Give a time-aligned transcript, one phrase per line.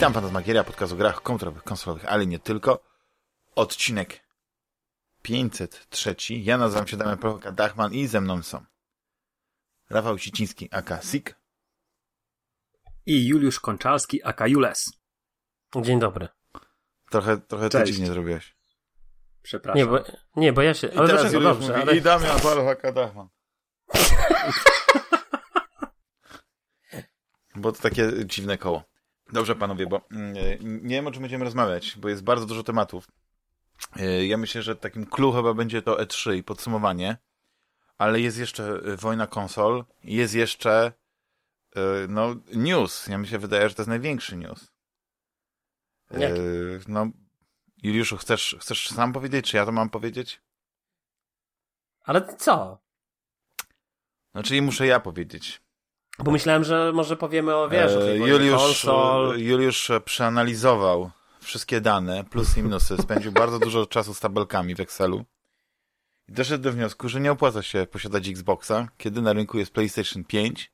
[0.00, 2.84] Witam Fantasmagieria, podcast o grach komputerowych, konsolowych, ale nie tylko.
[3.54, 4.20] Odcinek
[5.22, 6.14] 503.
[6.30, 8.64] Ja nazywam się Damian Prochoka Dachman i ze mną są
[9.90, 11.36] Rafał Siciński, aka Sik.
[13.06, 14.90] I Juliusz Konczalski, aka Jules.
[15.76, 16.28] Dzień dobry.
[17.10, 17.92] Trochę, trochę to Cześć.
[17.92, 18.56] dziwnie zrobiłeś.
[19.42, 19.78] Przepraszam.
[19.78, 20.04] Nie, bo,
[20.36, 20.86] nie, bo ja się...
[20.86, 21.42] I Ale teraz dlaczego?
[21.44, 21.96] Juliusz Dobrze, mówi, ale...
[21.96, 23.28] i Damian Paweł, aka Dachman.
[27.54, 28.89] Bo to takie dziwne koło.
[29.32, 33.08] Dobrze, panowie, bo mm, nie wiem, o czym będziemy rozmawiać, bo jest bardzo dużo tematów.
[33.96, 37.16] E, Ja myślę, że takim clue chyba będzie to E3 i podsumowanie,
[37.98, 40.92] ale jest jeszcze e, wojna konsol, jest jeszcze
[41.76, 43.06] e, no, news.
[43.06, 44.72] Ja mi się wydaje, że to jest największy news.
[46.10, 46.40] Jaki?
[46.88, 47.06] No,
[47.82, 50.40] Juliuszu, chcesz, chcesz sam powiedzieć, czy ja to mam powiedzieć?
[52.02, 52.78] Ale co?
[54.34, 55.62] No, czyli muszę ja powiedzieć.
[56.24, 59.38] Bo myślałem, że może powiemy o, wiesz, o E, wojnie Juliusz, konsol.
[59.38, 62.96] Juliusz przeanalizował wszystkie dane, plusy i minusy.
[62.96, 65.24] Spędził bardzo dużo czasu z tabelkami w Excelu.
[66.28, 70.24] I doszedł do wniosku, że nie opłaca się posiadać Xboxa, kiedy na rynku jest PlayStation
[70.24, 70.72] 5.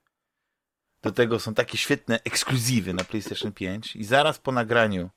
[1.03, 3.97] Do tego są takie świetne ekskluzywy na PlayStation 5.
[3.97, 5.11] I zaraz po nagraniu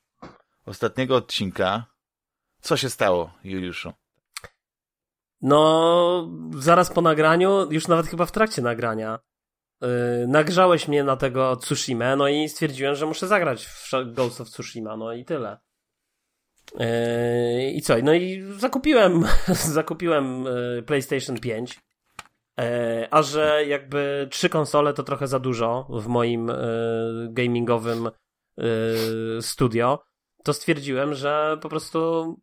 [0.66, 1.86] ostatniego odcinka,
[2.60, 3.92] co się stało, Juliuszu?
[5.42, 9.18] No, zaraz po nagraniu, już nawet chyba w trakcie nagrania,
[10.26, 14.96] nagrzałeś mnie na tego Tsushima, no i stwierdziłem, że muszę zagrać w Ghost of Tsushima,
[14.96, 15.58] no i tyle.
[16.78, 17.94] Yy, I co?
[18.02, 19.24] No i zakupiłem,
[19.78, 21.80] zakupiłem yy, PlayStation 5.
[22.60, 26.52] E, a że jakby trzy konsole to trochę za dużo w moim
[27.28, 28.10] gamingowym
[29.40, 30.02] studio,
[30.44, 32.40] to stwierdziłem, że po prostu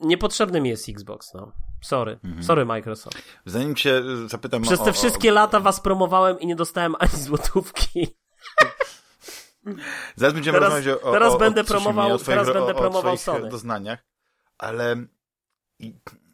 [0.00, 1.52] niepotrzebny mi jest Xbox, no.
[1.82, 2.18] Sorry.
[2.24, 2.42] Mhm.
[2.42, 3.22] Sorry Microsoft.
[3.46, 8.06] Zanim cię zapytam Przez te o- wszystkie lata was promowałem i nie dostałem ani złotówki.
[10.16, 13.48] Zaraz będziemy Teraz- rozmawiać o, teraz o, będę promował- o twoich, teraz będę promował Sony.
[13.48, 13.98] doznaniach,
[14.58, 14.96] ale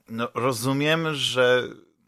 [0.09, 1.63] no, rozumiem, że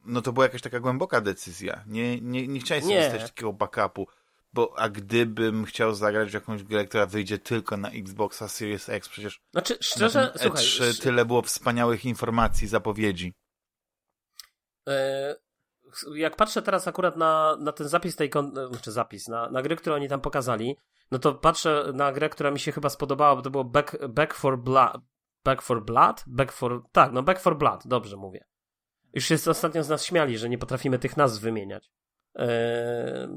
[0.05, 1.85] no, to była jakaś taka głęboka decyzja.
[1.87, 3.03] Nie, nie, nie chciałeś sobie Nie.
[3.11, 4.07] zostać takiego backupu,
[4.57, 9.09] bo a gdybym chciał zagrać w jakąś grę, która wyjdzie tylko na Xboxa Series X,
[9.09, 13.35] przecież Znaczy, szczerze, na słuchaj, E3 sz- tyle było wspaniałych informacji, zapowiedzi.
[14.89, 15.37] E,
[16.15, 19.77] jak patrzę teraz akurat na, na ten zapis tej, e, czy zapis, na, na gry,
[19.77, 20.77] które oni tam pokazali,
[21.11, 24.35] no to patrzę na grę, która mi się chyba spodobała, bo to było Back, Back
[24.35, 25.03] for Blood,
[25.45, 26.25] Back for Blood?
[26.27, 28.45] Back for, tak, no Back for Blood, dobrze mówię.
[29.13, 31.91] Już się ostatnio z nas śmiali, że nie potrafimy tych nazw wymieniać.
[32.37, 33.29] E,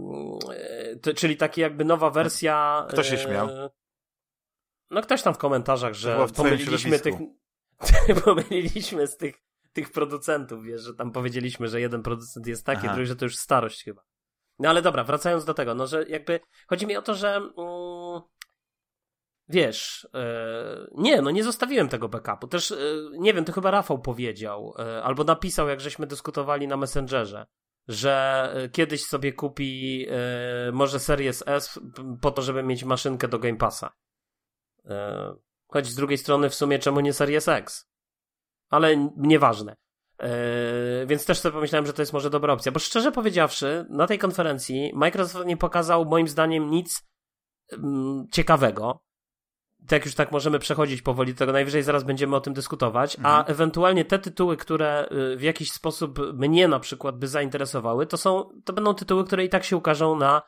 [1.15, 2.85] czyli taki jakby nowa wersja.
[2.89, 3.47] Kto się e, śmiał?
[4.91, 7.15] No ktoś tam w komentarzach, że w pomyliliśmy tych,
[8.25, 9.35] pomyliliśmy z tych,
[9.73, 12.93] tych producentów, wiesz, że tam powiedzieliśmy, że jeden producent jest taki, Aha.
[12.93, 14.01] drugi, że to już starość chyba.
[14.59, 18.21] No ale dobra, wracając do tego, no że jakby chodzi mi o to, że mm,
[19.47, 22.47] wiesz, e, nie, no nie zostawiłem tego backupu.
[22.47, 22.73] Też,
[23.11, 24.73] nie wiem, to chyba Rafał powiedział,
[25.03, 27.45] albo napisał, jak żeśmy dyskutowali na Messengerze,
[27.89, 31.79] że e, kiedyś sobie kupi e, może Series S
[32.21, 33.93] po to, żeby mieć maszynkę do Game Passa.
[34.85, 35.33] E,
[35.67, 37.89] choć z drugiej strony w sumie czemu nie Series X?
[38.69, 39.75] Ale nieważne.
[40.21, 42.71] Yy, więc też sobie pomyślałem, że to jest może dobra opcja.
[42.71, 47.07] Bo szczerze powiedziawszy, na tej konferencji Microsoft nie pokazał moim zdaniem nic
[47.71, 49.03] mm, ciekawego.
[49.87, 53.37] Tak już tak możemy przechodzić powoli do tego, najwyżej zaraz będziemy o tym dyskutować, a
[53.39, 53.45] Mhm.
[53.47, 58.49] ewentualnie te tytuły, które y, w jakiś sposób mnie na przykład by zainteresowały, to są,
[58.65, 60.41] to będą tytuły, które i tak się ukażą na,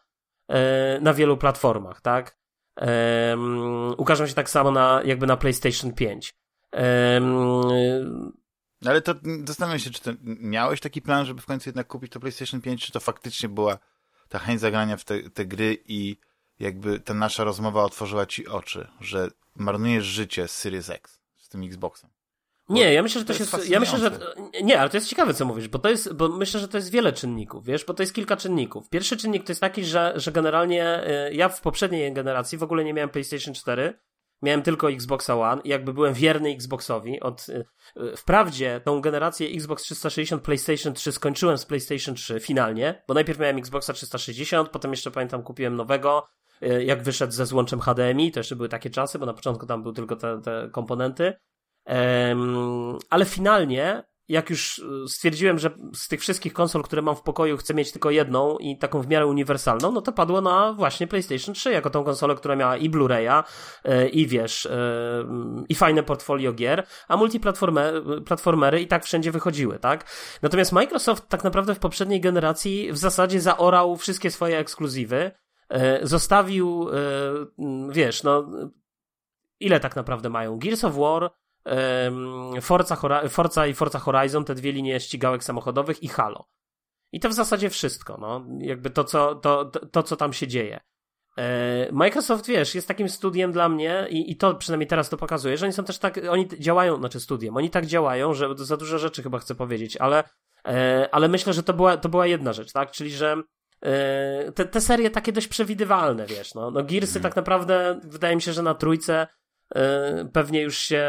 [0.47, 2.37] e, na wielu platformach, tak?
[2.75, 6.33] Em, ukażą się tak samo na, jakby na PlayStation 5.
[6.71, 7.33] Em,
[8.83, 9.15] No Ale to
[9.45, 12.91] zastanawiam się, czy miałeś taki plan, żeby w końcu jednak kupić to PlayStation 5, czy
[12.91, 13.77] to faktycznie była
[14.29, 16.17] ta chęć zagrania w te, te gry i
[16.61, 21.63] jakby ta nasza rozmowa otworzyła ci oczy, że marnujesz życie z Series X, z tym
[21.63, 22.09] Xboxem.
[22.69, 23.73] Nie, ja myślę, że to, to jest się.
[23.73, 24.11] Ja myślę, że.
[24.63, 26.13] Nie, ale to jest ciekawe, co mówisz, bo to jest.
[26.13, 28.89] Bo myślę, że to jest wiele czynników, wiesz, bo to jest kilka czynników.
[28.89, 32.83] Pierwszy czynnik to jest taki, że, że generalnie y, ja w poprzedniej generacji w ogóle
[32.83, 33.99] nie miałem PlayStation 4.
[34.41, 37.19] Miałem tylko Xboxa One i jakby byłem wierny Xboxowi.
[37.19, 37.65] Od, y,
[37.97, 43.39] y, wprawdzie tą generację Xbox 360, PlayStation 3 skończyłem z PlayStation 3 finalnie, bo najpierw
[43.39, 46.27] miałem Xboxa 360, potem jeszcze pamiętam kupiłem nowego,
[46.85, 49.93] jak wyszedł ze złączem HDMI, to jeszcze były takie czasy, bo na początku tam były
[49.95, 51.33] tylko te, te komponenty.
[53.09, 57.57] Ale finalnie, jak już y, stwierdziłem, że z tych wszystkich konsol, które mam w pokoju,
[57.57, 61.55] chcę mieć tylko jedną i taką w miarę uniwersalną, no to padło na właśnie PlayStation
[61.55, 63.43] 3, jako tą konsolę, która miała i Blu-raya,
[63.83, 65.25] e, i wiesz, e,
[65.69, 70.05] i fajne portfolio gier, a multiplatformery i tak wszędzie wychodziły, tak?
[70.41, 75.50] Natomiast Microsoft tak naprawdę w poprzedniej generacji w zasadzie zaorał wszystkie swoje ekskluzywy, e,
[76.03, 76.93] zostawił, e,
[77.59, 78.47] mm, wiesz, no,
[79.59, 80.59] ile tak naprawdę mają?
[80.59, 81.31] Gears of War,
[82.61, 82.97] Forza,
[83.29, 86.47] Forza i Forza Horizon, te dwie linie ścigałek samochodowych i Halo.
[87.11, 88.45] I to w zasadzie wszystko, no.
[88.59, 90.79] Jakby to, co, to, to, co tam się dzieje.
[91.37, 95.57] E, Microsoft, wiesz, jest takim studiem dla mnie i, i to przynajmniej teraz to pokazuje,
[95.57, 98.97] że oni są też tak, oni działają, znaczy studiem, oni tak działają, że za dużo
[98.99, 100.23] rzeczy chyba chcę powiedzieć, ale,
[100.67, 102.91] e, ale myślę, że to była, to była jedna rzecz, tak?
[102.91, 103.43] Czyli, że e,
[104.55, 107.23] te, te serie takie dość przewidywalne, wiesz, no, no Gearsy mm.
[107.23, 109.27] tak naprawdę, wydaje mi się, że na trójce
[110.33, 111.05] pewnie już się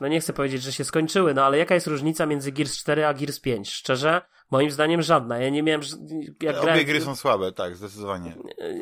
[0.00, 3.06] no nie chcę powiedzieć, że się skończyły, no ale jaka jest różnica między Gears 4
[3.06, 3.70] a Gears 5?
[3.70, 5.38] Szczerze, moim zdaniem żadna.
[5.38, 5.80] Ja nie miałem...
[6.42, 6.84] Jak Obie grałem...
[6.84, 8.34] gry są słabe, tak, zdecydowanie.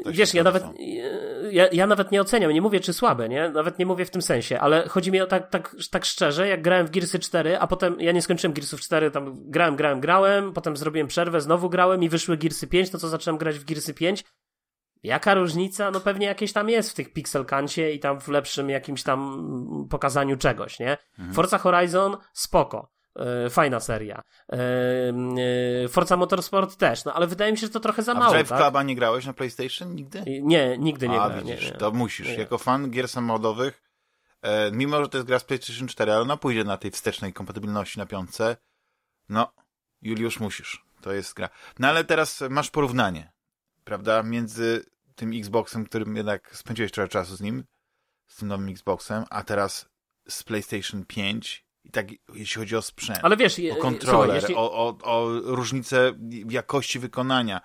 [0.05, 0.65] Tak Wiesz, ja nawet,
[1.51, 3.51] ja, ja, nawet nie oceniam, nie mówię czy słabe, nie?
[3.51, 6.63] Nawet nie mówię w tym sensie, ale chodzi mi o tak, tak, tak szczerze, jak
[6.63, 10.53] grałem w Gearsy 4, a potem ja nie skończyłem Gearsów 4, tam grałem, grałem, grałem,
[10.53, 13.95] potem zrobiłem przerwę, znowu grałem i wyszły Gearsy 5, no to zacząłem grać w Gearsy
[13.95, 14.25] 5
[15.07, 15.91] Jaka różnica?
[15.91, 20.37] No pewnie jakieś tam jest w tych pixelkancie i tam w lepszym jakimś tam pokazaniu
[20.37, 20.99] czegoś, nie?
[21.19, 21.35] Mhm.
[21.35, 22.97] Forza Horizon, spoko.
[23.45, 24.23] Yy, fajna seria.
[24.53, 24.59] Yy,
[25.83, 28.37] yy, Forza Motorsport też, no ale wydaje mi się, że to trochę za A mało.
[28.37, 28.61] A w tak?
[28.61, 30.23] Cluba nie grałeś na PlayStation nigdy?
[30.43, 31.45] Nie, nigdy nie A, grałem.
[31.45, 31.77] widzisz, nie, nie.
[31.77, 32.27] to musisz.
[32.29, 32.35] Nie.
[32.35, 33.83] Jako fan gier samochodowych,
[34.43, 37.33] e, mimo że to jest gra z PlayStation 4, ale ona pójdzie na tej wstecznej
[37.33, 38.57] kompatybilności na piątce,
[39.29, 39.53] no,
[40.03, 40.87] Juliusz musisz.
[41.01, 41.49] To jest gra.
[41.79, 43.33] No ale teraz masz porównanie,
[43.85, 44.85] prawda, między
[45.17, 47.65] tym Xboxem, którym jednak spędziłeś trochę czasu z nim,
[48.27, 49.89] z tym nowym Xboxem, a teraz
[50.29, 54.55] z PlayStation 5 i tak jeśli chodzi o sprzęt, Ale wiesz, o kontroler, jeśli...
[54.55, 56.13] o, o, o różnicę
[56.51, 57.61] jakości wykonania,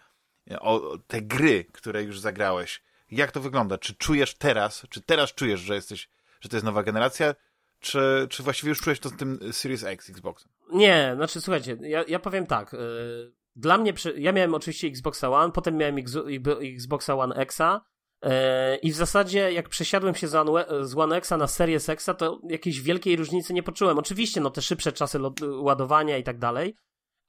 [0.60, 2.84] o te gry, które już zagrałeś.
[3.12, 3.78] Jak to wygląda?
[3.78, 6.10] Czy czujesz teraz, czy teraz czujesz, że jesteś,
[6.42, 7.36] że to jest nowa generacja,
[7.80, 10.52] czy, czy właściwie już czujesz to z tym Series X Xboxem?
[10.72, 12.74] Nie, znaczy słuchajcie, ja, ja powiem tak.
[12.74, 15.96] Yy dla mnie, ja miałem oczywiście Xboxa One, potem miałem
[16.76, 17.82] Xboxa One Xa
[18.22, 20.28] e, i w zasadzie jak przesiadłem się
[20.82, 24.00] z One Xa na Series X, to jakiejś wielkiej różnicy nie poczułem.
[24.00, 26.76] Oczywiście, no te szybsze czasy ładowania i tak dalej,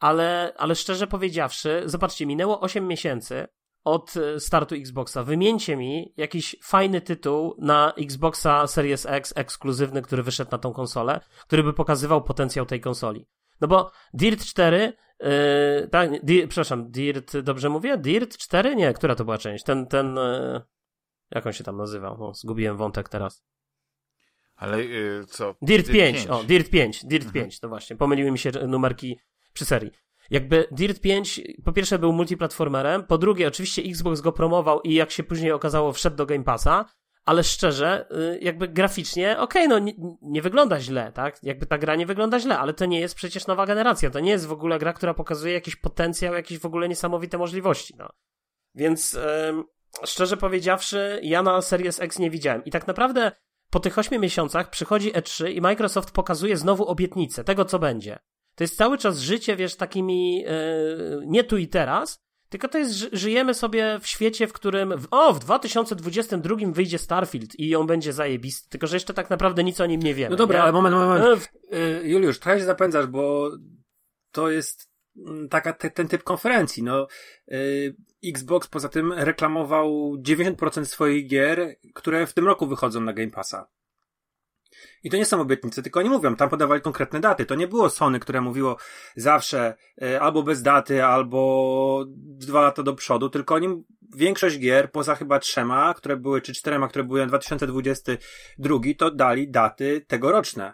[0.01, 3.47] ale, ale szczerze powiedziawszy, zobaczcie, minęło 8 miesięcy
[3.85, 5.25] od e, startu Xboxa.
[5.25, 11.21] Wymieńcie mi jakiś fajny tytuł na Xboxa Series X ekskluzywny, który wyszedł na tą konsolę,
[11.47, 13.27] który by pokazywał potencjał tej konsoli.
[13.61, 14.93] No bo Dirt 4
[15.23, 17.99] Yy, tak, Di przepraszam, Dirt, dobrze mówię?
[17.99, 18.77] Dirt 4?
[18.77, 19.65] Nie, która to była część?
[19.65, 20.61] Ten, ten, yy,
[21.31, 22.17] jak on się tam nazywał?
[22.19, 23.45] No, zgubiłem wątek teraz.
[24.57, 25.55] Ale yy, co?
[25.63, 26.17] Dirt, Dirt 5.
[26.17, 27.45] 5, o, Dirt 5, Dirt mhm.
[27.45, 29.19] 5, to właśnie, pomyliły mi się numerki
[29.53, 29.91] przy serii.
[30.31, 35.11] Jakby Dirt 5 po pierwsze był multiplatformerem, po drugie oczywiście Xbox go promował i jak
[35.11, 36.85] się później okazało wszedł do Game Passa,
[37.25, 39.93] ale szczerze, y, jakby graficznie, okej, okay, no nie,
[40.23, 41.43] nie, wygląda źle, tak?
[41.43, 44.31] Jakby ta gra nie wygląda źle, ale to nie jest przecież nowa generacja, to nie
[44.31, 48.09] jest w ogóle gra, która pokazuje jakiś potencjał, jakieś w ogóle niesamowite możliwości, no.
[48.75, 49.19] Więc
[50.05, 52.65] szczerze powiedziawszy, ja na Series X nie widziałem.
[52.65, 53.33] I tak naprawdę
[53.71, 58.19] po tych ośmiu miesiącach przychodzi E3 i Microsoft pokazuje znowu obietnicę tego, co będzie.
[58.55, 62.23] To jest cały czas życie, wiesz, takimi yy, nie tu i teraz,
[62.53, 67.77] tylko to jest, żyjemy sobie w świecie, w którym, o, w 2022 wyjdzie Starfield i
[67.77, 70.31] on będzie zajebisty, tylko że jeszcze tak naprawdę nic o nim nie wiemy.
[70.31, 70.63] No dobra, nie?
[70.63, 71.25] ale moment, moment.
[71.25, 71.53] moment.
[71.71, 73.51] E, Juliusz, trochę się zapędzasz, bo
[74.33, 76.83] to jest mm, taka, te, ten typ konferencji.
[76.83, 77.07] No,
[77.53, 83.31] y, Xbox poza tym reklamował 90% swoich gier, które w tym roku wychodzą na Game
[83.31, 83.69] Passa.
[85.03, 87.47] I to nie są obietnice, tylko oni mówią, tam podawali konkretne daty.
[87.47, 88.77] To nie było Sony, które mówiło
[89.17, 93.85] zawsze e, albo bez daty, albo dwa lata do przodu, tylko oni
[94.17, 99.51] większość gier, poza chyba trzema, które były, czy czterema, które były na 2022, to dali
[99.51, 100.73] daty tegoroczne.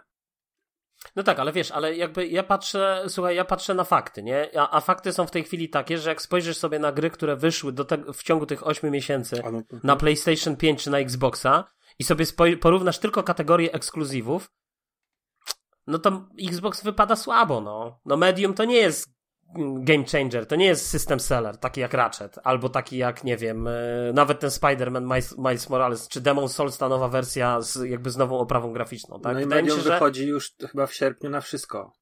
[1.15, 4.59] No tak, ale wiesz, ale jakby ja patrzę, słuchaj, ja patrzę na fakty, nie?
[4.59, 7.35] A, a fakty są w tej chwili takie, że jak spojrzysz sobie na gry, które
[7.35, 11.63] wyszły do te, w ciągu tych 8 miesięcy no, na PlayStation 5 czy na Xboxa,
[11.99, 12.25] i sobie
[12.61, 14.51] porównasz tylko kategorię ekskluzywów,
[15.87, 17.99] no to Xbox wypada słabo, no.
[18.05, 19.19] No Medium to nie jest
[19.79, 23.67] game changer, to nie jest system seller, taki jak Ratchet, albo taki jak, nie wiem,
[23.67, 23.71] e,
[24.13, 28.17] nawet ten Spider-Man Miles, Miles Morales, czy Demon Souls, ta nowa wersja z, jakby z
[28.17, 29.33] nową oprawą graficzną, tak?
[29.33, 29.89] No i Medium się, że...
[29.89, 31.93] wychodzi już chyba w sierpniu na wszystko.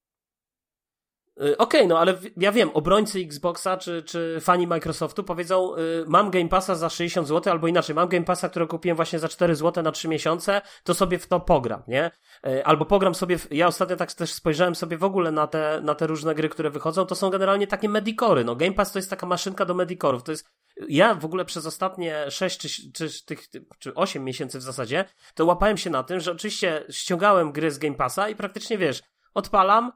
[1.42, 6.06] Y, okej, okay, no ale ja wiem, obrońcy Xboxa czy, czy fani Microsoftu powiedzą, y,
[6.08, 9.28] mam Game Passa za 60 zł, albo inaczej, mam Game Passa, który kupiłem właśnie za
[9.28, 12.12] 4 zł na 3 miesiące, to sobie w to pogram, nie?
[12.48, 15.82] Y, albo pogram sobie, w, ja ostatnio tak też spojrzałem sobie w ogóle na te,
[15.84, 19.00] na te różne gry, które wychodzą, to są generalnie takie medikory, no Game Pass to
[19.00, 20.46] jest taka maszynka do medikorów, to jest,
[20.90, 23.48] ja w ogóle przez ostatnie 6 czy, czy, tych,
[23.80, 27.78] czy 8 miesięcy w zasadzie, to łapałem się na tym, że oczywiście ściągałem gry z
[27.78, 29.02] Game Passa i praktycznie wiesz,
[29.34, 29.92] odpalam,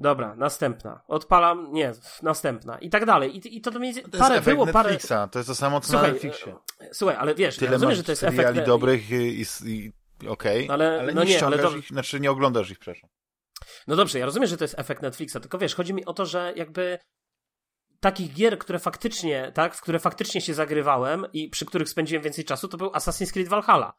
[0.00, 1.00] Dobra, następna.
[1.08, 1.92] Odpalam, nie,
[2.22, 2.78] następna.
[2.78, 3.36] I tak dalej.
[3.36, 4.02] I, i to, to między...
[4.02, 4.90] To parę było, parę...
[4.90, 6.54] Netflixa, to jest to samo co Słuchaj, na Netflixie.
[6.80, 8.66] e, Słuchaj, ale wiesz, Tyle ja rozumiem, że to jest efekt...
[8.66, 9.92] dobrych i, i,
[10.28, 13.10] okej, Ale- ale no nie nie, ale to- ich, znaczy nie oglądasz ich, przepraszam.
[13.86, 16.26] No dobrze, ja rozumiem, że to jest efekt Netflixa, tylko wiesz, chodzi mi o to,
[16.26, 16.98] że jakby
[18.00, 22.44] takich gier, które faktycznie, tak, w które faktycznie się zagrywałem i przy których spędziłem więcej
[22.44, 23.92] czasu, to był Assassin's Creed Valhalla.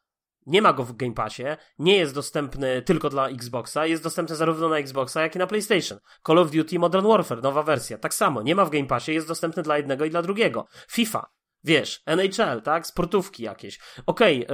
[0.46, 1.44] Nie ma go w Game Passie,
[1.78, 5.98] nie jest dostępny tylko dla Xboxa, jest dostępny zarówno na Xboxa, jak i na PlayStation.
[6.26, 9.28] Call of Duty Modern Warfare, nowa wersja, tak samo, nie ma w Game Passie, jest
[9.28, 10.66] dostępny dla jednego i dla drugiego.
[10.90, 11.30] FIFA,
[11.64, 13.80] wiesz, NHL, tak, sportówki jakieś.
[14.06, 14.46] Okej,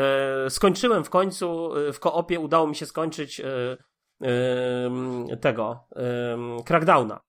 [0.46, 5.88] e, skończyłem w końcu, e, w koopie udało mi się skończyć em, tego,
[6.64, 7.20] Crackdowna.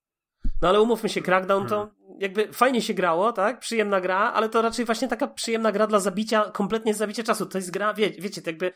[0.62, 3.60] No ale umówmy się, Crackdown to jakby fajnie się grało, tak?
[3.60, 7.46] Przyjemna gra, ale to raczej właśnie taka przyjemna gra dla zabicia, kompletnie zabicia czasu.
[7.46, 8.74] To jest gra, wie, wiecie, to jakby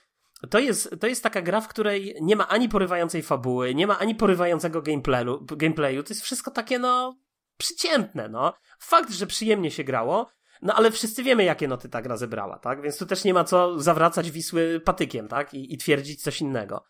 [0.50, 4.00] to jest, to jest taka gra, w której nie ma ani porywającej fabuły, nie ma
[4.00, 6.03] ani porywającego gameplayu, gameplayu.
[6.03, 7.17] To jest wszystko takie, no,
[7.57, 8.53] przeciętne, no.
[8.79, 10.29] Fakt, że przyjemnie się grało,
[10.62, 12.81] no ale wszyscy wiemy, jakie noty ta gra zebrała, tak?
[12.81, 15.53] Więc tu też nie ma co zawracać Wisły patykiem, tak?
[15.53, 16.83] I, i twierdzić coś innego.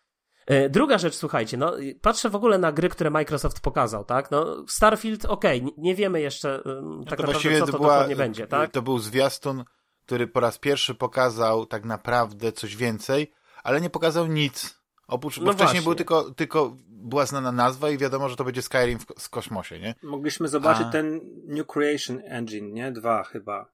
[0.46, 1.72] E, Druga rzecz, słuchajcie, no
[2.02, 4.30] patrzę w ogóle na gry, które Microsoft pokazał, tak?
[4.30, 7.88] No Starfield, okej, nie- nie wiemy jeszcze ym, tak to naprawdę, co to to była,
[7.94, 8.70] dokładnie będzie, tak?
[8.70, 9.64] To był zwiastun,
[10.06, 13.32] który po raz pierwszy pokazał tak naprawdę coś więcej,
[13.62, 14.84] ale nie pokazał nic.
[15.08, 18.62] Oprócz, bo No wcześniej był tylko, tylko była znana nazwa i wiadomo, że to będzie
[18.62, 19.94] Skyrim w, w kosmosie, nie?
[20.02, 20.90] Mogliśmy zobaczyć A.
[20.90, 22.92] ten New Creation Engine, nie?
[22.92, 23.66] Dwa chyba.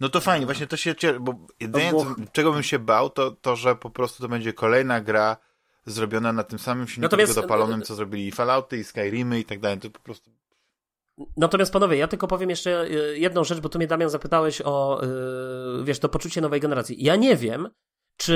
[0.00, 3.10] No to fajnie, właśnie to się cieszę, bo jedynie, było- co, czego bym się bał,
[3.10, 5.36] to, to, że po prostu to będzie kolejna gra
[5.90, 9.60] zrobiona na tym samym silniku Natomiast- dopalonym, co zrobili i Fallouty, i Skyrimy i tak
[9.60, 9.78] dalej.
[9.78, 10.30] To po prostu...
[11.36, 15.00] Natomiast panowie, ja tylko powiem jeszcze y, jedną rzecz, bo tu mnie Damian zapytałeś o,
[15.80, 17.04] y, wiesz, to poczucie nowej generacji.
[17.04, 17.68] Ja nie wiem,
[18.16, 18.34] czy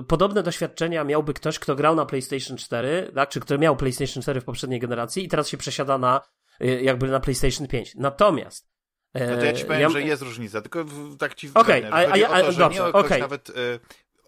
[0.00, 4.22] y, podobne doświadczenia miałby ktoś, kto grał na PlayStation 4, tak, czy kto miał PlayStation
[4.22, 6.20] 4 w poprzedniej generacji i teraz się przesiada na,
[6.60, 7.94] jakby na PlayStation 5.
[7.94, 8.70] Natomiast
[9.14, 10.84] No to ja ci e, powiem, że jest różnica, tylko
[11.18, 13.20] tak ci Okej, względnie, a- a ja- to, a- że dobrze, nie o jakoś okej.
[13.20, 13.50] nawet...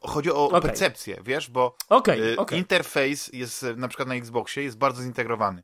[0.06, 0.61] Chodzi o Okej.
[0.62, 2.59] percepcję, wiesz, bo Okej, Y, okej.
[2.59, 5.62] Interfejs jest y, na przykład na Xboxie jest bardzo zintegrowany.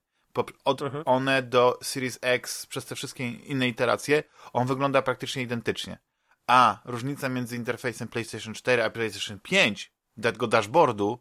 [0.65, 1.03] Od Mhm.
[1.07, 5.99] one do Series X przez te wszystkie inne iteracje, on wygląda praktycznie identycznie.
[6.47, 9.93] A różnica między interfejsem PlayStation 4 a PlayStation 5
[10.23, 11.19] tego dashboardu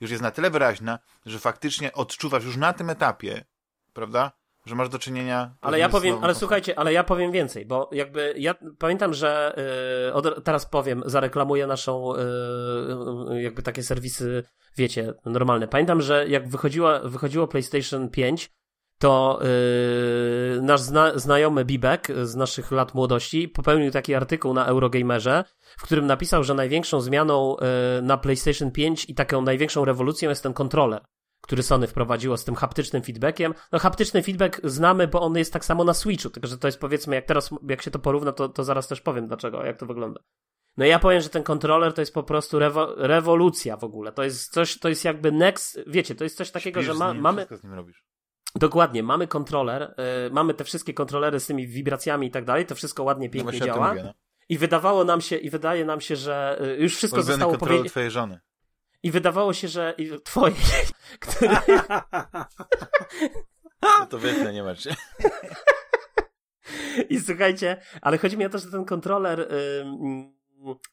[0.00, 3.44] już jest na tyle wyraźna, że faktycznie odczuwasz już na tym etapie,
[3.92, 4.32] prawda,
[4.70, 5.54] że masz do czynienia...
[5.60, 9.54] Ale ja powiem, ale słuchajcie, ale ja powiem więcej, bo jakby ja pamiętam, że
[10.06, 12.12] yy, od, teraz powiem, zareklamuję naszą
[13.28, 14.44] yy, jakby takie serwisy,
[14.76, 15.68] wiecie, normalne.
[15.68, 18.50] Pamiętam, że jak wychodziła, wychodziło PlayStation 5,
[18.98, 25.44] to yy, nasz zna, znajomy Bibek z naszych lat młodości popełnił taki artykuł na Eurogamerze,
[25.78, 27.56] w którym napisał, że największą zmianą
[28.02, 31.00] na PlayStation 5 i taką największą rewolucją jest ten kontroler
[31.40, 33.54] który Sony wprowadziło z tym haptycznym feedbackiem.
[33.72, 36.78] No haptyczny feedback znamy, bo on jest tak samo na Switchu, tylko że to jest
[36.80, 39.86] powiedzmy, jak teraz, jak się to porówna, to, to zaraz też powiem dlaczego, jak to
[39.86, 40.20] wygląda.
[40.76, 44.12] No ja powiem, że ten kontroler to jest po prostu rewo rewolucja w ogóle.
[44.12, 46.98] To jest coś, to jest jakby next, wiecie, to jest coś takiego, Śpisz że z
[46.98, 48.04] ma, nim, mamy, z nim robisz.
[48.54, 49.94] dokładnie, mamy kontroler,
[50.26, 53.32] y, mamy te wszystkie kontrolery z tymi wibracjami i tak dalej, to wszystko ładnie, No
[53.32, 53.88] pięknie właśnie o tym działa.
[53.88, 54.14] mówię, no.
[54.48, 57.88] I wydawało nam się, i wydaje nam się, że y, już wszystko Ulubiony zostało powiedziane.
[57.88, 58.40] twojej żony.
[59.02, 60.54] I wydawało się, że twoje,
[61.20, 61.56] który,
[63.82, 64.96] No to wiecie, nie macie.
[67.08, 69.48] I słuchajcie, ale chodzi mi o to, że ten kontroler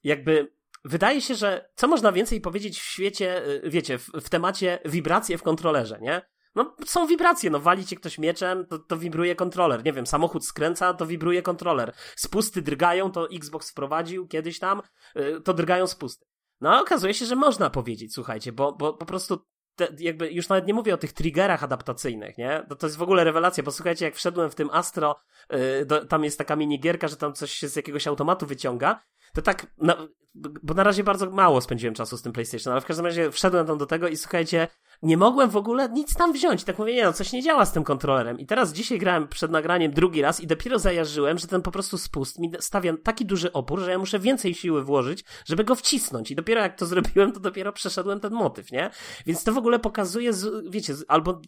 [0.03, 0.51] jakby
[0.85, 5.37] wydaje się, że co można więcej powiedzieć w świecie, y, wiecie, w, w temacie wibracje
[5.37, 6.21] w kontrolerze, nie?
[6.55, 9.85] No, są wibracje, no wali cię ktoś mieczem, to, to wibruje kontroler.
[9.85, 11.93] Nie wiem, samochód skręca, to wibruje kontroler.
[12.15, 14.81] Spusty drgają, to Xbox wprowadził kiedyś tam,
[15.17, 16.25] y, to drgają spusty.
[16.61, 19.45] No, a okazuje się, że można powiedzieć, słuchajcie, bo, bo po prostu
[19.75, 22.65] te, jakby już nawet nie mówię o tych triggerach adaptacyjnych, nie?
[22.69, 26.05] To, to jest w ogóle rewelacja, bo słuchajcie, jak wszedłem w tym Astro, yy, do,
[26.05, 29.01] tam jest taka minigierka, że tam coś się z jakiegoś automatu wyciąga,
[29.33, 32.85] to tak, na, bo na razie bardzo mało spędziłem czasu z tym PlayStation, ale w
[32.85, 34.67] każdym razie wszedłem tam do tego i słuchajcie,
[35.01, 36.63] nie mogłem w ogóle nic tam wziąć.
[36.63, 38.39] Tak mówię, nie no, coś nie działa z tym kontrolerem.
[38.39, 41.97] I teraz dzisiaj grałem przed nagraniem drugi raz i dopiero zajarzyłem, że ten po prostu
[41.97, 46.31] spust mi stawia taki duży opór, że ja muszę więcej siły włożyć, żeby go wcisnąć.
[46.31, 48.89] I dopiero jak to zrobiłem, to dopiero przeszedłem ten motyw, nie?
[49.25, 50.31] Więc to w ogóle pokazuje,
[50.69, 51.41] wiecie, albo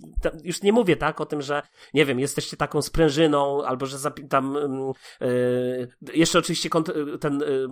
[0.44, 1.62] już nie mówię tak o tym, że
[1.94, 3.98] nie wiem, jesteście taką sprężyną, albo że
[4.29, 4.58] tam
[5.22, 7.70] yy, jeszcze oczywiście kont ten yy,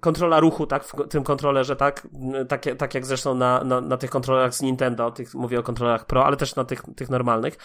[0.00, 2.08] kontrola ruchu, tak, w tym kontrolerze, tak,
[2.48, 6.06] tak, tak jak zresztą na, na, na tych kontrolerach z Nintendo, tych, mówię o kontrolerach
[6.06, 7.56] Pro, ale też na tych, tych normalnych.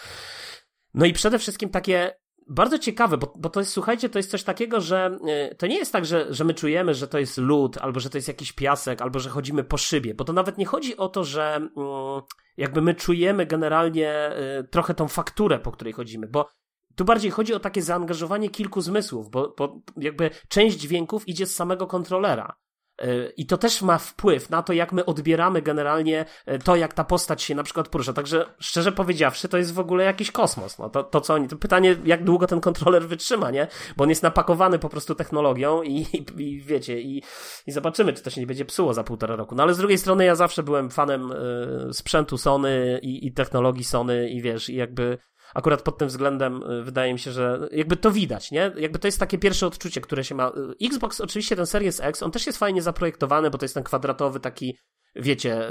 [0.94, 2.14] No i przede wszystkim takie
[2.48, 5.18] bardzo ciekawe, bo, bo to jest, słuchajcie, to jest coś takiego, że
[5.52, 8.10] y, to nie jest tak, że, że my czujemy, że to jest lód, albo że
[8.10, 11.08] to jest jakiś piasek, albo że chodzimy po szybie, bo to nawet nie chodzi o
[11.08, 12.20] to, że y,
[12.56, 16.48] jakby my czujemy generalnie y, trochę tą fakturę, po której chodzimy, bo
[16.94, 21.54] tu bardziej chodzi o takie zaangażowanie kilku zmysłów, bo, bo jakby część dźwięków idzie z
[21.54, 22.56] samego kontrolera.
[22.98, 26.94] E, I to też ma wpływ na to, jak my odbieramy generalnie e, to, jak
[26.94, 28.12] ta postać się na przykład porusza.
[28.12, 30.78] Także szczerze powiedziawszy, to jest w ogóle jakiś kosmos.
[30.78, 33.66] No, to, to co oni, to pytanie, jak długo ten kontroler wytrzyma, nie?
[33.96, 37.22] Bo on jest napakowany po prostu technologią i, i, i wiecie, i,
[37.66, 39.54] i zobaczymy, czy to się nie będzie psuło za półtora roku.
[39.54, 43.84] No ale z drugiej strony ja zawsze byłem fanem y, sprzętu Sony i, i technologii
[43.84, 45.18] Sony i wiesz, i jakby
[45.54, 48.72] akurat pod tym względem y, wydaje mi się, że jakby to widać, nie?
[48.76, 50.48] Jakby to jest takie pierwsze odczucie, które się ma.
[50.48, 53.84] Y, Xbox, oczywiście ten Series X, on też jest fajnie zaprojektowany, bo to jest ten
[53.84, 54.78] kwadratowy taki,
[55.16, 55.70] wiecie,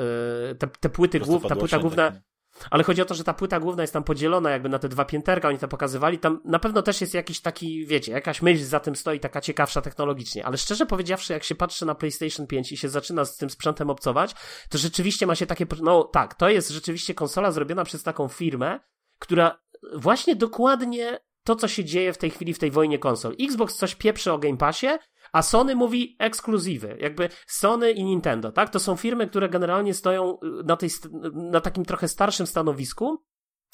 [0.52, 2.12] y, te, te płyty główne, ta płyta główna.
[2.12, 2.22] Tak,
[2.70, 5.06] ale chodzi o to, że ta płyta główna jest tam podzielona jakby na te dwa
[5.06, 6.20] pięterka, oni to pokazywali.
[6.20, 9.82] Tam na pewno też jest jakiś taki, wiecie, jakaś myśl za tym stoi, taka ciekawsza
[9.82, 10.46] technologicznie.
[10.46, 13.90] Ale szczerze powiedziawszy, jak się patrzy na PlayStation 5 i się zaczyna z tym sprzętem
[13.90, 14.36] obcować,
[14.70, 18.80] to rzeczywiście ma się takie, no tak, to jest rzeczywiście konsola zrobiona przez taką firmę,
[19.20, 19.63] która
[19.96, 23.36] właśnie dokładnie to, co się dzieje w tej chwili w tej wojnie konsol.
[23.42, 24.88] Xbox coś pieprzy o Game Passie,
[25.34, 26.98] a Sony mówi ekskluzywy.
[27.00, 28.70] Jakby Sony i Nintendo, tak?
[28.70, 30.90] To są firmy, które generalnie stoją na, tej,
[31.34, 33.24] na takim trochę starszym stanowisku,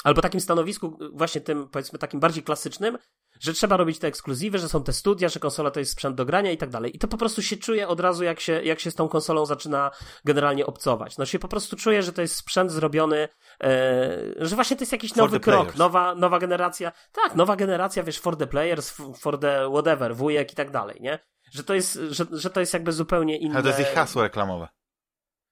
[0.04, 2.98] albo takim stanowisku, właśnie tym, powiedzmy, takim bardziej klasycznym,
[3.40, 6.26] że trzeba robić te ekskluzywy, że są te studia, że konsola to jest sprzęt do
[6.26, 6.96] grania i tak dalej.
[6.96, 9.46] I to po prostu się czuje od razu, jak się, jak się z tą konsolą
[9.46, 9.92] zaczyna
[10.26, 11.18] generalnie obcować.
[11.18, 13.28] No się po prostu czuje, że to jest sprzęt zrobiony,
[13.64, 13.70] e,
[14.38, 16.92] że właśnie to jest jakiś nowy krok, nowa, nowa generacja.
[17.12, 21.20] Tak, nowa generacja, wiesz, for the players, for the whatever, wujek i tak dalej, nie?
[21.52, 23.54] Że to jest, że, że to jest jakby zupełnie inne.
[23.54, 24.68] Ale to jest ich hasło reklamowe.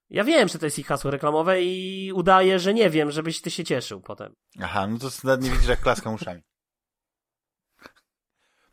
[0.10, 3.52] Ja wiem, że to jest ich hasło reklamowe i udaję, że nie wiem, żebyś ty
[3.52, 4.36] się cieszył potem.
[4.62, 6.42] Aha, no to nawet nie widzisz, jak klaskam uszami.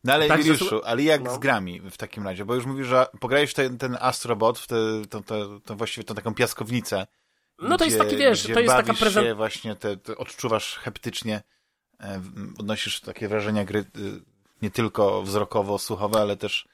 [0.04, 1.34] No ale tak, Juliuszu, ale jak no.
[1.34, 2.44] z grami w takim razie?
[2.44, 4.76] Bo już mówisz, że pograłeś ten, ten Astrobot, w te,
[5.10, 7.06] to, to, to właściwie tą taką piaskownicę.
[7.58, 9.34] No to gdzie, jest taki, wiesz, to jest taka prezentacja.
[9.34, 11.42] właśnie, te, te odczuwasz heptycznie,
[12.00, 12.22] e,
[12.58, 13.84] odnosisz takie wrażenia gry e,
[14.62, 16.68] nie tylko wzrokowo-słuchowe, ale też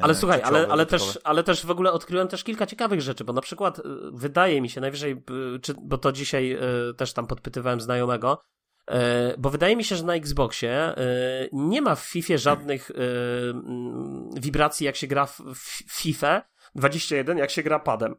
[0.00, 3.32] ale słuchaj, ale, ale, też, ale też w ogóle odkryłem też kilka ciekawych rzeczy, bo
[3.32, 3.80] na przykład
[4.12, 5.22] wydaje mi się najwyżej,
[5.62, 6.58] czy, bo to dzisiaj
[6.96, 8.38] też tam podpytywałem znajomego,
[8.90, 10.96] E, bo wydaje mi się, że na Xboxie e,
[11.52, 12.94] nie ma w FIFA żadnych e,
[14.40, 16.42] wibracji, jak się gra w FIFA
[16.74, 18.14] 21, jak się gra padem.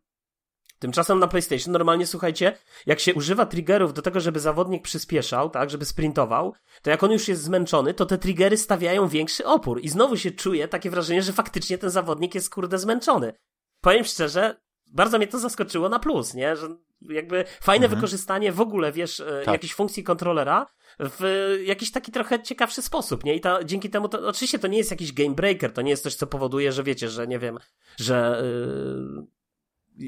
[0.80, 5.70] Tymczasem na PlayStation normalnie, słuchajcie, jak się używa triggerów do tego, żeby zawodnik przyspieszał, tak,
[5.70, 9.90] żeby sprintował, to jak on już jest zmęczony, to te triggery stawiają większy opór i
[9.90, 13.34] znowu się czuje takie wrażenie, że faktycznie ten zawodnik jest kurde zmęczony.
[13.82, 14.56] Powiem szczerze,
[14.94, 16.56] bardzo mnie to zaskoczyło na plus, nie?
[16.56, 16.68] Że
[17.02, 18.00] jakby fajne mhm.
[18.00, 19.54] wykorzystanie w ogóle, wiesz, e, tak.
[19.54, 20.68] jakiejś funkcji kontrolera
[21.00, 23.36] w jakiś taki trochę ciekawszy sposób, nie?
[23.36, 26.04] I ta, dzięki temu, to, oczywiście to nie jest jakiś game breaker, to nie jest
[26.04, 27.58] coś, co powoduje, że wiecie, że nie wiem,
[27.98, 28.44] że...
[28.44, 29.35] Yy,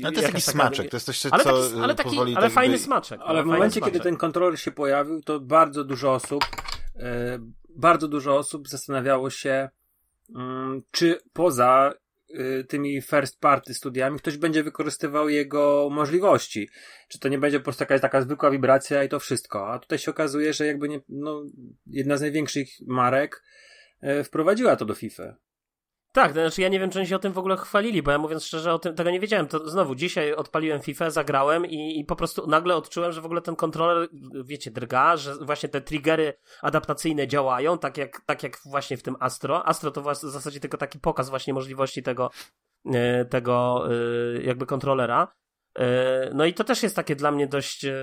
[0.04, 2.36] ale to jest jakiś taka, smaczek, to jest coś, co ale taki, ale taki, pozwoli...
[2.36, 3.20] Ale fajny smaczek.
[3.24, 3.94] Ale w momencie, smaczek.
[3.94, 6.44] kiedy ten kontroler się pojawił, to bardzo dużo osób,
[6.96, 7.04] yy,
[7.76, 9.70] bardzo dużo osób zastanawiało się,
[10.30, 10.38] yy,
[10.92, 11.94] czy poza
[12.30, 16.70] Y, tymi first party studiami ktoś będzie wykorzystywał jego możliwości.
[17.08, 19.74] Czy to nie będzie po prostu jakaś taka zwykła wibracja i to wszystko.
[19.74, 21.44] A tutaj się okazuje, że jakby nie, no,
[21.88, 23.44] jedna z największych marek
[24.04, 25.36] y, wprowadziła to do FIFA.
[26.18, 28.12] Tak, to znaczy ja nie wiem, czy oni się o tym w ogóle chwalili, bo
[28.12, 29.48] ja mówiąc szczerze, o tym tego nie wiedziałem.
[29.48, 33.42] To znowu dzisiaj odpaliłem FIFA, zagrałem i, i po prostu nagle odczułem, że w ogóle
[33.42, 34.10] ten kontroler,
[34.46, 39.16] wiecie, drga, że właśnie te triggery adaptacyjne działają, tak jak, tak jak właśnie w tym
[39.20, 39.68] Astro.
[39.68, 42.30] Astro to w zasadzie tylko taki pokaz właśnie możliwości tego,
[42.94, 45.28] e, tego e, jakby kontrolera.
[45.78, 47.94] E, no i to też jest takie dla mnie dość, e,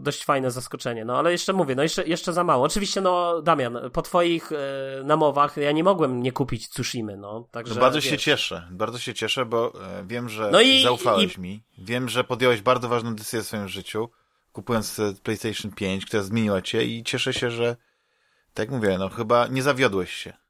[0.00, 1.04] dość fajne zaskoczenie.
[1.04, 2.64] No ale jeszcze mówię, no jeszcze, jeszcze za mało.
[2.64, 4.56] Oczywiście, no Damian, po twoich e,
[5.04, 7.48] namowach ja nie mogłem nie kupić Tsushimy, no.
[7.50, 8.10] Także, no bardzo wiesz.
[8.10, 9.72] się cieszę, bardzo się cieszę, bo
[10.06, 11.40] wiem, że no i, zaufałeś i...
[11.40, 11.62] mi.
[11.78, 14.08] Wiem, że podjąłeś bardzo ważną decyzję w swoim życiu,
[14.52, 17.76] kupując PlayStation 5, która zmieniła cię i cieszę się, że
[18.54, 20.45] tak jak mówię, no chyba nie zawiodłeś się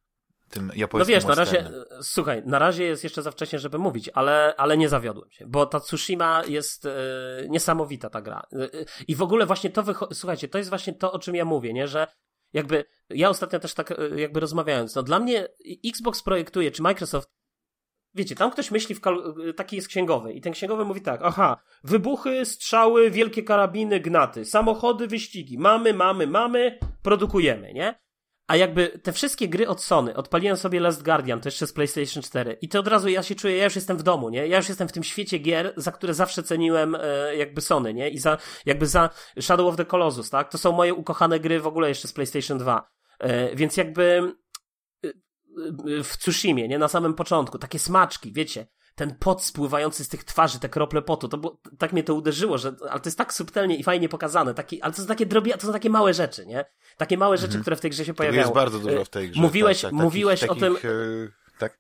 [0.51, 1.71] tym japońskim No wiesz, na razie,
[2.03, 5.67] słuchaj, na razie jest jeszcze za wcześnie, żeby mówić, ale, ale nie zawiodłem się, bo
[5.67, 6.91] ta Tsushima jest e,
[7.49, 8.43] niesamowita ta gra.
[8.53, 8.69] E,
[9.09, 11.89] I w ogóle właśnie to, słuchajcie, to jest właśnie to, o czym ja mówię, nie,
[11.89, 12.07] że
[12.53, 15.49] jakby, ja ostatnio też tak e, jakby rozmawiając, no dla mnie
[15.87, 17.37] Xbox projektuje, czy Microsoft
[18.17, 19.01] Wiecie, tam ktoś myśli, w
[19.57, 25.07] taki jest księgowy i ten księgowy mówi tak, aha, wybuchy, strzały, wielkie karabiny, gnaty, samochody,
[25.07, 28.06] wyścigi, mamy, mamy, mamy, produkujemy, nie?
[28.47, 32.23] A jakby te wszystkie gry od Sony, odpaliłem sobie Last Guardian, to jeszcze z PlayStation
[32.23, 34.47] 4 i to od razu ja się czuję, ja już jestem w domu, nie?
[34.47, 38.11] Ja już jestem w tym świecie gier, za które zawsze ceniłem e, jakby Sony, nie?
[38.11, 40.51] I za, jakby za Shadow of the Colossus, tak?
[40.51, 42.89] To są moje ukochane gry w ogóle jeszcze z PlayStation 2.
[43.19, 44.33] E, więc jakby
[45.05, 50.09] e, e, w Tsushimie, nie, na samym początku, takie smaczki, wiecie, ten pot spływający z
[50.09, 53.19] tych twarzy, te krople potu, to było, tak mnie to uderzyło, że, ale to jest
[53.19, 56.15] tak subtelnie i fajnie pokazane, taki, ale to są takie drobia, to są takie małe
[56.15, 56.65] rzeczy, nie?
[56.97, 57.63] Takie małe rzeczy, Mhm.
[57.63, 58.43] które w tej grze się Tego pojawiają.
[58.43, 59.41] jest bardzo dużo w tej grze.
[59.41, 60.79] Mówiłeś, tak, tak, mówiłeś takich, o tym, e,
[61.59, 61.79] tak?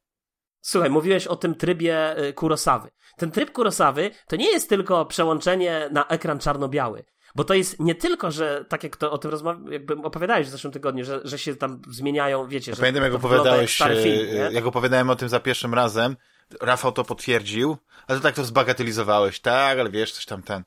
[0.60, 2.90] Słuchaj, mówiłeś o tym trybie y, Kurosawy.
[3.16, 7.04] Ten tryb Kurosawy to nie jest tylko przełączenie na ekran czarno-biały.
[7.34, 10.50] Bo to jest nie tylko, że tak jak to o tym rozmawiałem, jakby opowiadałeś w
[10.50, 12.80] zeszłym tygodniu, że, że się tam zmieniają, wiecie, że.
[12.80, 16.16] Pamiętam, jak opowiadałeś, film, jak opowiadałem o tym za pierwszym razem,
[16.60, 20.62] Rafał to potwierdził, ale to tak to zbagatelizowałeś, tak, ale wiesz, coś tam ten,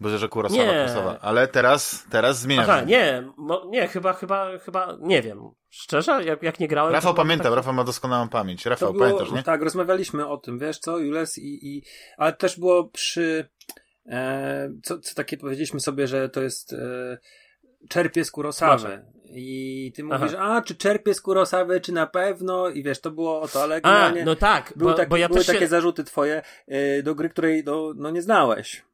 [0.00, 0.68] bo że Kurosawa, Nie.
[0.68, 2.68] Kurosawa, ale teraz, teraz zmieniasz.
[2.68, 5.50] Aha, nie, mo, nie, chyba, chyba, chyba, nie wiem.
[5.68, 6.92] Szczerze, jak, jak nie grałem.
[6.92, 8.66] Rafał pamiętam, taki- Rafał ma doskonałą pamięć.
[8.66, 9.42] Rafał, było, pamiętasz, nie?
[9.42, 11.82] Tak, rozmawialiśmy o tym, wiesz co, Jules, i, i,
[12.16, 13.48] ale też było przy,
[14.06, 17.18] e, co, co takie powiedzieliśmy sobie, że to jest e,
[17.88, 19.04] czerpie z Kurosawy.
[19.34, 22.68] I ty mówisz, a czy czerpie z Kurosawy, czy na pewno?
[22.68, 25.28] I wiesz, to było o to, ale A, no tak, były, bo, taki, bo ja
[25.28, 25.68] były też takie się...
[25.68, 28.84] zarzuty twoje e, do gry, której no, no nie znałeś.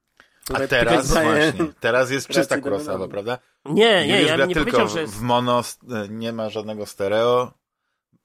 [0.55, 3.38] A teraz właśnie, teraz jest czysta Kurosawa, prawda?
[3.64, 5.14] Nie, nie, Juliusz ja nie tylko powiedział, że jest...
[5.14, 5.62] w mono,
[6.09, 7.53] nie ma żadnego stereo,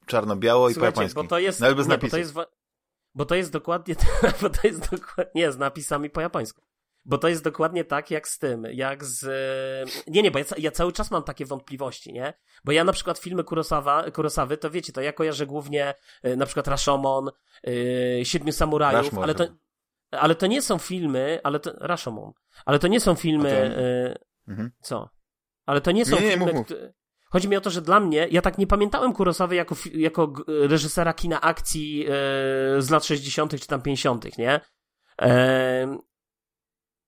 [0.06, 1.24] czarno-biało i po japońsku.
[1.24, 2.48] bo to jest, Nawet bez nie, bo to jest, wa-
[3.16, 3.96] bo to jest dokładnie,
[4.42, 6.62] bo to jest dokładnie, nie, z napisami po japońsku.
[7.06, 9.26] Bo to jest dokładnie tak jak z tym, jak z...
[10.08, 12.34] Nie, nie, bo ja, ja cały czas mam takie wątpliwości, nie?
[12.64, 15.94] Bo ja na przykład filmy Kurosawa, Kurosawy, to wiecie, to ja kojarzę głównie
[16.26, 17.32] y, na przykład Rashomon,
[17.68, 19.48] y, Siedmiu Samurajów, Rashomon ale to,
[20.12, 21.72] ale to nie są filmy, ale to...
[21.80, 22.32] Rashomon.
[22.66, 23.76] Ale to nie są filmy...
[24.48, 24.72] Mhm.
[24.82, 25.10] co?
[25.66, 26.78] Ale to nie są Nie, nie, filmy, mów, mów.
[27.30, 31.14] Chodzi mi o to, że dla mnie, ja tak nie pamiętałem Kurosawy jako, jako reżysera
[31.14, 32.12] kina akcji e,
[32.82, 33.60] z lat 60.
[33.62, 34.62] czy tam 50., nie?
[35.22, 35.98] E,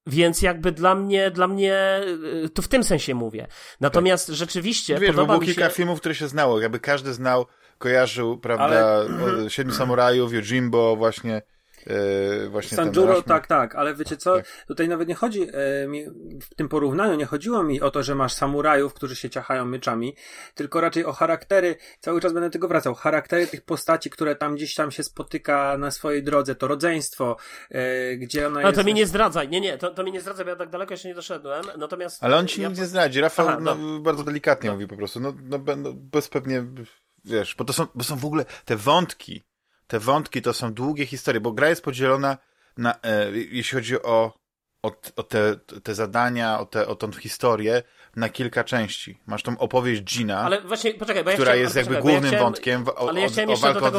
[0.08, 3.48] więc jakby dla mnie, dla mnie, e, to w tym sensie mówię.
[3.82, 6.62] Natomiast rzeczywiście Wiesz, bo podoba było mi kilka filmów, które się znało.
[6.62, 7.46] Jakby każdy znał,
[7.78, 8.98] kojarzył, prawda,
[9.46, 11.41] o, Siedmiu Samurajów, Yojimbo, właśnie,
[11.88, 13.24] e, właśnie ten Sanjuro, Rashomon.
[13.24, 14.45] tak, tak, ale wiecie co, Tak.
[14.67, 16.06] tutaj nawet nie chodzi, e, mi,
[16.41, 20.15] w tym porównaniu nie chodziło mi o to, że masz samurajów, którzy się ciachają mieczami,
[20.56, 24.76] tylko raczej o charaktery, cały czas będę tego wracał, charaktery tych postaci, które tam gdzieś
[24.76, 27.38] tam się spotyka na swojej drodze, to rodzeństwo,
[27.71, 28.80] e, gdzie ona No jest...
[28.80, 30.93] to mi nie zdradzaj, nie, nie, to, to mi nie zdradzaj, bo ja tak daleko
[30.93, 32.24] jeszcze nie doszedłem, natomiast...
[32.24, 32.69] Ale on ci ja...
[32.69, 33.21] nic nie zdradzi.
[33.21, 34.00] Rafał Aha, no, no.
[34.00, 34.74] bardzo delikatnie No.
[34.74, 35.19] mówi po prostu.
[35.19, 36.65] No, no, no bez pewnie,
[37.26, 39.43] wiesz, bo to są, bo są w ogóle te wątki,
[39.88, 42.38] te wątki to są długie historie, bo gra jest podzielona
[42.78, 44.34] na, e, jeśli chodzi o,
[44.84, 47.84] o, o te, te zadania, o, te, o tą historię,
[48.15, 49.19] na kilka części.
[49.28, 52.02] Masz tą opowieść Gina, Ale właśnie, poczekaj, bo ja która chciałem, jest jakby bo ja
[52.02, 53.91] głównym chciałem- wątkiem w, o, ale ja o, o walkę.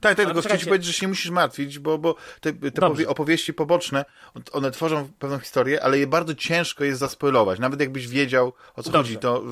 [0.00, 3.08] Tak, tak, tylko chciałem ci powiedzieć, że się nie musisz martwić, bo, bo te, te
[3.08, 4.04] opowieści poboczne,
[4.52, 7.58] one tworzą pewną historię, ale je bardzo ciężko jest zaspoilować.
[7.58, 8.98] Nawet jakbyś wiedział, o co Dobrze.
[8.98, 9.44] chodzi, to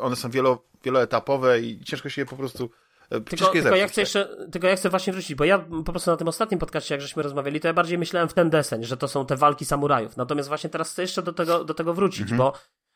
[0.00, 2.70] one są wielo, wieloetapowe i ciężko się je po prostu...
[3.14, 6.10] y, Tylko, tylko, ja chcę jeszcze, tylko ja chcę właśnie wrócić, bo ja po prostu
[6.10, 8.96] na tym ostatnim podcaście, jak żeśmy rozmawiali, to ja bardziej myślałem w ten deseń, że
[8.96, 10.16] to są te walki samurajów.
[10.16, 12.38] Natomiast właśnie teraz chcę jeszcze do tego, do tego wrócić, Mhm.
[12.38, 12.52] bo,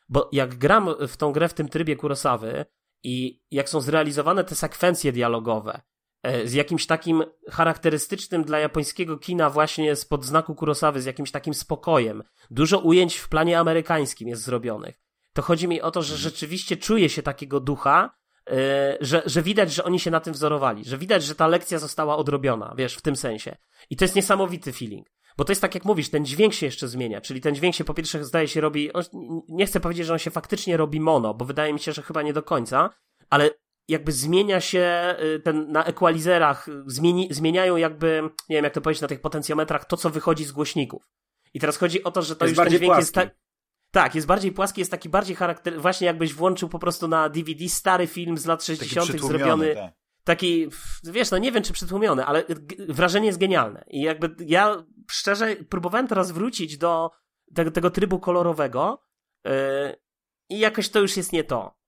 [0.09, 2.65] bo jak gram w tą grę w tym trybie Kurosawy
[3.03, 5.81] i jak są zrealizowane te sekwencje dialogowe
[6.23, 11.53] e, z jakimś takim charakterystycznym dla japońskiego kina właśnie spod znaku Kurosawy, z jakimś takim
[11.53, 14.99] spokojem, dużo ujęć w planie amerykańskim jest zrobionych,
[15.33, 18.20] to chodzi mi o to, że rzeczywiście czuje się takiego ducha, e,
[19.01, 22.17] że, że widać, że oni się na tym wzorowali, że widać, że ta lekcja została
[22.17, 23.57] odrobiona, wiesz, w tym sensie.
[23.89, 25.07] I to jest niesamowity feeling.
[25.37, 27.83] Bo to jest tak jak mówisz, ten dźwięk się jeszcze zmienia, czyli ten dźwięk się
[27.83, 29.03] po pierwsze zdaje się robi, on,
[29.49, 32.21] nie chcę powiedzieć, że on się faktycznie robi mono, bo wydaje mi się, że chyba
[32.21, 32.89] nie do końca,
[33.29, 33.49] ale
[33.87, 39.01] jakby zmienia się y, ten na equalizerach, zmieni, zmieniają jakby, nie wiem jak to powiedzieć,
[39.01, 41.03] na tych potencjometrach to, co wychodzi z głośników.
[41.53, 43.29] I teraz chodzi o to, że to Jest już ten dźwięk jest płaski.
[43.29, 43.40] tak,
[43.91, 47.69] tak, jest bardziej płaski, jest taki bardziej charakter, właśnie jakbyś włączył po prostu na DVD
[47.69, 49.09] stary film z lat Taki 60.
[49.09, 49.93] przytłumiony, zrobiony, tak.
[50.23, 50.67] taki,
[51.03, 52.43] wiesz, no nie wiem czy przytłumiony, ale
[52.89, 53.85] wrażenie jest genialne.
[53.87, 57.11] I jakby ja szczerze próbowałem teraz wrócić do
[57.55, 59.03] tego, tego trybu kolorowego
[59.45, 59.51] yy,
[60.49, 61.81] i jakoś to już jest nie to.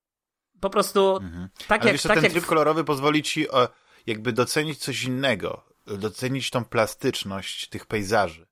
[0.60, 1.50] Po prostu Mhm.
[1.68, 3.70] tak Ale jak, wiesz, tak ten jak tryb kolorowy pozwoli ci o,
[4.08, 8.48] jakby docenić coś innego, docenić tą plastyczność tych pejzaży.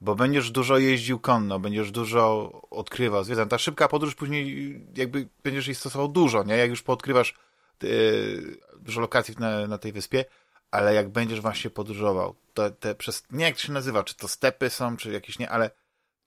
[0.00, 3.46] Bo będziesz dużo jeździł konno, będziesz dużo odkrywał, zwiedzał.
[3.46, 6.56] Ta szybka podróż później jakby będziesz jej stosował dużo, nie?
[6.56, 7.34] Jak już poodkrywasz
[7.82, 10.24] yy, dużo lokacji na, na tej wyspie,
[10.70, 14.28] ale jak będziesz właśnie podróżował, to te przez, nie jak to się nazywa, czy to
[14.28, 15.70] stepy są, czy jakieś nie, ale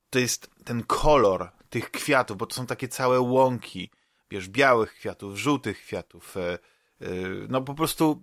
[0.09, 3.89] to jest ten kolor tych kwiatów, bo to są takie całe łąki,
[4.31, 6.57] wiesz, białych kwiatów, żółtych kwiatów, e,
[7.49, 8.21] no po prostu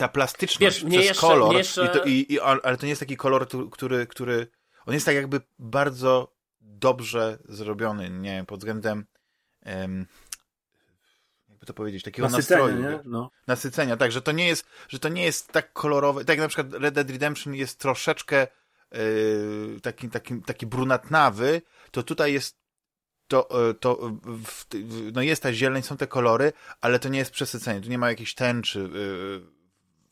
[0.00, 3.00] ta plastyczność Wiesz, przez jeszcze- kolor, jeszcze- i to, i, i, ale to nie jest
[3.00, 4.46] taki kolor, który, który,
[4.86, 9.06] on jest tak jakby bardzo dobrze zrobiony, nie wiem, pod względem
[9.62, 10.06] em,
[11.48, 13.00] jakby to powiedzieć, takiego Nasycenia, nastroju.
[13.04, 13.30] No.
[13.46, 16.48] Nasycenia, tak, że to nie jest, że to nie jest tak kolorowe, tak jak na
[16.48, 18.46] przykład Red Dead Redemption jest troszeczkę
[18.92, 22.56] yy, taki, taki, taki brunatnawy, to tutaj jest
[23.28, 27.18] to, e, to w, w, no jest ta zieleń, są te kolory, ale to nie
[27.18, 29.59] jest przesycenie, tu nie ma jakiejś tęczy yy,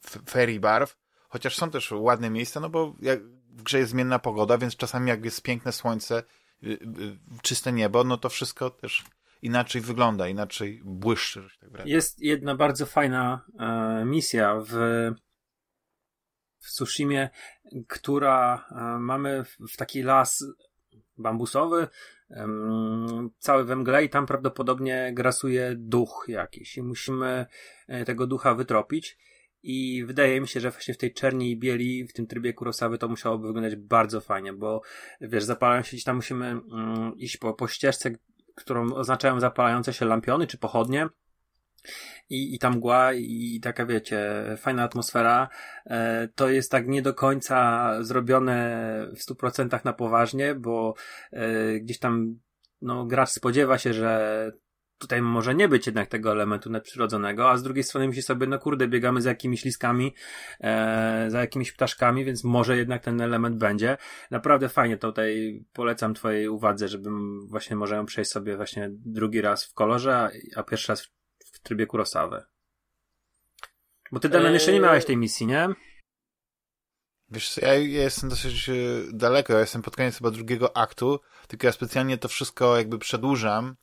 [0.08, 0.96] fairy barw,
[1.28, 5.08] chociaż są też ładne miejsca, no bo jak w grze jest zmienna pogoda, więc czasami
[5.08, 6.22] jak jest piękne słońce,
[6.62, 9.04] yy, yy, czyste niebo, no to wszystko też
[9.42, 11.48] inaczej wygląda, inaczej błyszczy.
[11.76, 11.86] Tak.
[11.86, 14.72] Jest jedna bardzo fajna e, misja w,
[16.58, 17.30] w Tsushimie,
[17.88, 20.44] która e, mamy w, taki las
[21.18, 21.88] bambusowy,
[23.38, 27.46] cały we mgle i tam prawdopodobnie grasuje duch jakiś i musimy
[27.88, 29.18] e, tego ducha wytropić.
[29.62, 32.98] I wydaje mi się, że właśnie w tej czerni i bieli, w tym trybie Kurosawy
[32.98, 34.82] to musiałoby wyglądać bardzo fajnie, bo
[35.20, 38.10] wiesz, zapalając się gdzieś tam musimy mm, iść po, po ścieżce,
[38.54, 41.08] którą oznaczają zapalające się lampiony czy pochodnie.
[42.30, 44.20] I, i ta mgła, i taka wiecie,
[44.56, 45.48] fajna atmosfera.
[45.86, 50.94] E, to jest tak nie do końca zrobione w 100% na poważnie, bo
[51.32, 52.38] e, gdzieś tam
[52.82, 54.52] no, gracz spodziewa się, że
[54.98, 58.58] tutaj może nie być jednak tego elementu nadprzyrodzonego, a z drugiej strony myśli sobie, no
[58.58, 60.14] kurde, biegamy za jakimiś liskami,
[60.60, 63.96] e, za jakimiś ptaszkami, więc może jednak ten element będzie.
[64.30, 69.64] Naprawdę fajnie tutaj polecam twojej uwadze, żebym właśnie może ją przejść sobie właśnie drugi raz
[69.64, 71.10] w kolorze, a, pierwszy raz w,
[71.44, 72.42] w trybie Kurosawy.
[74.12, 74.84] Bo ty, Damian, jeszcze nie Eee.
[74.84, 75.68] miałeś tej misji, nie?
[77.30, 78.72] Wiesz, ja, ja jestem dosyć e,
[79.12, 83.76] daleko, ja jestem pod koniec chyba drugiego aktu, tylko ja specjalnie to wszystko jakby przedłużam,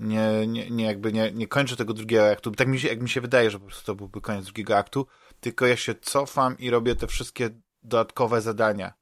[0.00, 3.08] nie, nie, nie jakby nie, nie kończę tego drugiego aktu, tak mi się, jak mi
[3.08, 5.06] się wydaje, że po prostu to byłby koniec drugiego aktu,
[5.40, 7.50] tylko ja się cofam i robię te wszystkie
[7.82, 8.92] dodatkowe zadania,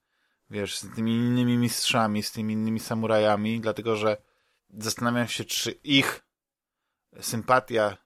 [0.50, 4.16] wiesz, z tymi innymi mistrzami, z tymi innymi samurajami, dlatego, że
[4.78, 6.24] zastanawiam się, czy ich
[7.20, 7.96] sympatia,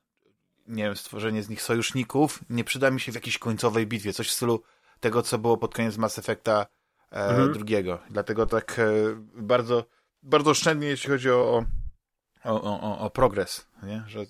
[0.67, 4.29] nie wiem, stworzenie z nich sojuszników nie przyda mi się w jakiejś końcowej bitwie, coś
[4.29, 4.63] w stylu
[5.01, 6.67] tego, co było pod koniec Mass Effecta
[7.11, 7.53] e, Mhm.
[7.53, 7.99] drugiego.
[8.11, 8.85] Dlatego tak e,
[9.35, 9.85] bardzo,
[10.23, 11.65] bardzo oszczędnie, jeśli chodzi o, o,
[12.45, 14.05] o, o, o progres, nie?
[14.07, 14.25] Że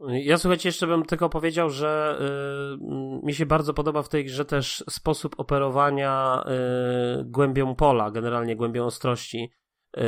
[0.00, 2.18] Ja słuchajcie, jeszcze bym tylko powiedział, że
[2.80, 6.44] y, mi się bardzo podoba w tej grze też sposób operowania
[7.20, 9.52] y, głębią pola, generalnie głębią ostrości.
[9.96, 10.02] Y,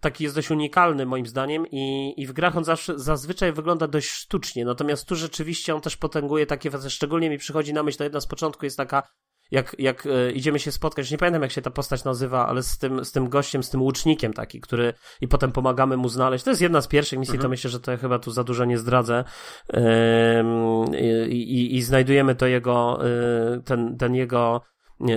[0.00, 4.10] taki jest dość unikalny moim zdaniem i, i w grach on zawsze, zazwyczaj wygląda dość
[4.10, 8.04] sztucznie, natomiast tu rzeczywiście on też potęguje takie fazy, szczególnie mi przychodzi na myśl, to
[8.04, 9.02] jedna z początku jest taka
[9.52, 12.78] jak, jak e, idziemy się spotkać, nie pamiętam jak się ta postać nazywa, ale z
[12.78, 16.44] tym, z tym gościem, z tym łucznikiem taki, który i potem pomagamy mu znaleźć.
[16.44, 17.42] To jest jedna z pierwszych misji, Mhm.
[17.42, 19.24] to myślę, że to ja chyba tu za dużo nie zdradzę.
[19.74, 20.94] Ym,
[21.28, 23.06] i, i, znajdujemy to jego,
[23.56, 24.60] y, ten, ten jego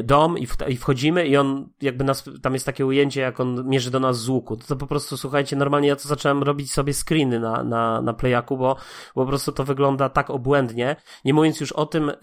[0.04, 3.68] dom i, w, i wchodzimy i on jakby nas, tam jest takie ujęcie, jak on
[3.68, 4.58] mierzy do nas z łuku.
[4.58, 8.14] To, to po prostu, słuchajcie, normalnie ja to zacząłem robić sobie screeny na, na, na
[8.14, 8.76] playaku, bo,
[9.16, 10.96] bo po prostu to wygląda tak obłędnie.
[11.26, 12.16] Nie mówiąc już o tym, y,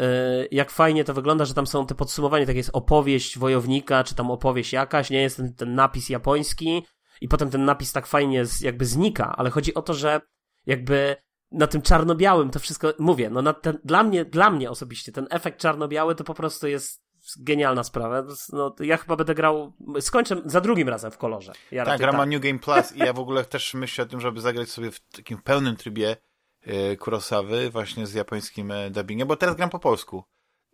[0.51, 4.31] jak fajnie to wygląda, że tam są te podsumowania, tak jest opowieść wojownika, czy tam
[4.31, 6.83] opowieść jakaś, nie jest ten, ten napis japoński
[7.21, 10.21] i potem ten napis tak fajnie z, jakby znika, ale chodzi o to, że
[10.67, 11.17] jakby
[11.53, 15.27] na tym czarno-białym to wszystko, mówię, no na ten, dla mnie, dla mnie osobiście ten
[15.31, 17.02] efekt czarno-biały to po prostu jest
[17.41, 18.25] genialna sprawa.
[18.53, 21.53] No, ja chyba będę grał, skończę za drugim razem w kolorze.
[21.71, 24.07] Ja tak, raczej gra ma New Game Plus i ja w ogóle też myślę o
[24.07, 26.17] tym, żeby zagrać sobie w takim pełnym trybie
[26.63, 30.25] e, Kurosawy, właśnie z japońskim e, dubbingiem, bo teraz gram po polsku.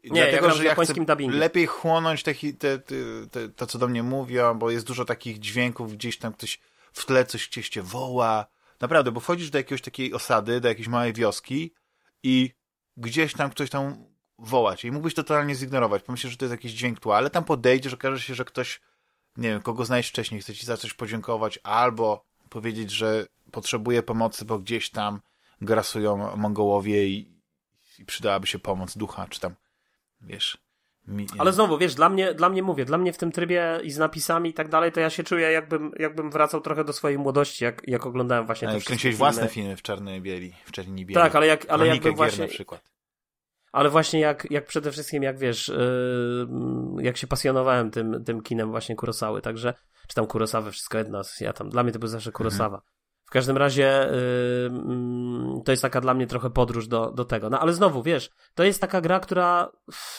[0.05, 1.37] Nie, ja gram w japońskim chcę dubbingu.
[1.37, 2.95] lepiej chłonąć te, te, te,
[3.31, 6.61] te, to, co do mnie mówią, bo jest dużo takich dźwięków, gdzieś tam ktoś
[6.93, 8.47] w tle coś gdzieś cię woła.
[8.81, 11.75] Naprawdę, bo wchodzisz do jakiegoś takiej osady, do jakiejś małej wioski
[12.23, 12.51] i
[12.97, 14.05] gdzieś tam ktoś tam
[14.39, 16.03] woła cię i mógłbyś to totalnie zignorować.
[16.03, 18.81] Pomyślisz, że to jest jakiś dźwięk tła, ale tam podejdziesz, okaże się, że ktoś,
[19.37, 24.45] nie wiem, kogo znałeś wcześniej, chce ci za coś podziękować, albo powiedzieć, że potrzebuje pomocy,
[24.45, 25.21] bo gdzieś tam
[25.61, 27.33] grasują Mongołowie i,
[27.99, 29.55] i przydałaby się pomoc ducha, czy tam,
[30.21, 30.59] wiesz...
[31.09, 33.91] Mi, Ale znowu, wiesz, dla mnie, dla mnie mówię, dla mnie w tym trybie i
[33.91, 37.19] z napisami i tak dalej, to ja się czuję jakbym, jakbym wracał trochę do swojej
[37.19, 39.33] młodości, jak, jak oglądałem właśnie te e, wszystkie kręciłeś filmy.
[39.33, 41.15] własne filmy w czarnej bieli, w czerni bieli.
[41.15, 42.98] Tak, ale jak, ale Kronikę jakbym właśnie, na przykład.
[43.73, 48.71] Ale właśnie jak, jak przede wszystkim, jak wiesz, yy, jak się pasjonowałem tym, tym kinem
[48.71, 49.75] właśnie Kurosawy, także,
[50.09, 52.83] czy tam Kurosawę, wszystko jedno, ja tam, dla mnie to był zawsze Kurosawa.
[53.29, 57.51] W każdym razie yy, mm, to jest taka dla mnie trochę podróż do, do tego.
[57.51, 59.73] No ale znowu, wiesz, to jest taka gra, która,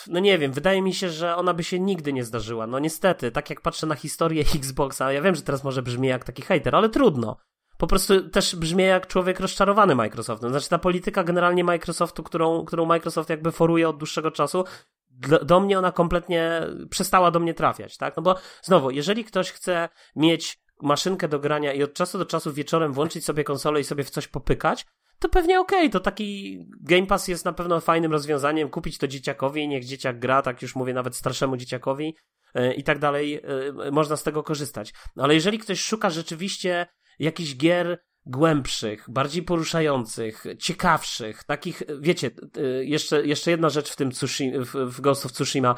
[0.08, 2.68] no nie wiem, wydaje mi się, że ona by się nigdy nie zdarzyła.
[2.68, 6.24] No niestety, tak jak patrzę na historię Xboxa, ja wiem, że teraz może brzmi jak
[6.24, 7.38] taki hater, ale trudno.
[7.80, 10.50] Po prostu też brzmi jak człowiek rozczarowany Microsoftem.
[10.50, 14.64] Znaczy ta polityka generalnie Microsoftu, którą, którą Microsoft jakby foruje od dłuższego czasu,
[15.10, 18.18] do, do mnie ona kompletnie przestała do mnie trafiać, tak?
[18.18, 22.54] No bo znowu, jeżeli ktoś chce mieć maszynkę do grania i od czasu do czasu
[22.54, 24.86] wieczorem włączyć sobie konsolę i sobie w coś popykać,
[25.20, 25.90] to pewnie okej, okay.
[25.90, 30.42] to taki Game Pass jest na pewno fajnym rozwiązaniem, kupić to dzieciakowi, niech dzieciak gra,
[30.42, 32.16] tak już mówię, nawet starszemu dzieciakowi
[32.56, 33.42] yy, i tak dalej,
[33.84, 34.94] yy, można z tego korzystać.
[35.16, 36.88] No, ale jeżeli ktoś szuka rzeczywiście
[37.20, 44.12] jakichś gier głębszych, bardziej poruszających, ciekawszych, takich, wiecie, y, jeszcze, jeszcze jedna rzecz w tym
[44.12, 45.76] Tsushima, w Ghost of Tsushima,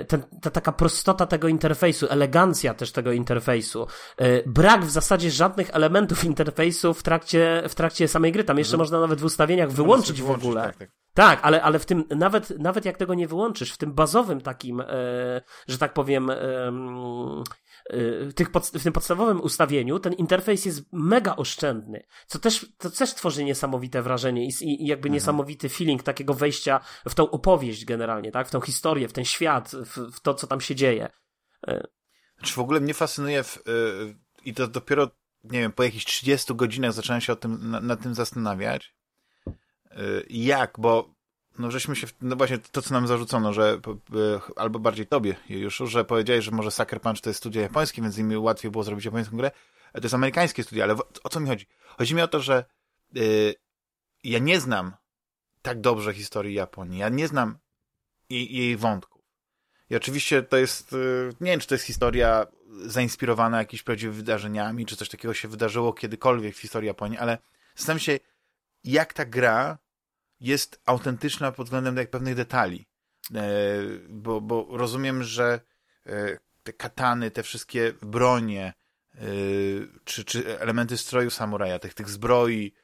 [0.00, 3.86] y, ten, ta taka prostota tego interfejsu, elegancja też tego interfejsu,
[4.20, 8.74] y, brak w zasadzie żadnych elementów interfejsu w trakcie, w trakcie samej gry, tam jeszcze
[8.74, 8.80] mhm.
[8.80, 10.62] można nawet w ustawieniach wyłączyć w ogóle.
[10.62, 10.90] Tak, tak.
[11.14, 14.82] tak, ale, ale w tym, nawet, nawet jak tego nie wyłączysz, w tym bazowym takim,
[15.68, 17.44] że tak powiem, Y,
[18.34, 23.14] tych pod, w tym podstawowym ustawieniu ten interfejs jest mega oszczędny, co też, to też
[23.14, 25.12] tworzy niesamowite wrażenie i, i jakby mhm.
[25.12, 28.48] niesamowity feeling takiego wejścia w tą opowieść generalnie, tak?
[28.48, 31.08] W tą historię, w ten świat, w, w to, co tam się dzieje.
[31.68, 31.86] Y.
[32.38, 35.10] Znaczy w ogóle mnie fascynuje w, yy, i to dopiero,
[35.44, 38.94] nie wiem, po jakichś 30 godzinach zacząłem się o tym, na, nad tym zastanawiać.
[39.46, 41.13] Yy, jak, bo
[41.58, 43.80] no żeśmy się, no właśnie to, co nam zarzucono, że
[44.56, 48.18] albo bardziej tobie już, że powiedziałeś, że może Sucker Punch to jest studio japońskie, więc
[48.18, 49.50] im łatwiej było zrobić japońską grę.
[49.92, 51.66] To jest amerykańskie studio, ale o co mi chodzi?
[51.98, 52.64] Chodzi mi o to, że
[53.12, 53.54] yy,
[54.24, 54.92] ja nie znam
[55.62, 56.98] tak dobrze historii Japonii.
[56.98, 57.58] Ja nie znam
[58.30, 59.22] jej, jej wątków.
[59.90, 62.46] I oczywiście to jest, yy, nie wiem, czy to jest historia
[62.86, 67.38] zainspirowana jakimiś prawdziwymi wydarzeniami, czy coś takiego się wydarzyło kiedykolwiek w historii Japonii, ale
[67.76, 68.18] zastanawiam się,
[68.84, 69.78] jak ta gra
[70.44, 72.86] jest autentyczna pod względem pewnych detali.
[73.34, 73.40] E,
[74.08, 75.60] bo, bo rozumiem, że
[76.06, 78.72] e, te katany, te wszystkie bronie,
[79.14, 79.18] e,
[80.04, 82.74] czy, czy elementy stroju samuraja, tych, tych zbroi,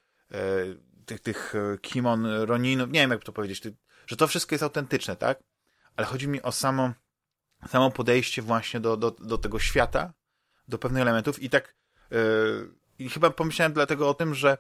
[1.06, 3.62] tych, tych kimon, roninów, nie wiem jak to powiedzieć,
[4.06, 5.38] że to wszystko jest autentyczne, tak?
[5.96, 6.92] Ale chodzi mi o samo,
[7.68, 10.12] samo podejście właśnie do, do, do tego świata,
[10.68, 11.74] do pewnych elementów i tak
[12.98, 14.58] i chyba pomyślałem dlatego o tym, że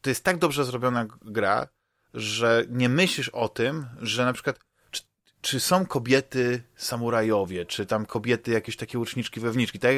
[0.00, 1.68] to jest tak dobrze zrobiona gra,
[2.14, 4.58] że nie myślisz o tym, że na przykład
[4.90, 5.02] czy,
[5.40, 9.90] czy są kobiety samurajowie, czy tam kobiety jakieś takie uczniczki, wewniczki, tak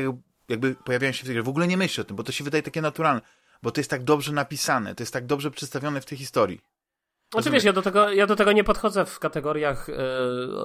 [0.49, 1.43] jakby pojawiają się w tej grze.
[1.43, 3.21] W ogóle nie myślisz o tym, bo to się wydaje takie naturalne,
[3.63, 6.61] bo to jest tak dobrze napisane, to jest tak dobrze przedstawione w tej historii.
[7.33, 9.95] Oczywiście, wiesz, ja do tego, ja do tego nie podchodzę w kategoriach e,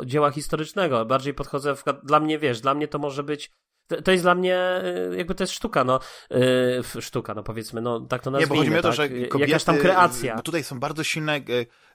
[0.06, 3.52] dzieła historycznego, bardziej podchodzę w, dla mnie, wiesz, dla mnie to może być
[3.90, 6.00] to, to jest dla mnie, y, jakby to jest sztuka, no.
[6.30, 8.50] Yy, sztuka, no powiedzmy, no tak to nazwijmy.
[8.50, 8.96] Nie, bo chodzi mi o to, tak?
[8.96, 10.42] że kobiety, Jakaś tam kreacja.
[10.42, 11.38] Tutaj są bardzo silne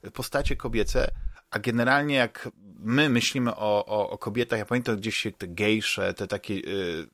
[0.04, 1.10] y, postacie kobiece,
[1.50, 6.26] a generalnie jak my myślimy o, o, o kobietach ja pamiętam gdzieś te gejsze, te
[6.26, 7.08] takie yy,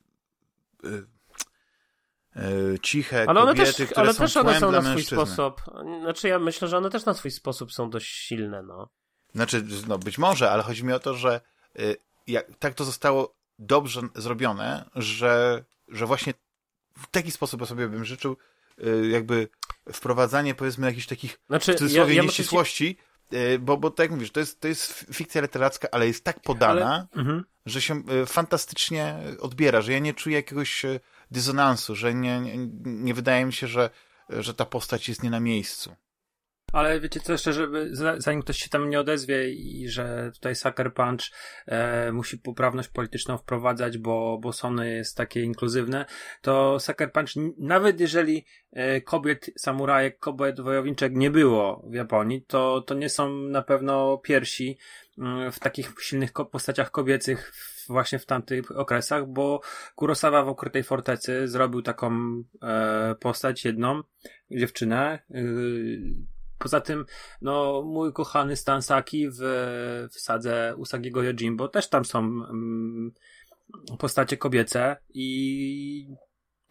[2.35, 5.61] yy, ciche ale one kobiety, też, ale też one są na swój sposób.
[6.01, 8.89] Znaczy ja myślę, że one też na swój sposób są dość silne, no.
[9.35, 11.41] Znaczy, no być może, ale chodzi mi o to, że
[11.79, 11.95] y,
[12.27, 16.33] jak, tak to zostało dobrze zrobione, że, że właśnie
[16.97, 18.37] w taki sposób sobie bym życzył
[18.83, 19.47] y, jakby
[19.93, 23.59] wprowadzanie powiedzmy jakichś takich znaczy, w cudzysłowie ja, ja nieścisłości, ci...
[23.59, 26.93] bo, bo tak jak mówisz, to jest, to jest fikcja literacka, ale jest tak podana,
[26.93, 27.21] ale...
[27.21, 27.43] mhm.
[27.65, 30.99] że się y, fantastycznie odbiera, że ja nie czuję jakiegoś y,
[31.31, 33.89] dysonansu, że nie, nie, nie wydaje mi się, że,
[34.29, 35.95] że ta postać jest nie na miejscu.
[36.73, 40.93] Ale wiecie co jeszcze, żeby zanim ktoś się tam nie odezwie i że tutaj Sucker
[40.93, 41.21] Punch
[41.65, 46.05] e, musi poprawność polityczną wprowadzać, bo, bo Sony jest takie inkluzywne,
[46.41, 52.81] to Sucker Punch, nawet jeżeli e, kobiet samurajek, kobiet wojowniczek nie było w Japonii, to,
[52.81, 54.77] to nie są na pewno piersi
[55.17, 57.53] mm, w takich silnych postaciach kobiecych
[57.89, 59.61] właśnie w tamtych okresach, bo
[59.95, 62.11] Kurosawa w Ukrytej Fortecy zrobił taką
[62.63, 64.01] e, postać jedną,
[64.51, 66.30] dziewczynę, y,
[66.61, 67.05] Poza tym,
[67.41, 69.39] no, mój kochany Stansaki w,
[70.11, 73.11] w sadze Usagiego Yojimbo też tam są mm,
[73.99, 76.07] postacie kobiece i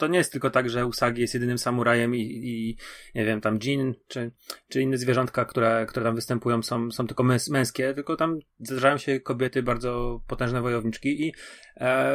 [0.01, 2.77] to nie jest tylko tak, że Usagi jest jedynym samurajem i, i
[3.15, 4.31] nie wiem, tam Jin czy,
[4.69, 8.99] czy inne zwierzątka, które, które tam występują są, są tylko męs męskie, tylko tam zdarzają
[8.99, 11.35] się kobiety bardzo potężne wojowniczki i
[11.77, 12.13] e,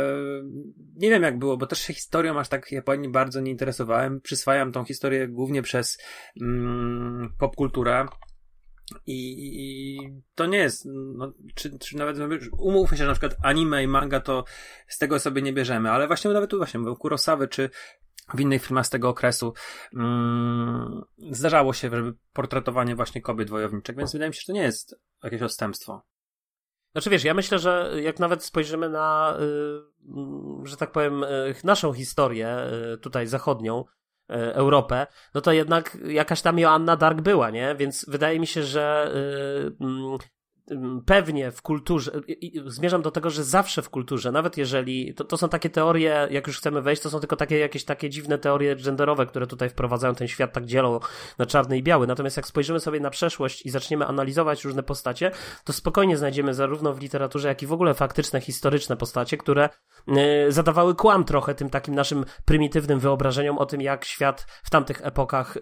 [0.95, 4.21] nie wiem jak było, bo też się historią aż tak Japonii bardzo nie interesowałem.
[4.21, 5.97] Przyswajam tą historię głównie przez
[6.41, 8.05] mm, popkulturę,
[9.05, 9.99] i, I,
[10.35, 12.17] to nie jest, no, czy, czy nawet,
[12.57, 14.43] umówmy się, że na przykład anime i manga to
[14.87, 17.69] z tego sobie nie bierzemy, ale właśnie nawet tu właśnie mówię, Kurosawy czy
[18.33, 19.53] w innych filmach z tego okresu
[19.93, 24.63] mm, zdarzało się, żeby portretowanie właśnie kobiet wojowniczek, więc wydaje mi się, że to nie
[24.63, 26.01] jest jakieś odstępstwo.
[26.91, 31.93] Znaczy wiesz, ja myślę, że jak nawet spojrzymy na, y, że tak powiem, y, naszą
[31.93, 32.57] historię
[32.93, 33.85] y, tutaj zachodnią,
[34.33, 37.75] Europę, no to jednak jakaś tam Joanna Dark była, nie?
[37.75, 39.11] Więc wydaje mi się, że
[39.81, 40.17] y, mm,
[41.05, 42.11] pewnie w kulturze,
[42.65, 46.47] zmierzam do tego, że zawsze w kulturze, nawet jeżeli, to, to są takie teorie, jak
[46.47, 50.15] już chcemy wejść, to są tylko takie jakieś takie dziwne teorie genderowe, które tutaj wprowadzają
[50.15, 50.99] ten świat tak dzielą
[51.37, 52.07] na czarny i biały.
[52.07, 55.31] Natomiast jak spojrzymy sobie na przeszłość i zaczniemy analizować różne postacie,
[55.63, 59.69] to spokojnie znajdziemy zarówno w literaturze, jak i w ogóle faktyczne, historyczne postacie, które
[60.07, 60.15] yy,
[60.51, 65.57] zadawały kłam trochę tym takim naszym prymitywnym wyobrażeniom o tym, jak świat w tamtych epokach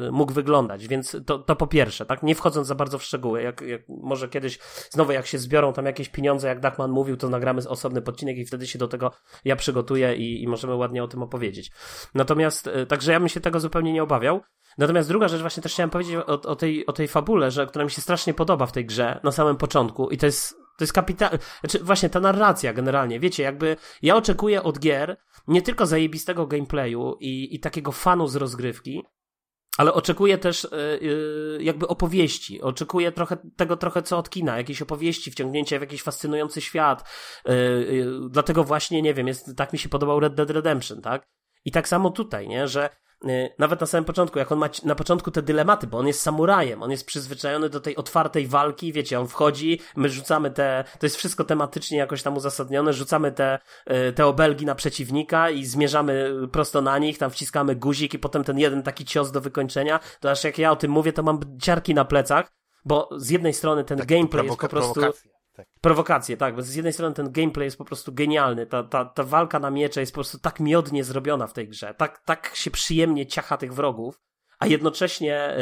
[0.00, 0.88] yy, mógł wyglądać.
[0.88, 2.22] Więc to, to po pierwsze, tak?
[2.22, 4.58] Nie wchodząc za bardzo w szczegóły, jak, jak może kiedyś,
[4.90, 8.44] znowu jak się zbiorą tam jakieś pieniądze, jak Dachman mówił, to nagramy osobny podcinek i
[8.44, 9.12] wtedy się do tego
[9.44, 11.70] ja przygotuję i, i możemy ładnie o tym opowiedzieć.
[12.14, 14.40] Natomiast, e, także ja bym się tego zupełnie nie obawiał.
[14.78, 17.84] Natomiast druga rzecz, właśnie też chciałem powiedzieć o, o, tej, o tej fabule, że, która
[17.84, 20.92] mi się strasznie podoba w tej grze na samym początku i to jest, to jest
[20.92, 25.16] kapital, znaczy właśnie ta narracja generalnie, wiecie, jakby ja oczekuję od gier
[25.48, 29.02] nie tylko zajebistego gameplayu i, i takiego fanu z rozgrywki,
[29.78, 30.68] ale oczekuję też
[31.00, 32.62] yy, jakby opowieści.
[32.62, 37.08] Oczekuję trochę tego trochę co od kina, jakiejś opowieści, wciągnięcia w jakiś fascynujący świat.
[37.44, 41.39] Yy, dlatego właśnie, nie wiem, jest, tak mi się podobał Red Dead Redemption, tak?
[41.64, 42.68] I tak samo tutaj, nie?
[42.68, 42.90] Że
[43.28, 46.22] Y, nawet na samym początku, jak on ma na początku te dylematy, bo on jest
[46.22, 51.06] samurajem, on jest przyzwyczajony do tej otwartej walki, wiecie, on wchodzi, my rzucamy te, to
[51.06, 53.58] jest wszystko tematycznie jakoś tam uzasadnione, rzucamy te,
[54.08, 58.44] y, te obelgi na przeciwnika i zmierzamy prosto na nich, tam wciskamy guzik i potem
[58.44, 61.40] ten jeden taki cios do wykończenia, to aż jak ja o tym mówię, to mam
[61.58, 62.52] ciarki na plecach,
[62.84, 64.94] bo z jednej strony ten tak, gameplay jest po prostu...
[64.94, 65.80] Prowokacja tak.
[65.80, 69.24] Prowokacje, tak, bo z jednej strony ten gameplay jest po prostu genialny, ta, ta, ta
[69.24, 72.70] walka na miecze jest po prostu tak miodnie zrobiona w tej grze, tak, tak się
[72.70, 74.20] przyjemnie ciacha tych wrogów,
[74.58, 75.56] a jednocześnie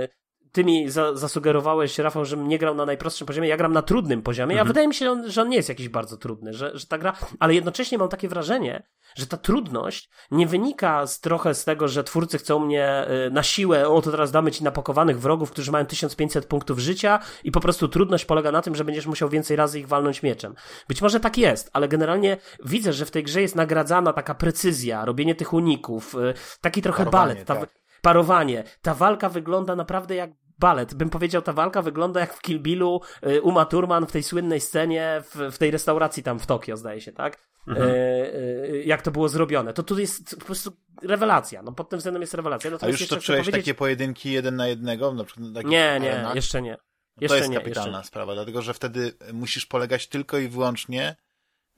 [0.00, 0.08] yy,
[0.54, 4.22] ty mi za, zasugerowałeś, Rafał, żebym nie grał na najprostszym poziomie, ja gram na trudnym
[4.22, 4.66] poziomie, mhm.
[4.66, 6.86] a wydaje mi się, że on, że on nie jest jakiś bardzo trudny, że, że
[6.86, 11.64] ta gra, ale jednocześnie mam takie wrażenie, że ta trudność nie wynika z, trochę z
[11.64, 15.50] tego, że twórcy chcą mnie y, na siłę, o to teraz damy ci napakowanych wrogów,
[15.50, 19.28] którzy mają 1500 punktów życia i po prostu trudność polega na tym, że będziesz musiał
[19.28, 20.54] więcej razy ich walnąć mieczem.
[20.88, 25.04] Być może tak jest, ale generalnie widzę, że w tej grze jest nagradzana taka precyzja,
[25.04, 27.46] robienie tych uników, y, taki trochę Parowanie, balet.
[27.46, 27.84] Ta, tak.
[28.04, 28.64] Parowanie.
[28.82, 30.94] Ta walka wygląda naprawdę jak balet.
[30.94, 34.60] Bym powiedział, ta walka wygląda jak w Kill Billu y, Uma Thurman w tej słynnej
[34.60, 37.38] scenie w, w tej restauracji tam w Tokio, zdaje się, tak?
[37.68, 37.90] Mhm.
[37.90, 39.72] E, e, jak to było zrobione.
[39.72, 41.62] To tu jest po prostu rewelacja.
[41.62, 42.70] No pod tym względem jest rewelacja.
[42.80, 43.64] A już toczyłeś powiedzieć...
[43.64, 45.14] takie pojedynki jeden na jednego?
[45.14, 46.34] Na przykład nie, nie, arenach?
[46.34, 46.76] jeszcze nie.
[47.20, 51.16] Jeszcze to jest nie, kapitalna sprawa, dlatego że wtedy musisz polegać tylko i wyłącznie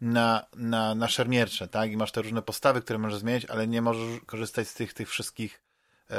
[0.01, 1.93] na, na, na szermiercze, tak?
[1.93, 5.09] I masz te różne postawy, które możesz zmieniać, ale nie możesz korzystać z tych, tych
[5.09, 5.63] wszystkich
[6.11, 6.17] e,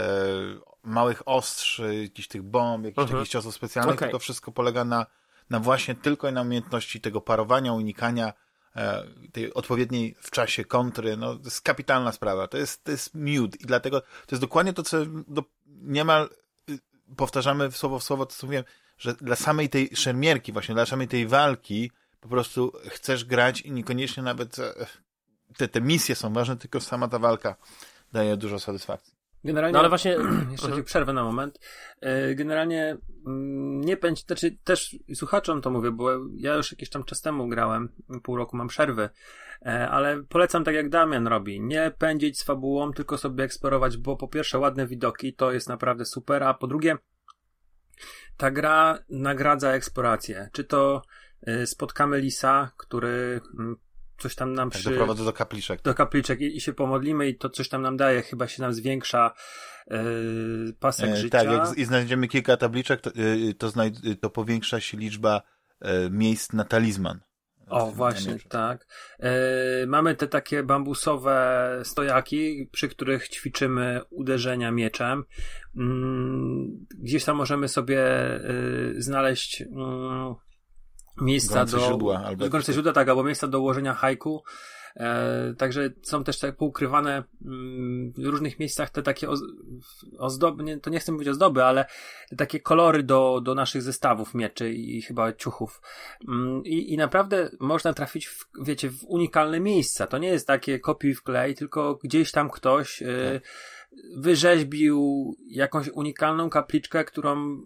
[0.87, 3.19] małych ostrz, jakichś tych bomb, jakichś mhm.
[3.19, 4.07] takich ciosów specjalnych, okay.
[4.07, 5.05] tylko wszystko polega na,
[5.49, 8.33] na właśnie tylko na umiejętności tego parowania, unikania
[8.75, 13.15] e, tej odpowiedniej w czasie kontry, no to jest kapitalna sprawa, to jest, to jest
[13.15, 16.29] miód i dlatego to jest dokładnie to, co do, niemal
[16.69, 16.79] y,
[17.15, 18.65] powtarzamy słowo w słowo, to co mówiłem,
[18.97, 23.71] że dla samej tej szermierki właśnie, dla samej tej walki po prostu chcesz grać i
[23.71, 24.87] niekoniecznie nawet e,
[25.57, 27.55] te, te misje są ważne, tylko sama ta walka
[28.13, 29.16] daje dużo satysfakcji.
[29.43, 30.11] Generalnie, no ale właśnie,
[30.51, 30.83] jeszcze mhm.
[30.83, 31.59] przerwę na moment.
[32.01, 37.03] E, generalnie mm, nie pędź, znaczy też słuchaczom to mówię, bo ja już jakiś tam
[37.03, 37.89] czas temu grałem,
[38.23, 39.09] pół roku mam przerwy,
[39.65, 44.15] e, ale polecam tak jak Damian robi, nie pędzić z fabułą, tylko sobie eksplorować, bo
[44.15, 46.97] po pierwsze ładne widoki, to jest naprawdę super, a po drugie
[48.37, 50.49] ta gra nagradza eksplorację.
[50.51, 51.01] Czy to
[51.41, 53.75] e, spotkamy Lisa, który mm,
[54.17, 54.89] coś tam nam tak, przy...
[54.89, 55.81] doprowadzę do kapliczek.
[55.81, 58.73] Do kapliczek i, i, się pomodlimy i to coś tam nam daje, chyba się nam
[58.73, 59.33] zwiększa
[59.87, 59.97] yy,
[60.79, 61.37] pasek e, życia.
[61.37, 65.41] Tak, jak i znajdziemy kilka tabliczek, to, yy, to, znajd- to powiększa się liczba
[65.81, 67.19] yy, miejsc na talizman.
[67.69, 68.87] O, właśnie, tak.
[69.19, 69.29] Yy,
[69.87, 75.23] mamy te takie bambusowe stojaki, przy których ćwiczymy uderzenia mieczem.
[75.75, 75.83] Yy,
[76.99, 77.97] gdzieś tam możemy sobie
[78.93, 80.35] yy, znaleźć mm,
[81.21, 81.83] miejsca gorące do...
[81.83, 82.23] źródła.
[82.25, 84.43] Albo gorące źródła, tak, albo miejsca do ułożenia hajku.
[84.99, 89.27] E, także są też tak poukrywane mm, w różnych miejscach te takie
[90.17, 91.85] ozdoby, nie, to nie chcę mówić ozdoby, ale
[92.37, 95.81] takie kolory do, do naszych zestawów mieczy i chyba ciuchów.
[96.27, 100.07] Mm, I, I naprawdę można trafić, w, wiecie, w unikalne miejsca.
[100.07, 103.43] To nie jest takie kopiuj w klej, tylko gdzieś tam ktoś tak.
[104.17, 107.61] wyrzeźbił jakąś unikalną kapliczkę, którą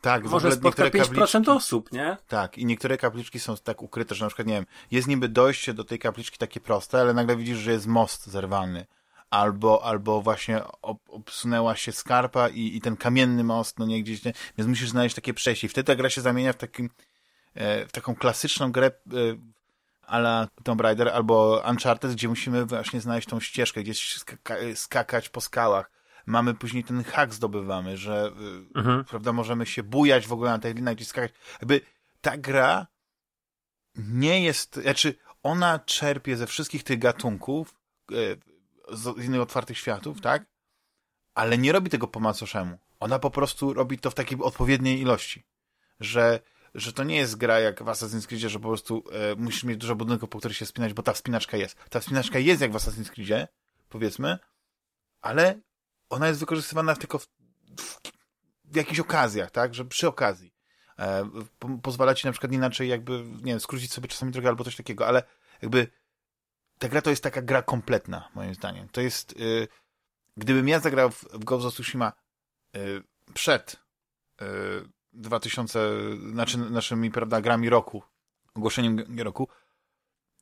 [0.00, 2.16] tak, może spotka 5% kapliczki, osób, nie?
[2.28, 5.74] Tak, i niektóre kapliczki są tak ukryte, że na przykład, nie wiem, jest niby dojście
[5.74, 8.86] do tej kapliczki takie proste, ale nagle widzisz, że jest most zerwany.
[9.30, 14.24] Albo, albo właśnie ob, obsunęła się skarpa i, i ten kamienny most, no nie gdzieś,
[14.24, 14.32] nie?
[14.58, 15.66] więc musisz znaleźć takie przejście.
[15.66, 16.90] I wtedy ta gra się zamienia w, takim,
[17.54, 18.90] e, w taką klasyczną grę e,
[20.06, 25.40] ala Tomb Raider albo Uncharted, gdzie musimy właśnie znaleźć tą ścieżkę, gdzieś skaka skakać po
[25.40, 25.99] skałach
[26.30, 28.32] mamy później ten hak zdobywamy, że
[28.74, 29.04] y, mhm.
[29.04, 31.32] prawda, możemy się bujać w ogóle na tych linach, gdzieś skakać.
[31.60, 31.80] Jakby
[32.20, 32.86] ta gra
[33.94, 37.74] nie jest, znaczy ona czerpie ze wszystkich tych gatunków,
[38.12, 38.14] e,
[38.96, 40.46] z innych otwartych światów, tak?
[41.34, 42.78] Ale nie robi tego po macoszemu.
[43.00, 45.44] Ona po prostu robi to w takiej odpowiedniej ilości.
[46.00, 46.40] Że,
[46.74, 49.78] że to nie jest gra jak w Assassin's Creed, że po prostu e, musisz mieć
[49.78, 51.76] dużo budynków, po których się spinać, bo ta wspinaczka jest.
[51.90, 53.48] Ta wspinaczka jest jak w Assassin's Creed,
[53.88, 54.38] powiedzmy,
[55.20, 55.60] ale
[56.10, 57.26] ona jest wykorzystywana tylko w,
[57.78, 58.00] w,
[58.64, 59.74] w jakichś okazjach, tak?
[59.74, 60.54] Że przy okazji.
[60.98, 64.64] E, po, pozwala ci na przykład inaczej jakby, nie wiem, skrócić sobie czasami drogę albo
[64.64, 65.22] coś takiego, ale
[65.62, 65.86] jakby
[66.78, 68.88] ta gra to jest taka gra kompletna, moim zdaniem.
[68.88, 69.68] To jest, y,
[70.36, 72.12] gdybym ja zagrał w, w Ghost of Tsushima
[72.76, 73.02] y,
[73.34, 73.76] przed
[74.42, 74.46] y,
[75.12, 75.90] 2000,
[76.32, 78.02] znaczy naszymi, prawda, grami roku,
[78.54, 79.48] ogłoszeniem roku,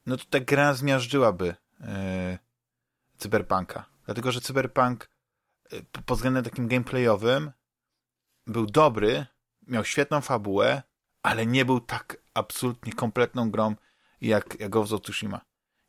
[0.06, 2.38] no to ta gra zmiażdżyłaby y,
[3.18, 3.84] Cyberpunka.
[4.06, 5.08] Dlatego, że Cyberpunk
[6.06, 7.52] pod względem takim gameplayowym
[8.46, 9.26] był dobry,
[9.66, 10.82] miał świetną fabułę,
[11.22, 13.74] ale nie był tak absolutnie kompletną grą
[14.20, 15.40] jak, jak Ghost of Tsushima.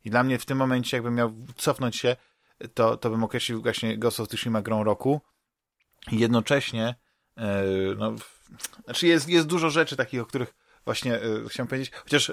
[0.04, 2.16] I dla mnie w tym momencie, jakbym miał cofnąć się,
[2.74, 5.20] to, to bym określił właśnie Ghost of Tsushima grą roku.
[6.12, 6.94] I jednocześnie,
[7.36, 7.44] yy,
[7.98, 8.14] no,
[8.84, 10.54] znaczy jest, jest dużo rzeczy takich, o których
[10.84, 12.32] właśnie yy, chciałem powiedzieć, chociaż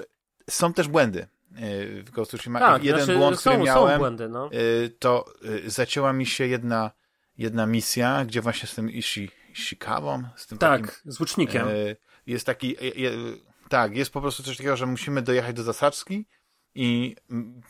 [0.50, 2.58] są też błędy yy, w Ghost of Tsushima.
[2.58, 4.50] Tak, Jeden znaczy, błąd, są, który miałem, błędy, no.
[4.98, 5.24] to
[5.66, 6.90] zacięła mi się jedna,
[7.38, 11.66] jedna misja, gdzie właśnie z tym Ishi, Ishikawą, z tym tak, takim, z łucznikiem.
[12.26, 12.76] jest taki,
[13.68, 16.26] tak, jest po prostu coś takiego, że musimy dojechać do zasadzki
[16.74, 17.16] i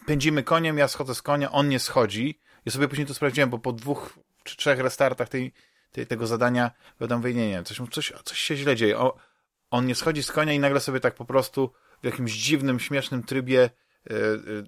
[0.06, 2.40] pędzimy koniem, ja schodzę z konia, on nie schodzi.
[2.64, 5.52] Ja sobie później to sprawdziłem, bo po dwóch czy trzech restartach tej,
[5.92, 8.98] tej, tego zadania wiadomo, nie, nie, coś, coś, coś się źle dzieje.
[8.98, 9.16] O,
[9.70, 13.22] on nie schodzi z konia i nagle sobie tak po prostu w jakimś dziwnym, śmiesznym
[13.22, 13.70] trybie
[14.10, 14.16] yy,
[14.46, 14.64] yy,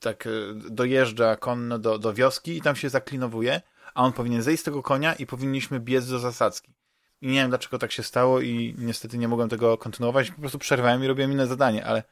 [0.00, 3.60] tak dojeżdża konno do, do wioski i tam się zaklinowuje,
[3.98, 6.74] a on powinien zejść z tego konia i powinniśmy biec do zasadzki.
[7.20, 10.30] I nie wiem, dlaczego tak się stało i niestety nie mogłem tego kontynuować.
[10.30, 12.02] Po prostu przerwałem i robiłem inne zadanie, ale,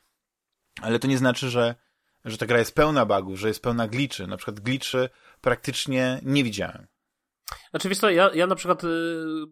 [0.83, 1.75] ale to nie znaczy, że,
[2.25, 4.27] że ta gra jest pełna bugów, że jest pełna gliczy.
[4.27, 5.09] Na przykład gliczy
[5.41, 6.87] praktycznie nie widziałem.
[7.71, 9.47] Znaczy, wiesz ja, ja na przykład yy,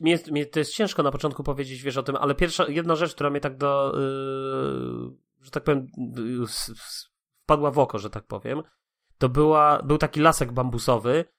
[0.00, 3.14] mnie, mnie to jest ciężko na początku powiedzieć, wiesz, o tym, ale pierwsza, jedna rzecz,
[3.14, 6.46] która mnie tak do, yy, że tak powiem, yy,
[7.44, 8.62] wpadła w oko, że tak powiem,
[9.18, 11.35] to była, był taki lasek bambusowy,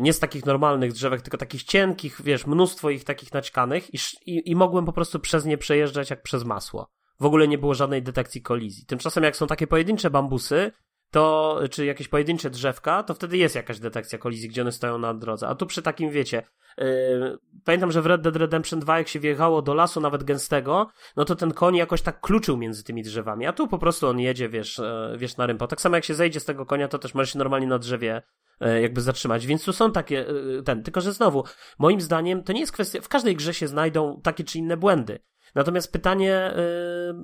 [0.00, 4.50] nie z takich normalnych drzewek, tylko takich cienkich, wiesz, mnóstwo ich takich naćkanych i, i,
[4.50, 6.88] i mogłem po prostu przez nie przejeżdżać jak przez masło.
[7.20, 8.86] W ogóle nie było żadnej detekcji kolizji.
[8.86, 10.72] Tymczasem jak są takie pojedyncze bambusy,
[11.14, 15.14] to, czy jakieś pojedyncze drzewka, to wtedy jest jakaś detekcja kolizji, gdzie one stoją na
[15.14, 15.48] drodze.
[15.48, 16.42] A tu przy takim, wiecie,
[16.78, 20.90] yy, pamiętam, że w Red Dead Redemption 2, jak się wjechało do lasu, nawet gęstego,
[21.16, 24.20] no to ten koń jakoś tak kluczył między tymi drzewami, a tu po prostu on
[24.20, 25.66] jedzie, wiesz, yy, wiesz na rympo.
[25.66, 28.22] Tak samo jak się zejdzie z tego konia, to też możesz się normalnie na drzewie
[28.60, 30.26] yy, jakby zatrzymać, więc tu są takie,
[30.64, 31.44] ten, tylko że znowu,
[31.78, 35.18] moim zdaniem, to nie jest kwestia, w każdej grze się znajdą takie czy inne błędy.
[35.54, 37.14] Natomiast pytanie y,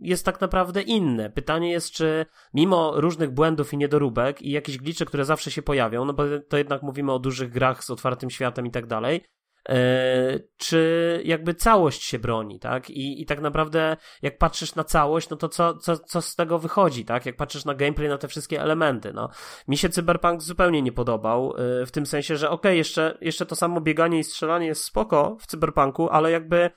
[0.00, 1.30] jest tak naprawdę inne.
[1.30, 6.04] Pytanie jest, czy mimo różnych błędów i niedoróbek i jakichś gliczy, które zawsze się pojawią,
[6.04, 9.24] no bo to jednak mówimy o dużych grach z otwartym światem i tak dalej,
[9.70, 12.90] y, czy jakby całość się broni, tak?
[12.90, 16.58] I, I tak naprawdę, jak patrzysz na całość, no to co, co, co z tego
[16.58, 17.26] wychodzi, tak?
[17.26, 19.28] Jak patrzysz na gameplay, na te wszystkie elementy, no.
[19.68, 23.46] Mi się Cyberpunk zupełnie nie podobał, y, w tym sensie, że okej, okay, jeszcze, jeszcze
[23.46, 26.70] to samo bieganie i strzelanie jest spoko w Cyberpunku, ale jakby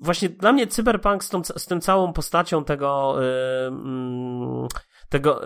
[0.00, 4.68] właśnie dla mnie Cyberpunk z, tą, z tym całą postacią tego yy,
[5.08, 5.40] tego,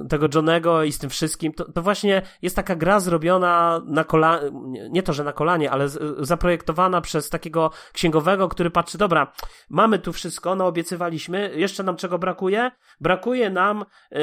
[0.00, 4.04] yy, tego Johnego i z tym wszystkim, to, to właśnie jest taka gra zrobiona na
[4.04, 4.50] kolanie,
[4.90, 9.32] nie to, że na kolanie, ale z, zaprojektowana przez takiego księgowego, który patrzy, dobra,
[9.70, 12.70] mamy tu wszystko, no obiecywaliśmy, jeszcze nam czego brakuje?
[13.00, 14.20] Brakuje nam yy,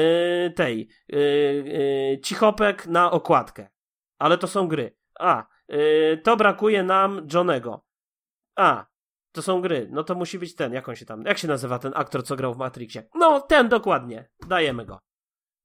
[0.56, 3.68] tej yy, cichopek na okładkę.
[4.18, 4.96] Ale to są gry.
[5.20, 5.46] A,
[6.22, 7.84] to brakuje nam Johnego.
[8.56, 8.86] A,
[9.36, 11.78] to są gry, no to musi być ten, jak on się tam, jak się nazywa
[11.78, 13.08] ten aktor, co grał w Matrixie?
[13.14, 14.98] No, ten dokładnie, dajemy go.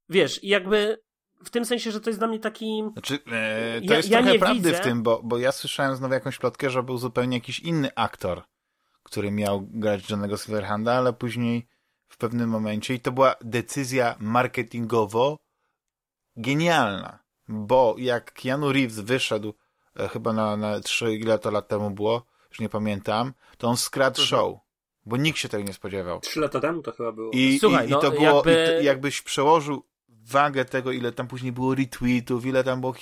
[0.09, 1.01] Wiesz, i jakby
[1.43, 2.84] w tym sensie, że to jest dla mnie taki...
[2.93, 4.74] Znaczy, e, to ja, jest ja trochę prawdy widzę...
[4.74, 8.43] w tym, bo, bo ja słyszałem znowu jakąś plotkę, że był zupełnie jakiś inny aktor,
[9.03, 11.67] który miał grać Johnego Silverhanda, ale później
[12.07, 15.38] w pewnym momencie, i to była decyzja marketingowo
[16.36, 19.53] genialna, bo jak Keanu Reeves wyszedł
[19.99, 23.78] e, chyba na, na 3, ile to lat temu było, już nie pamiętam, to on
[23.78, 24.28] skradł mhm.
[24.28, 24.60] show.
[25.06, 26.20] Bo nikt się tego nie spodziewał.
[26.20, 27.32] Trzy lata temu to chyba było.
[27.32, 28.80] I, Słuchaj, i, no, i to było, jakby...
[28.82, 32.93] i jakbyś przełożył wagę tego, ile tam później było retweetów, ile tam było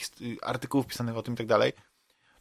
[0.41, 1.73] artykułów pisanych o tym i tak dalej,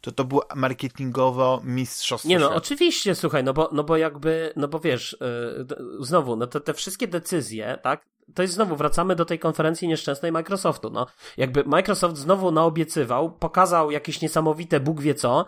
[0.01, 2.29] to to było marketingowo mistrzostwo.
[2.29, 6.47] Nie no, oczywiście, słuchaj, no bo, no bo jakby, no bo wiesz, yy, znowu, no
[6.47, 8.05] to te wszystkie decyzje, tak,
[8.35, 11.07] to jest znowu, wracamy do tej konferencji nieszczęsnej Microsoftu, no.
[11.37, 15.45] Jakby Microsoft znowu naobiecywał, pokazał jakieś niesamowite Bóg wie co,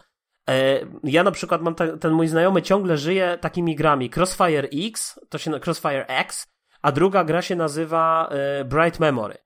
[1.04, 5.38] ja na przykład mam ta, ten mój znajomy ciągle żyje takimi grami Crossfire X, to
[5.38, 6.48] się Crossfire X,
[6.82, 9.38] a druga gra się nazywa e, Bright Memory.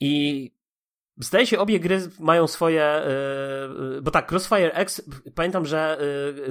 [0.00, 0.50] I
[1.20, 3.02] Zdaje się, obie gry mają swoje.
[3.94, 5.02] Yy, bo tak, Crossfire X,
[5.34, 5.98] pamiętam, że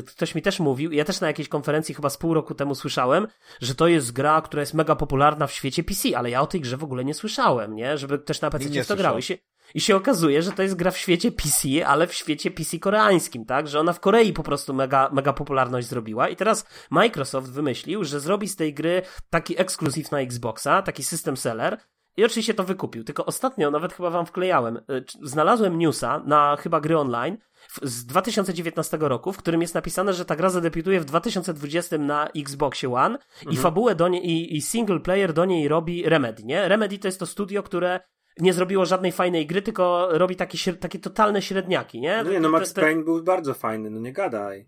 [0.07, 3.27] ktoś mi też mówił, ja też na jakiejś konferencji chyba z pół roku temu słyszałem,
[3.61, 6.61] że to jest gra, która jest mega popularna w świecie PC, ale ja o tej
[6.61, 7.97] grze w ogóle nie słyszałem, nie?
[7.97, 9.17] Żeby ktoś na PC w to grał.
[9.17, 9.37] I się,
[9.75, 13.45] I się okazuje, że to jest gra w świecie PC, ale w świecie PC koreańskim,
[13.45, 13.67] tak?
[13.67, 16.29] Że ona w Korei po prostu mega, mega popularność zrobiła.
[16.29, 21.37] I teraz Microsoft wymyślił, że zrobi z tej gry taki ekskluzyw na Xboxa, taki system
[21.37, 21.77] seller,
[22.17, 23.03] i oczywiście to wykupił.
[23.03, 24.81] Tylko ostatnio, nawet chyba wam wklejałem, y,
[25.23, 27.37] znalazłem newsa na chyba gry online
[27.81, 32.93] z 2019 roku, w którym jest napisane, że ta gra zadebiutuje w 2020 na Xboxie
[32.93, 33.51] One mhm.
[33.51, 36.67] i fabułę do niej, i, i single player do niej robi Remedy, nie?
[36.67, 37.99] Remedy to jest to studio, które
[38.39, 42.23] nie zrobiło żadnej fajnej gry, tylko robi takie, takie totalne średniaki, nie?
[42.23, 44.67] No nie, no Max Payne był bardzo fajny, no nie gadaj.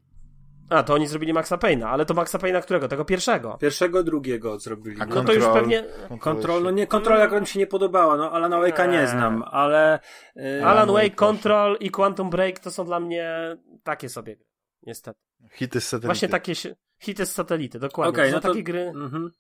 [0.70, 2.88] A, to oni zrobili Maxa Payne'a, ale to Maxa Payne'a którego?
[2.88, 3.58] Tego pierwszego?
[3.62, 5.02] Pierwszego, drugiego zrobili.
[5.02, 5.84] A no to już pewnie...
[6.20, 10.00] Control, no nie, Control jak mi się nie podobała, no Alana Wake'a nie znam, ale...
[10.36, 10.66] Yy...
[10.66, 14.36] Alan Wake, Control i Quantum Break to są dla mnie takie sobie
[14.84, 15.20] niestety.
[15.52, 16.08] Hity z satelity.
[16.08, 16.54] Właśnie takie
[17.00, 18.12] hity z satelity, dokładnie.
[18.12, 18.48] Okay, no to...
[18.48, 18.92] takie gry...
[18.96, 19.32] Mhm.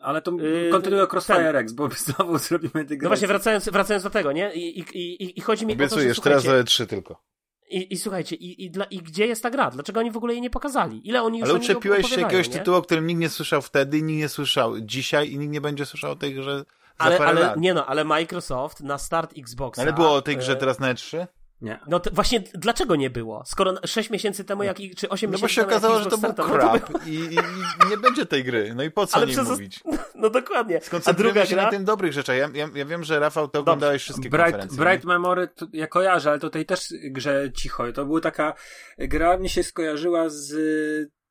[0.00, 3.02] Ale to yy, kontynuuję Crossfire X, bo znowu zrobimy tego.
[3.02, 4.54] No właśnie, wracając, wracając do tego, nie?
[4.54, 7.22] I, i, i, i chodzi mi Obiecujesz, o to, że, teraz za 3 tylko.
[7.70, 9.70] I, i słuchajcie, i, i, dla, i gdzie jest ta gra?
[9.70, 11.08] Dlaczego oni w ogóle jej nie pokazali?
[11.08, 12.58] Ile oni już Ale uczepiłeś się jakiegoś nie?
[12.58, 15.86] tytułu, o którym nikt nie słyszał wtedy, nikt nie słyszał dzisiaj i nikt nie będzie
[15.86, 16.64] słyszał o tej grze
[17.00, 17.56] ale, ale lat.
[17.56, 19.82] nie no, ale Microsoft na start Xboxa.
[19.82, 21.26] Ale było o tej grze teraz na E3?
[21.62, 21.80] Nie.
[21.86, 23.42] No to właśnie dlaczego nie było?
[23.46, 25.32] Skoro 6 miesięcy temu, jak, czy 8 no miesięcy temu.
[25.32, 28.74] No bo się okazało, że to był crap i, i, i, nie będzie tej gry.
[28.74, 29.48] No i po co Ale przez...
[29.48, 29.80] mówić?
[30.14, 30.80] No dokładnie.
[31.04, 31.64] A druga się gra?
[31.64, 32.36] na tym dobrych rzeczach.
[32.36, 34.78] Ja, ja, ja wiem, że Rafał, to oglądałeś wszystkie Bright, konferencje.
[34.78, 37.92] Bright Memory to ja kojarzę, ale tutaj też grze cicho.
[37.92, 38.54] To była taka
[38.98, 40.52] gra, mnie się skojarzyła z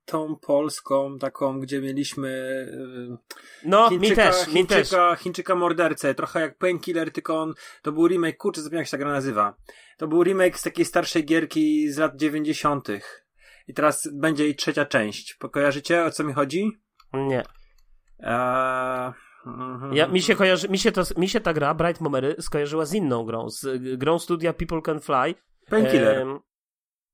[0.09, 2.65] tą polską, taką, gdzie mieliśmy
[3.65, 5.19] no, Chińczyka, mi też, mi Chińczyka, też.
[5.19, 8.97] Chińczyka mordercę, trochę jak Painkiller, tylko on, to był remake, kurczę, zapomniałem jak się ta
[8.97, 9.55] gra nazywa.
[9.97, 12.87] To był remake z takiej starszej gierki z lat 90.
[13.67, 15.33] I teraz będzie jej trzecia część.
[15.33, 16.71] Pokojarzycie, o co mi chodzi?
[17.13, 17.43] Nie.
[18.19, 19.13] Eee...
[19.91, 22.93] Ja, mi, się kojarzy, mi, się to, mi się ta gra, Bright Momery, skojarzyła z
[22.93, 25.35] inną grą, z grą studia People Can Fly.
[25.69, 26.17] Painkiller.
[26.17, 26.39] Ehm,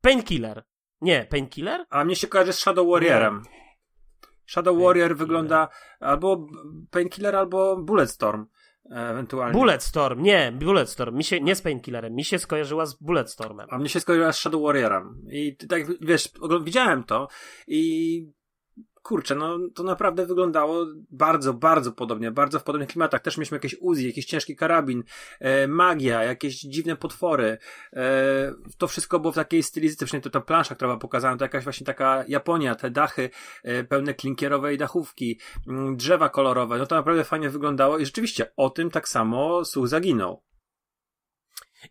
[0.02, 0.64] Painkiller.
[1.06, 1.86] Nie, Painkiller?
[1.90, 3.42] A mnie się kojarzy z Shadow Warriorem.
[3.44, 3.66] Nie.
[4.48, 6.48] Shadow Warrior wygląda albo
[6.92, 8.46] Painkiller, albo Bulletstorm.
[8.92, 9.60] Ewentualnie.
[9.60, 11.18] Bulletstorm, nie, Bulletstorm.
[11.18, 13.68] Mi się, nie z Painkillerem, mi się skojarzyła z Bulletstormem.
[13.72, 15.22] A mnie się skojarzyła z Shadow Warriorem.
[15.32, 16.30] I tak, wiesz,
[16.64, 17.28] widziałem to
[17.68, 18.22] i
[19.06, 23.22] kurczę, no to naprawdę wyglądało bardzo, bardzo podobnie, bardzo w podobnych klimatach.
[23.22, 25.04] Też mieliśmy jakieś Uzi, jakiś ciężki karabin,
[25.40, 27.58] e, magia, jakieś dziwne potwory.
[27.94, 31.46] E, to wszystko było w takiej stylistyce, przynajmniej to ta plansza, która była pokazana, to
[31.46, 33.30] jakaś właśnie taka Japonia, te dachy
[33.64, 38.52] e, pełne klinkierowej dachówki, m, mm, drzewa kolorowe, no to naprawdę fajnie wyglądało i rzeczywiście
[38.58, 40.55] o tym tak samo Such zaginął.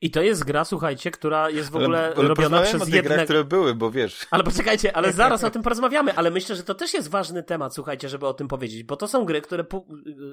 [0.00, 3.14] I to jest gra, słuchajcie, która jest w ogóle ale, ale robiona przez jedne...
[3.14, 4.26] Grach, które były, bo wiesz...
[4.30, 7.74] Ale poczekajcie, ale zaraz o tym porozmawiamy, ale myślę, że to też jest ważny temat,
[7.74, 9.64] słuchajcie, żeby o tym powiedzieć, bo to są gry, które,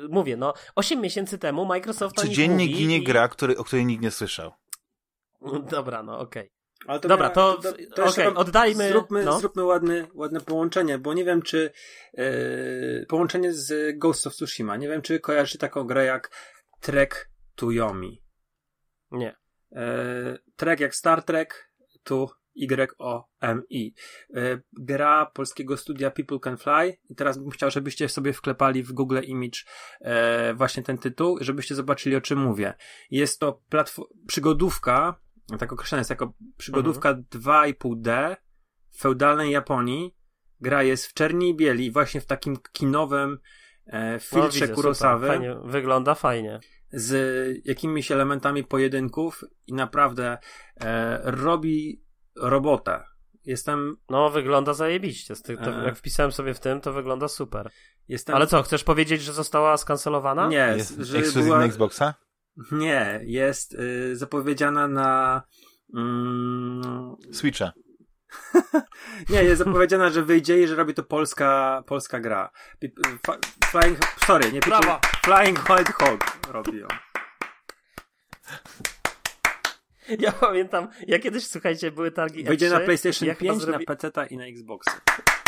[0.09, 3.03] mówię, no, 8 miesięcy temu Microsoft Codziennie ginie i...
[3.03, 4.51] gra, który, o której nikt nie słyszał.
[5.72, 6.43] Dobra, no okej.
[6.43, 6.62] Okay.
[6.99, 8.89] To Dobra, to, to, to okay, oddajmy.
[8.89, 9.39] Zróbmy, no.
[9.39, 11.72] zróbmy ładne, ładne połączenie, bo nie wiem, czy
[12.14, 14.78] yy, połączenie z Ghost of Tsushima.
[14.78, 16.32] Nie wiem, czy kojarzy taką grę jak
[16.80, 18.24] Trek to Yomi.
[19.12, 19.40] Nie.
[19.76, 21.72] E, Trek jak Star Trek,
[22.03, 23.93] tu Y-O-M-I.
[24.36, 26.97] E, gra polskiego studia People Can Fly.
[27.09, 29.59] I teraz bym chciał, żebyście sobie wklepali w Google Image
[30.01, 32.74] e, właśnie ten tytuł, żebyście zobaczyli o czym mówię.
[33.11, 33.61] Jest to
[34.28, 35.19] przygodówka,
[35.59, 37.26] tak określana jest jako przygodówka mhm.
[37.30, 38.36] 2,5D
[38.89, 40.15] w feudalnej Japonii.
[40.59, 43.39] Gra jest w czerni i bieli, właśnie w takim kinowym
[44.19, 45.28] filtrze no, Kurosawy.
[45.28, 46.59] Fajnie, wygląda fajnie
[46.93, 50.37] z jakimiś elementami pojedynków i naprawdę
[50.81, 52.03] e, robi
[52.35, 53.03] robotę.
[53.45, 53.97] Jestem.
[54.09, 55.33] No, wygląda zajebiście.
[55.35, 55.85] To, e...
[55.85, 57.69] Jak wpisałem sobie w tym, to wygląda super.
[58.07, 58.35] Jestem...
[58.35, 60.47] Ale co, chcesz powiedzieć, że została skancelowana?
[60.47, 61.65] Nie, jest że ekskluzywna była...
[61.65, 62.13] Xboxa?
[62.71, 65.41] Nie, jest y, zapowiedziana na.
[65.95, 67.15] Mm...
[67.31, 67.71] Switcha.
[69.29, 72.51] Nie, jest zapowiedziana, że wyjdzie i że robi to polska, polska gra.
[73.65, 74.99] Flying, sorry, nie Brawa.
[75.23, 76.88] Flying White Hog robi ją.
[80.19, 83.86] Ja pamiętam, ja kiedyś, słuchajcie, były targi Wyjdzie E3, na PlayStation 5, zrobi...
[83.88, 84.86] na PC i na Xbox.
[84.86, 85.41] Tak.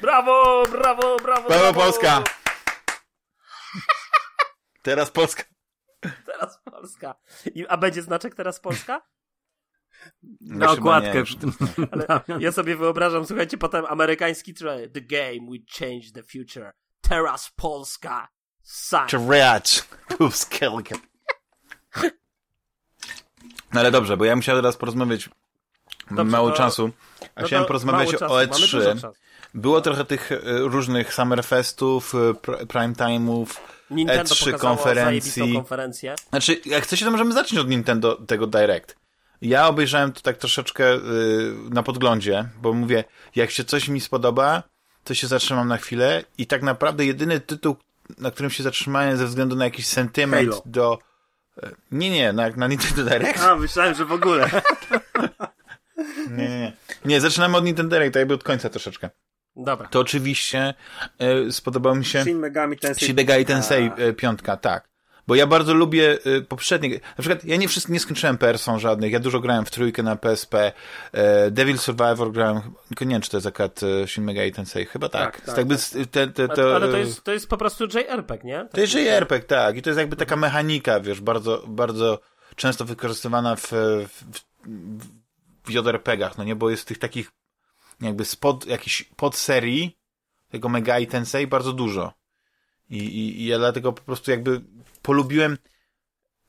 [0.00, 1.48] Brawo, brawo, brawo, brawo!
[1.48, 2.22] Brawo Polska!
[4.82, 5.53] Teraz Polska.
[6.26, 7.14] Teraz Polska.
[7.54, 9.02] I, a będzie znaczek teraz Polska?
[10.40, 11.24] Na okładkę.
[11.92, 14.92] Ale ja sobie wyobrażam, słuchajcie, potem amerykański trailer.
[14.92, 16.72] The game will change the future.
[17.00, 18.28] Teraz Polska.
[18.62, 19.06] Sign.
[19.06, 19.88] Teraz
[20.18, 20.66] Polska.
[23.72, 25.28] No ale dobrze, bo ja musiałem teraz porozmawiać
[26.10, 26.90] Dobrze, mało to, czasu.
[27.34, 29.10] A no chciałem porozmawiać o E3.
[29.54, 33.46] Było trochę tych e, różnych Summerfestów, e, prime time'ów,
[33.90, 35.54] E3 konferencji.
[35.54, 36.14] konferencję.
[36.30, 38.96] Znaczy, jak chcecie, to możemy zacząć od Nintendo tego Direct.
[39.42, 43.04] Ja obejrzałem to tak troszeczkę yy, na podglądzie, bo mówię,
[43.34, 44.62] jak się coś mi spodoba,
[45.04, 47.76] to się zatrzymam na chwilę i tak naprawdę jedyny tytuł,
[48.18, 50.62] na którym się zatrzymałem ze względu na jakiś sentyment Halo.
[50.66, 50.98] do...
[51.90, 53.42] Nie, nie, na, na Nintendo Direct.
[53.42, 54.50] A, myślałem, że w ogóle.
[56.36, 56.72] nie, nie, nie.
[57.04, 59.10] Nie, zaczynamy od Nintendo Direct, jakby od końca troszeczkę.
[59.64, 59.88] Dobra.
[59.88, 60.74] To oczywiście
[61.48, 63.06] y, spodobał mi się Shin Megami Tensei.
[63.06, 64.94] Shin Megami Tensei y, piątka, tak.
[65.26, 66.88] Bo ja bardzo lubię y, poprzednie.
[66.88, 69.12] Na przykład ja nie wszystko nie skończyłem Persą żadnych.
[69.12, 70.72] Ja dużo grałem w trójkę na PSP.
[71.46, 72.60] Y, Devil Survivor grałem.
[73.00, 74.86] Nie wiem, czy to jest akurat y, Shin Megami Tensei.
[74.86, 75.36] Chyba tak.
[75.36, 76.06] tak, tak, jakby, tak.
[76.10, 78.58] Te, te, te, ale to jest, to jest po prostu JRPG, nie?
[78.58, 79.76] Tak to jest JRPG, tak.
[79.76, 82.20] I to jest jakby taka mechanika, wiesz, bardzo, bardzo
[82.56, 83.72] często wykorzystywana w,
[84.08, 84.24] w,
[85.64, 86.56] w JRPGach, no nie?
[86.56, 87.30] Bo jest tych takich
[88.04, 89.98] jakby spod, jakiś podserii
[90.50, 92.12] tego Mega i Tensei bardzo dużo.
[92.90, 94.60] I, i, I ja dlatego po prostu jakby
[95.02, 95.58] polubiłem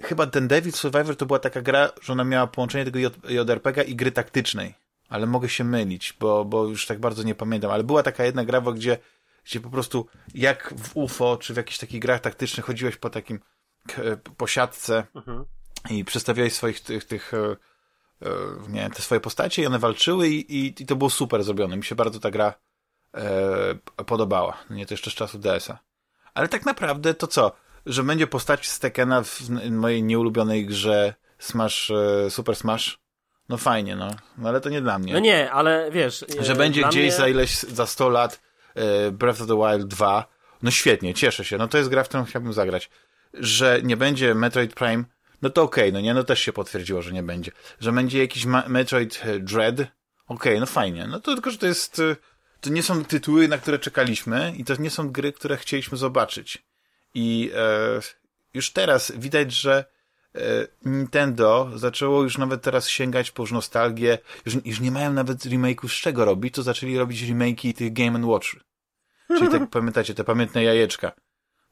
[0.02, 3.00] chyba ten Devil Survivor to była taka gra, że ona miała połączenie tego
[3.30, 4.74] JRPG i gry taktycznej.
[5.10, 7.72] Ale mogę się mylić, bo, bo już tak bardzo nie pamiętam.
[7.72, 8.98] Ale była taka jedna gra, gdzie,
[9.46, 13.40] gdzie po prostu jak w UFO, czy w jakichś takich grach taktycznych chodziłeś po takim
[14.38, 15.46] po siatce mhm.
[15.90, 17.32] i przedstawiałeś swoich tych, tych
[18.22, 21.44] e, E, nie, te swoje postacie i one walczyły i, i, i, to było super
[21.44, 21.78] zrobione.
[21.78, 22.54] Mi się bardzo ta gra
[23.14, 24.58] e, podobała.
[24.70, 25.80] Nie to jeszcze z czasu DS-a.
[26.34, 27.52] Ale tak naprawdę to co?
[27.86, 33.00] Że będzie postać z Tekena w mojej nieulubionej grze Smash, e, Super Smash?
[33.50, 34.08] No fajnie, no.
[34.38, 34.50] no.
[34.50, 35.14] Ale to nie dla mnie.
[35.14, 36.26] No nie, ale wiesz...
[36.40, 37.12] Że e, będzie gdzieś mnie...
[37.12, 38.42] za ileś, za 100 lat
[38.76, 40.26] e, Breath of the Wild 2.
[40.64, 41.58] No świetnie, cieszę się.
[41.58, 42.90] No to jest gra, w którą chciałbym zagrać.
[43.34, 45.04] Że nie będzie Metroid Prime
[45.42, 47.52] no to okej, okay, no nie, no też się potwierdziło, że nie będzie.
[47.80, 49.92] Że będzie jakiś Metroid e, Dread, okej,
[50.28, 51.08] okay, no fajnie.
[51.08, 52.16] No to tylko, że to jest, e,
[52.62, 56.66] to nie są tytuły, na które czekaliśmy i to nie są gry, które chcieliśmy zobaczyć.
[57.14, 58.00] I e,
[58.54, 59.86] już teraz widać, że
[60.36, 60.40] e,
[60.86, 65.90] Nintendo zaczęło już nawet teraz sięgać po już nostalgię, już, już nie mają nawet remake'u
[65.90, 68.48] z czego robić, to zaczęli robić remake'i tych Game Watch.
[69.28, 71.12] Czyli tak pamiętacie, te pamiętne jajeczka.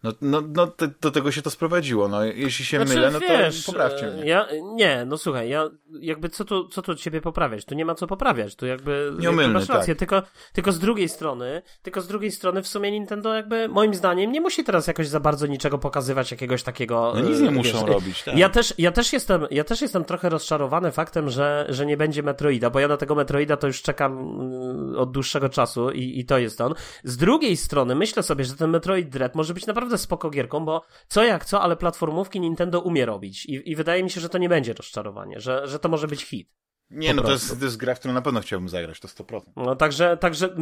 [0.04, 2.08] No, no, no te, do tego się to sprowadziło.
[2.08, 4.26] No, jeśli się znaczy, mylę, no wiesz, to poprawcie mnie.
[4.26, 7.66] Ja, nie, no słuchaj, ja jakby co tu, co tu ciebie poprawiać?
[7.66, 10.00] Tu nie ma co poprawiać, tu jakby, Nieomylny, masz rację, tak.
[10.00, 10.24] tylko,
[10.54, 14.42] tylko z drugiej strony, tylko z drugiej strony w sumie Nintendo jakby moim zdaniem nie
[14.42, 17.14] musi teraz jakoś za bardzo niczego pokazywać, jakiegoś takiego...
[17.16, 18.38] No nic nie wiesz, muszą robić, tak.
[18.38, 22.24] Ja też, ja też jestem, ja też jestem trochę rozczarowany faktem, że, że nie będzie
[22.24, 26.26] Metroida, bo ja na tego Metroida to już czekam mm, od dłuższego czasu i, i
[26.26, 26.74] to jest on.
[27.04, 30.86] Z drugiej strony myślę sobie, że ten Metroid Dread może być naprawdę spoko gierką, bo
[31.08, 34.38] co jak co, ale platformówki Nintendo umie robić i, i wydaje mi się, że to
[34.38, 36.50] nie będzie rozczarowanie, że, że to może być hit.
[36.90, 39.42] Nie, no to jest, to jest gra, w którą na pewno chciałbym zagrać, to 100%.
[39.56, 40.56] No także, także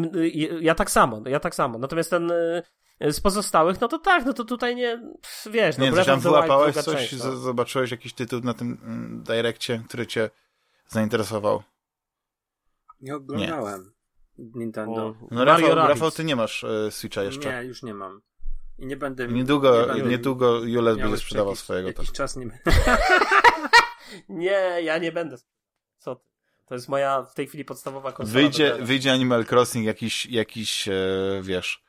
[0.59, 1.79] ja tak samo, ja tak samo.
[1.79, 5.13] Natomiast ten y, z pozostałych, no to tak, no to tutaj nie,
[5.51, 7.35] wiesz, no Nie, Breath tam wyłapałeś coś, część, no.
[7.35, 10.29] zobaczyłeś jakiś tytuł na tym mm, Direccie, który cię
[10.87, 11.63] zainteresował?
[13.01, 14.01] Nie oglądałem nie.
[14.55, 15.15] Nintendo.
[15.31, 17.49] no Rafał, Rafał, ty nie masz y, Switcha jeszcze.
[17.49, 18.21] Nie, już nie mam.
[18.81, 19.27] I nie będę...
[19.27, 21.87] Niedługo, nie będę niedługo Jules będzie sprzedawał jakiś, swojego.
[21.87, 22.45] Jakiś czas nie
[24.29, 25.37] Nie, ja nie będę.
[25.99, 26.31] Co ty?
[26.65, 28.41] To jest moja w tej chwili podstawowa konsola.
[28.41, 30.93] Wyjdzie, wyjdzie Animal Crossing jakiś, jakiś e,
[31.41, 31.83] wiesz,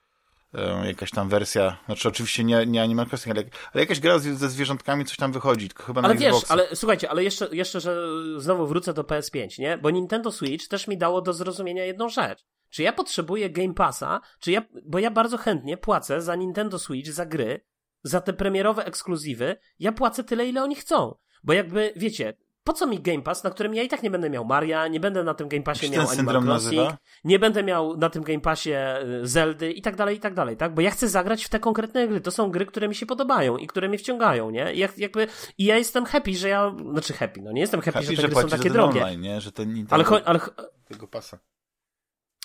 [0.55, 4.49] e, jakaś tam wersja, znaczy oczywiście nie, nie Animal Crossing, ale, ale jakaś gra ze
[4.49, 8.07] zwierzątkami coś tam wychodzi, tylko chyba ale na wiesz, ale słuchajcie, ale jeszcze, jeszcze, że
[8.37, 9.79] znowu wrócę do PS5, nie?
[9.79, 12.45] Bo Nintendo Switch też mi dało do zrozumienia jedną rzecz.
[12.73, 17.11] Czy ja potrzebuję Game Passa, czy ja, bo ja bardzo chętnie płacę za Nintendo Switch,
[17.11, 17.65] za gry,
[18.03, 21.15] za te premierowe ekskluzywy, ja płacę tyle, ile oni chcą.
[21.45, 24.31] Bo jakby, wiecie, po co mi Game Pass, na którym ja i tak nie będę
[24.31, 26.99] miał Maria, nie będę na tym Game Passie miał Animal Crossing, nazywa?
[27.25, 28.71] nie będę miał na tym Game Passie
[29.23, 30.75] y, Zeldy i tak dalej, i tak dalej, tak?
[30.75, 32.21] Bo ja chcę zagrać w te konkretne gry.
[32.21, 34.75] To są gry, które mi się podobają i które mnie wciągają, nie?
[34.75, 35.27] I jak, jakby,
[35.59, 38.23] i ja jestem happy, że ja, znaczy happy, no nie jestem happy, happy że te
[38.23, 39.03] że gry są takie drogie.
[39.03, 39.41] Online, nie?
[39.41, 40.41] Że ten Nintendo ale, cho- ale,
[40.89, 41.39] tego pasa.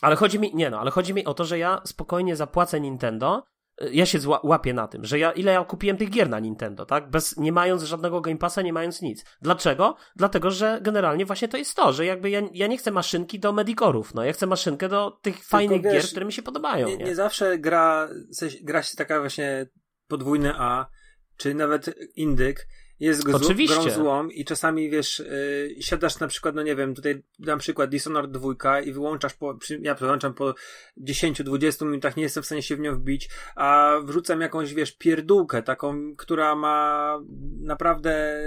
[0.01, 3.43] Ale chodzi mi, nie no, ale chodzi mi o to, że ja spokojnie zapłacę Nintendo,
[3.91, 7.09] ja się łapię na tym, że ja, ile ja kupiłem tych gier na Nintendo, tak?
[7.09, 9.25] Bez, nie mając żadnego Game Passa, nie mając nic.
[9.41, 9.95] Dlaczego?
[10.15, 13.53] Dlatego, że generalnie właśnie to jest to, że jakby ja, ja nie chcę maszynki do
[13.53, 14.23] Medicorów, no.
[14.23, 16.97] Ja chcę maszynkę do tych Tylko fajnych wiesz, gier, które mi się podobają, nie?
[16.97, 18.09] Nie, nie zawsze gra,
[18.61, 19.65] gra się taka właśnie
[20.07, 20.87] podwójne A,
[21.37, 22.67] czy nawet indyk,
[22.99, 23.81] jest go Oczywiście.
[23.81, 27.89] grą złą i czasami, wiesz, yy, siadasz na przykład, no nie wiem, tutaj dam przykład
[27.89, 30.53] Dishonored 2 i wyłączasz po, przy, ja wyłączam po
[31.01, 35.63] 10-20 minutach, nie jestem w stanie się w nią wbić, a wrzucam jakąś, wiesz, pierdółkę,
[35.63, 37.19] taką, która ma
[37.59, 38.37] naprawdę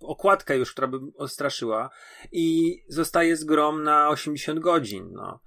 [0.00, 1.90] okładkę już, która by straszyła
[2.32, 5.40] i zostaje z grom na 80 godzin, no.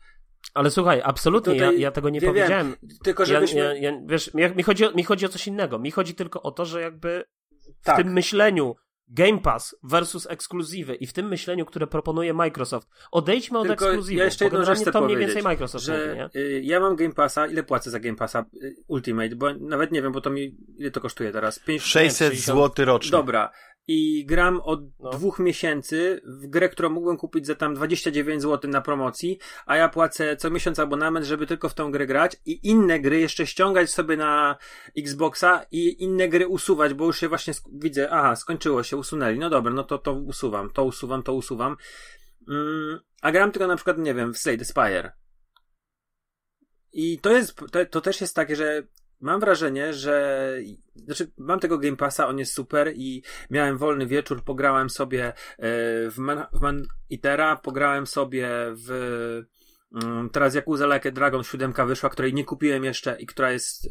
[0.54, 2.76] Ale słuchaj, absolutnie, Tutaj- ja, ja tego nie ja wiem, powiedziałem.
[3.04, 3.60] Tylko żebyśmy...
[3.60, 5.80] ja, ja, wiesz, mi, mi, chodzi o, mi chodzi o coś innego.
[5.80, 7.24] Mi chodzi tylko o to, że jakby
[7.82, 7.98] w tak.
[7.98, 8.76] tym myśleniu
[9.10, 14.20] Game Pass versus ekskluzywy i w tym myśleniu, które proponuje Microsoft, odejdźmy od Tylko ekskluzywów.
[14.20, 16.42] ja jeszcze bo jedną rzecz chcę to mniej więcej Microsoft że mówi, nie?
[16.42, 20.02] y, ja mam Game Passa, ile płacę za Game Passa y, Ultimate, bo nawet nie
[20.02, 21.60] wiem, bo to mi, ile to kosztuje teraz?
[21.60, 22.60] 5, 600 60.
[22.60, 23.12] zł rocznie.
[23.12, 23.52] Dobra.
[23.88, 25.10] I gram od No.
[25.10, 29.90] dwóch miesięcy w grę, którą mógłbym kupić za tam 29 zł na promocji, a ja
[29.90, 33.90] płacę co miesiąc abonament, żeby tylko w tą grę grać i inne gry jeszcze ściągać
[33.90, 34.58] sobie na
[34.98, 39.40] Xboxa i inne gry usuwać, bo już się właśnie widzę, aha, skończyło się, usunęli.
[39.40, 41.78] No dobra, no to to usuwam, to usuwam, to usuwam.
[42.50, 45.12] Mm, a gram tylko na przykład, nie wiem, w Slade Spire.
[46.94, 48.84] I to jest, to, to też jest takie, że
[49.22, 50.58] mam wrażenie, że
[50.96, 55.34] znaczy mam tego Game Passa, on jest super i miałem wolny wieczór, pograłem sobie e,
[56.10, 58.90] w Man, w Man Eatera, pograłem sobie w
[60.04, 63.86] mm, teraz Yakuza Like a Dragon 7 wyszła, której nie kupiłem jeszcze i która jest
[63.86, 63.90] e,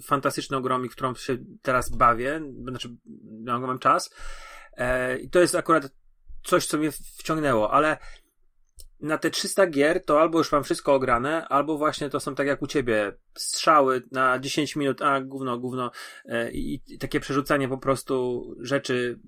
[0.00, 4.14] fantastyczną grą i którą się teraz bawię, znaczy no, mam czas.
[4.76, 5.92] E, I to jest akurat
[6.44, 7.98] coś, co mnie wciągnęło, ale
[9.02, 12.46] na te 300 gier to albo już mam wszystko ograne, albo właśnie to są tak
[12.46, 15.90] jak u ciebie, strzały na 10 minut, a gówno, gówno
[16.24, 19.18] e, i, i takie przerzucanie po prostu rzeczy,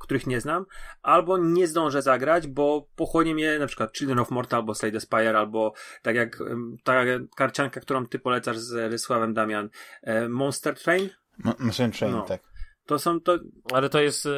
[0.00, 0.66] których nie znam,
[1.02, 5.00] albo nie zdążę zagrać, bo pochłonie mnie na przykład Children of Morta, albo Slay the
[5.00, 5.72] Spire, albo
[6.02, 6.38] tak jak
[6.84, 7.04] ta
[7.36, 9.68] karcianka, którą ty polecasz z Rysławem Damian,
[10.02, 11.08] e, Monster Train,
[11.38, 12.22] Ma- Machine Train, No.
[12.22, 12.40] tak.
[12.86, 13.38] to są to,
[13.72, 14.32] Ale to jest yy,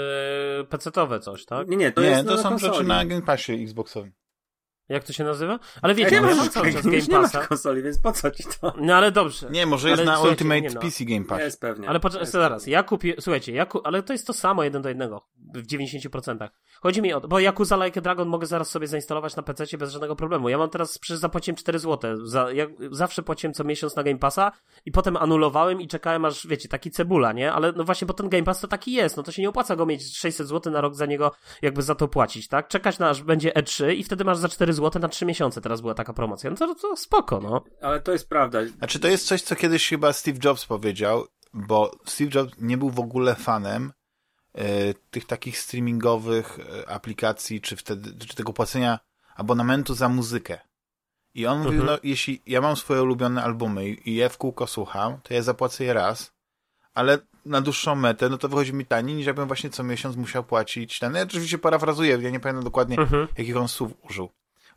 [0.70, 1.68] PC-towe coś, tak?
[1.68, 4.12] nie, nie, to nie, jest to na są rzeczy na Game Passie Xboxowym.
[4.89, 5.59] Jak to się nazywa?
[5.82, 7.47] Ale wiecie, masz, cały czas nie, Game nie masz Passa.
[7.47, 8.72] konsoli, więc po co ci to?
[8.76, 9.51] No ale dobrze.
[9.51, 10.80] Nie, może Ale jest na słuchajcie, Ultimate nie no.
[10.80, 11.41] PC Game Pass.
[11.41, 11.89] Jest pewnie.
[11.89, 14.89] Ale poczekaj, zaraz, ja kupię, słuchajcie, ja ku, ale to jest to samo jeden do
[14.89, 16.49] jednego, w 90%.
[16.82, 19.78] Chodzi mi o to, bo Yakuza Like a Dragon mogę zaraz sobie zainstalować na PC
[19.78, 20.49] bez żadnego problemu.
[20.49, 24.18] Ja mam teraz, przecież zapłaciłem 4 zł, za, ja zawsze płaciłem co miesiąc na Game
[24.18, 24.53] Passa
[24.85, 27.53] i potem anulowałem i czekałem aż, wiecie, taki cebula, nie?
[27.53, 29.76] Ale no właśnie, bo ten Game Pass to taki jest, no to się nie opłaca
[29.76, 31.32] go mieć 600 zł na rok za niego,
[31.62, 32.68] jakby za to płacić, tak?
[32.68, 35.81] Czekać na aż będzie E3 i wtedy masz za 4 zł na 3 miesiące, teraz
[35.81, 36.51] była taka promocja.
[36.51, 37.64] No to, to spoko, no.
[37.83, 38.59] Ale to jest prawda.
[38.66, 42.91] Znaczy, to jest coś, co kiedyś chyba Steve Jobs powiedział, bo Steve Jobs nie był
[42.91, 43.93] w ogóle fanem
[44.55, 48.99] e, tych takich streamingowych e, aplikacji, czy wtedy, czy tego płacenia
[49.37, 50.59] abonamentu za muzykę.
[51.35, 51.87] I on mówił, Mhm.
[51.87, 55.43] no, jeśli ja mam swoje ulubione albumy i i je w kółko słucham, to ja
[55.43, 56.33] zapłacę je raz,
[56.95, 60.45] ale na dłuższą metę, no to wychodzi mi taniej, niż jakbym właśnie co miesiąc musiał
[60.45, 61.14] płacić ten.
[61.14, 63.29] Ja oczywiście parafrazuję, ja nie pamiętam dokładnie, Mhm.
[63.39, 64.29] jakich on słów użył.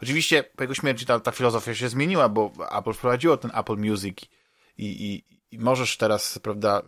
[0.01, 4.17] Oczywiście po jego śmierci ta, ta filozofia się zmieniła, bo Apple wprowadziło ten Apple Music
[4.77, 6.81] i, i, i możesz teraz, prawda,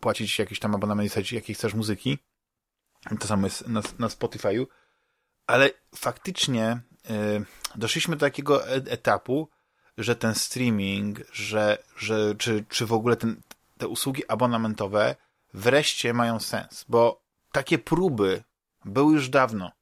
[0.00, 2.18] płacić jakiś tam abonament i jakiej chcesz muzyki.
[3.20, 4.66] To samo jest na, na Spotify'u.
[5.46, 6.80] Ale faktycznie
[7.10, 7.44] y,
[7.74, 9.48] doszliśmy do takiego e- etapu,
[9.98, 13.42] że ten streaming, że, że czy, czy w ogóle ten,
[13.78, 15.16] te usługi abonamentowe
[15.54, 18.44] wreszcie mają sens, bo takie próby
[18.84, 19.72] były już dawno,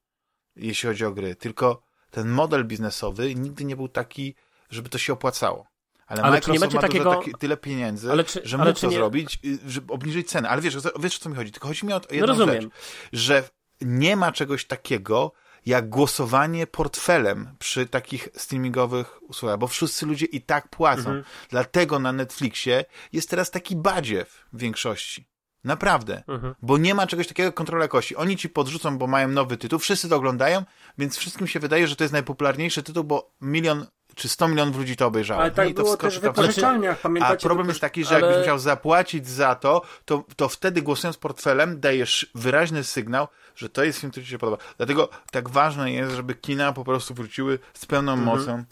[0.57, 1.86] jeśli chodzi o gry, tylko
[2.17, 4.35] ten model biznesowy nigdy nie był taki,
[4.71, 5.67] żeby to się opłacało.
[6.07, 8.87] Ale, Ale czy nie Microsoft będzie ma takiego- taki, tyle pieniędzy, czy- że mógł to
[8.87, 10.49] nie- zrobić, y, żeby obniżyć cenę.
[10.49, 11.53] Ale wiesz, wiesz o co mi chodzi?
[11.53, 12.62] Tylko chodzi mi o No jedną rozumiem.
[12.62, 12.73] rzecz,
[13.12, 13.49] że
[13.81, 15.33] nie ma czegoś takiego,
[15.67, 21.01] jak głosowanie portfelem przy takich streamingowych usługach, bo wszyscy ludzie i tak płacą.
[21.01, 21.25] Mhm.
[21.51, 25.27] Dlatego na Netflixie jest teraz taki badziew w większości.
[25.67, 26.23] Naprawdę.
[26.29, 26.55] Mhm.
[26.62, 28.17] Bo nie ma czegoś takiego jak kontrola jakości.
[28.17, 30.64] Oni ci podrzucą, bo mają nowy tytuł, wszyscy to oglądają,
[30.99, 34.97] więc wszystkim się wydaje, że to jest najpopularniejszy tytuł, bo milion czy 100 milionów ludzi
[34.97, 35.41] to obejrzało.
[35.43, 37.43] Ale tak i to było wskoczy też w tam- wypożyczalniach, A pamiętacie?
[37.47, 41.17] problem wypoż- jest taki, że Ale- jakbyś musiał zapłacić za to, to, to wtedy głosując
[41.17, 44.62] portfelem dajesz wyraźny sygnał, że to jest film, który ci się podoba.
[44.77, 48.64] Dlatego tak ważne jest, żeby kina po prostu wróciły z pełną mocą.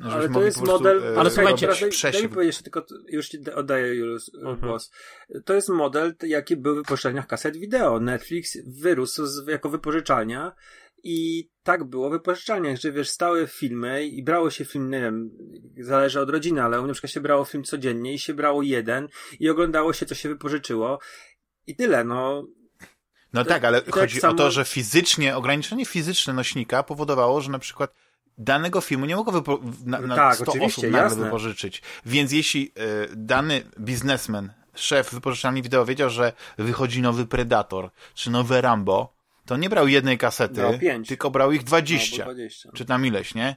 [0.00, 0.14] Mhm.
[0.14, 1.04] Ale to mogli jest prostu, model.
[1.14, 4.58] e, Ale słuchajcie, daj, daj mi powiedzieć tylko, już ci oddaję Julius Mhm.
[4.60, 4.90] głos.
[5.44, 8.00] To jest model, jaki był w wypożyczalniach kaset wideo.
[8.00, 10.52] Netflix wyrósł z, jako wypożyczalnia
[11.04, 15.30] i tak było w wypożyczalniach, że wiesz, stały filmy i brało się film, nie wiem,
[15.80, 18.62] zależy od rodziny, ale u mnie na przykład się brało film codziennie i się brało
[18.62, 19.08] jeden
[19.40, 20.98] i oglądało się, co się wypożyczyło.
[21.66, 22.46] I tyle, no.
[23.32, 27.40] No To- tak, ale tak chodzi samo- o to, że fizycznie, ograniczenie fizyczne nośnika powodowało,
[27.40, 27.94] że na przykład
[28.38, 31.24] danego filmu nie mogło wypo- na, na Tak, 100 oczywiście, osób nagle jasne.
[31.24, 31.82] wypożyczyć.
[32.06, 38.60] Więc jeśli e, dany biznesmen szef wypożyczalni wideo wiedział, że wychodzi nowy Predator, czy nowe
[38.60, 39.12] Rambo,
[39.46, 40.72] to nie brał jednej kasety, Brał
[41.08, 42.70] tylko brał ich 20, Albo 20.
[42.74, 43.56] czy tam ileś, nie?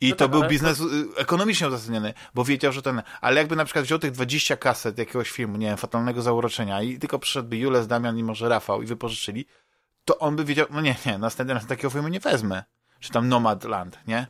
[0.00, 0.84] I No to tak, był biznes y,
[1.16, 3.02] ekonomicznie uzasadniony, bo wiedział, że ten...
[3.20, 6.98] Ale jakby na przykład wziął tych 20 kaset jakiegoś filmu, nie wiem, Fatalnego Zauroczenia i
[6.98, 9.46] tylko przyszedłby Jules, Damian i może Rafał i wypożyczyli,
[10.04, 12.64] to on by wiedział, no nie, nie, następny raz takiego filmu nie wezmę.
[13.00, 14.26] Czy tam Nomadland, nie?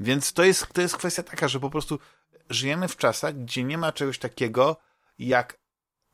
[0.00, 1.98] Więc to jest, to jest kwestia taka, że po prostu
[2.50, 4.76] żyjemy w czasach, gdzie nie ma czegoś takiego
[5.18, 5.58] jak.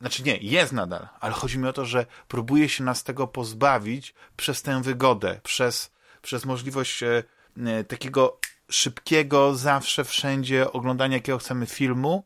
[0.01, 4.13] Znaczy nie, jest nadal, ale chodzi mi o to, że próbuje się nas tego pozbawić
[4.37, 5.91] przez tę wygodę, przez,
[6.21, 7.23] przez możliwość e,
[7.57, 8.39] e, takiego
[8.71, 12.25] szybkiego, zawsze, wszędzie oglądania jakiego chcemy filmu.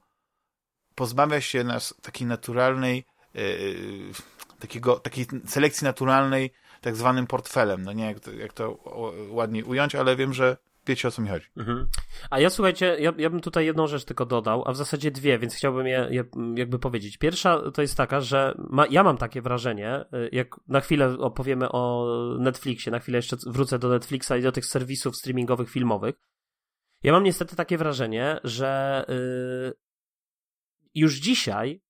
[0.95, 3.05] Pozbawia się nas takiej naturalnej,
[3.35, 3.39] e,
[4.59, 6.53] takiego, takiej selekcji naturalnej,
[6.83, 7.83] tak zwanym portfelem.
[7.83, 8.77] No nie jak to, jak to
[9.29, 10.57] ładniej ująć, ale wiem, że
[10.87, 11.45] wiecie o co mi chodzi.
[11.57, 11.87] Mhm.
[12.29, 15.39] A ja słuchajcie, ja, ja bym tutaj jedną rzecz tylko dodał, a w zasadzie dwie,
[15.39, 16.23] więc chciałbym je, je
[16.55, 17.17] jakby powiedzieć.
[17.17, 21.71] Pierwsza to jest taka, że ma, ja mam takie wrażenie, y, jak na chwilę opowiemy
[21.71, 22.07] o
[22.39, 26.15] Netflixie, na chwilę jeszcze wrócę do Netflixa i do tych serwisów streamingowych, filmowych.
[27.03, 29.73] Ja mam niestety takie wrażenie, że y,
[30.95, 31.81] już dzisiaj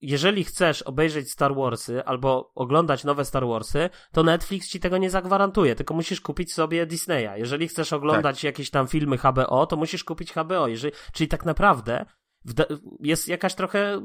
[0.00, 5.10] jeżeli chcesz obejrzeć Star Warsy albo oglądać nowe Star Warsy, to Netflix ci tego nie
[5.10, 7.30] zagwarantuje, tylko musisz kupić sobie Disneya.
[7.36, 10.68] Jeżeli chcesz oglądać jakieś tam filmy HBO, to musisz kupić HBO.
[10.68, 12.06] Jeżeli, czyli tak naprawdę
[13.00, 14.00] jest jakaś trochę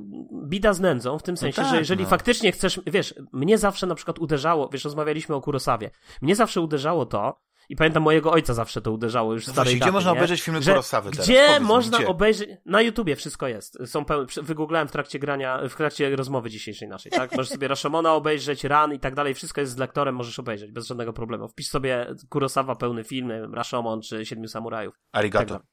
[0.47, 2.09] bida z nędzą, w tym sensie, tak, że jeżeli no.
[2.09, 7.05] faktycznie chcesz, wiesz, mnie zawsze na przykład uderzało, wiesz, rozmawialiśmy o Kurosawie, mnie zawsze uderzało
[7.05, 10.17] to, i pamiętam mojego ojca zawsze to uderzało już starej właśnie, gdzie daty, można nie?
[10.17, 11.25] obejrzeć filmy Że Kurosawy teraz?
[11.25, 12.07] Gdzie Powiedz mi, można gdzie?
[12.07, 12.49] obejrzeć?
[12.65, 13.77] Na YouTubie wszystko jest.
[13.85, 17.31] Są pełne, wygooglałem w trakcie grania, w trakcie rozmowy dzisiejszej naszej, tak?
[17.31, 20.87] Możesz sobie Rashomona obejrzeć, Ran i tak dalej, wszystko jest z lektorem, możesz obejrzeć, bez
[20.87, 21.47] żadnego problemu.
[21.47, 24.95] Wpisz sobie Kurosawa pełny film, Rashomon czy Siedmiu Samurajów.
[25.11, 25.53] Arigato.
[25.53, 25.63] Tak,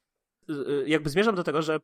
[0.49, 1.79] Y, y, jakby zmierzam do tego, że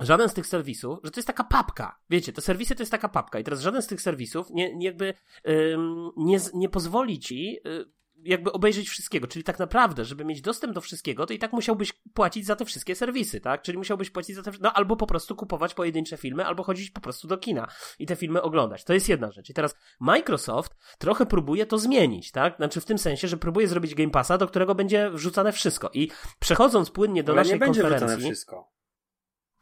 [0.00, 1.98] żaden z tych serwisów, że to jest taka papka.
[2.10, 4.86] Wiecie, te serwisy to jest taka papka i teraz żaden z tych serwisów nie, nie
[4.86, 5.14] jakby
[5.48, 7.84] ym, nie, nie pozwoli ci y,
[8.24, 11.92] jakby obejrzeć wszystkiego, czyli tak naprawdę, żeby mieć dostęp do wszystkiego, to i tak musiałbyś
[12.14, 13.62] płacić za te wszystkie serwisy, tak?
[13.62, 17.00] Czyli musiałbyś płacić za te, no albo po prostu kupować pojedyncze filmy, albo chodzić po
[17.00, 17.68] prostu do kina
[17.98, 18.84] i te filmy oglądać.
[18.84, 19.50] To jest jedna rzecz.
[19.50, 22.56] I teraz Microsoft trochę próbuje to zmienić, tak?
[22.56, 25.90] Znaczy w tym sensie, że próbuje zrobić Game Passa, do którego będzie wrzucane wszystko.
[25.94, 28.79] I przechodząc płynnie do Ale naszej nie będzie wrzucane konferencji, wszystko.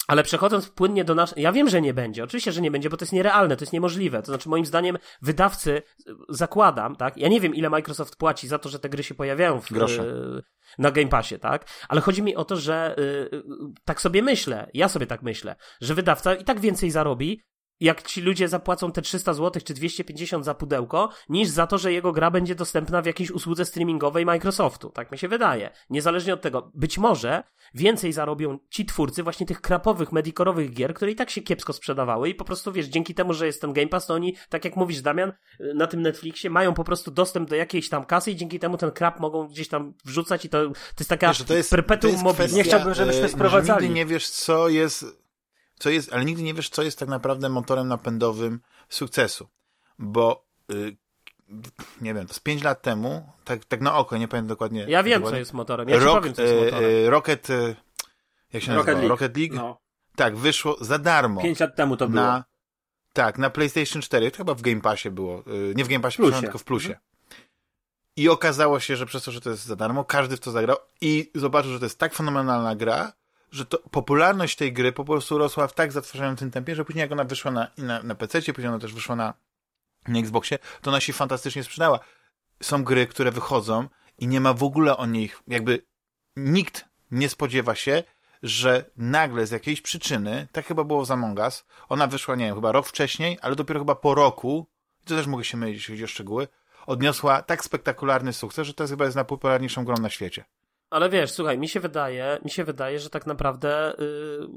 [0.09, 1.43] Ale przechodząc płynnie do naszej.
[1.43, 2.25] Ja wiem, że nie będzie.
[2.25, 4.23] Oczywiście, że nie będzie, bo to jest nierealne, to jest niemożliwe.
[4.23, 7.17] To znaczy, moim zdaniem, wydawcy, y, zakładam, tak?
[7.17, 10.03] Ja nie wiem, ile Microsoft płaci za to, że te gry się pojawiają w, Grosze.
[10.03, 10.43] y,
[10.79, 11.67] na Game Passie, tak?
[11.89, 13.43] Ale chodzi mi o to, że y,
[13.85, 17.41] tak sobie myślę, ja sobie tak myślę, że wydawca i tak więcej zarobi,
[17.81, 21.93] jak ci ludzie zapłacą te 300 zł czy 250 za pudełko, niż za to, że
[21.93, 24.91] jego gra będzie dostępna w jakiejś usłudze streamingowej Microsoftu.
[24.91, 25.71] Tak mi się wydaje.
[25.91, 27.43] Niezależnie od tego, być może
[27.75, 32.29] więcej zarobią ci twórcy właśnie tych krapowych, medikorowych gier, które i tak się kiepsko sprzedawały
[32.29, 34.77] i po prostu, wiesz, dzięki temu, że jest ten Game Pass, to oni, tak jak
[34.77, 35.33] mówisz, Damian,
[35.75, 38.91] na tym Netflixie mają po prostu dostęp do jakiejś tam kasy i dzięki temu ten
[38.91, 42.49] krap mogą gdzieś tam wrzucać i to, to jest taka Wiesz, to jest, perpetuum mobile.
[42.49, 43.83] Nie chciałbym, żebyśmy e, sprowadzali.
[43.83, 45.05] Nigdy nie wiesz, co jest,
[45.79, 49.49] co jest, ale nigdy nie wiesz, co jest tak naprawdę motorem napędowym sukcesu.
[49.99, 50.97] Bo, y,
[52.01, 54.85] nie wiem, to z 5 lat temu, tak, tak na oko, nie pamiętam dokładnie.
[54.89, 55.89] Ja wiem, co dokładnie, jest motorem.
[55.89, 57.07] Ja ci Rock, powiem, co jest e, motorem.
[57.07, 57.75] e, Rocket, e,
[58.53, 58.99] jak się Rocket nazywa?
[58.99, 59.09] League.
[59.09, 59.55] Rocket League?
[59.55, 59.79] No.
[60.17, 61.43] Tak, wyszło za darmo.
[61.43, 62.23] Pięć lat temu to było.
[62.23, 62.45] na,
[63.13, 66.17] tak, na PlayStation 4, to chyba w Game Passie było, y, nie w Game Passie,
[66.17, 66.41] Plusie.
[66.41, 66.99] tylko w Plusie.
[68.17, 70.77] I okazało się, że przez to, że to jest za darmo, każdy w to zagrał
[71.01, 73.13] i zobaczył, że to jest tak fenomenalna gra,
[73.51, 77.13] że to popularność tej gry po prostu rosła w tak zatrważającym tempie, że później jak
[77.13, 79.35] ona wyszła na, na, na PC, później ona też wyszła na,
[80.09, 82.01] na Xboxie, to ona się fantastycznie sprzedała.
[82.63, 83.89] Są gry, które wychodzą
[84.19, 85.87] i nie ma w ogóle o nich, jakby
[86.37, 88.03] nikt nie spodziewa się,
[88.43, 92.55] że nagle z jakiejś przyczyny, tak chyba było z Among Us, ona wyszła, nie wiem,
[92.55, 94.67] chyba rok wcześniej, ale dopiero chyba po roku,
[95.03, 96.49] i to też mogę się mylić, jeśli chodzi o szczegóły,
[96.87, 100.45] odniosła tak spektakularny sukces, że to jest chyba jest najpopularniejszą grą na świecie.
[100.91, 104.05] Ale wiesz, słuchaj, mi się wydaje, mi się wydaje, że tak naprawdę y,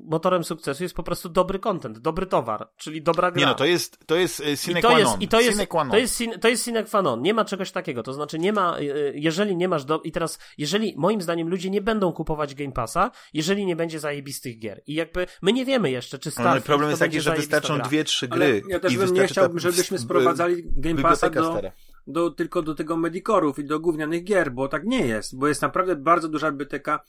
[0.03, 3.39] motorem sukcesu jest po prostu dobry content, dobry towar, czyli dobra gra.
[3.39, 5.21] Nie no, to jest, to jest y, sine I to qua jest, non.
[5.21, 5.91] i to jest, Sine qua non.
[5.91, 7.21] to jest, sin- to jest sine qua non.
[7.21, 8.03] Nie ma czegoś takiego.
[8.03, 11.69] To znaczy, nie ma, y, jeżeli nie masz do, i teraz, jeżeli, moim zdaniem, ludzie
[11.69, 14.81] nie będą kupować Game Passa, jeżeli nie będzie zajebistych gier.
[14.87, 17.75] I jakby, my nie wiemy jeszcze, czy Ale Starfield problem to jest taki, że wystarczą
[17.75, 17.85] gra.
[17.85, 18.61] dwie, trzy Ale gry.
[18.69, 21.71] ja też i bym nie wystarczy chciał, ta- żebyśmy sprowadzali Game Passa do, stara.
[22.07, 25.61] Do, tylko do tego Medicorów i do gównianych gier, bo tak nie jest, bo jest
[25.61, 27.03] naprawdę bardzo duża biblioteka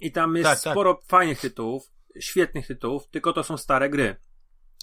[0.00, 0.72] i tam jest Tak, tak.
[0.72, 1.82] sporo fajnych tytułów,
[2.20, 4.16] świetnych tytułów, tylko to są stare gry.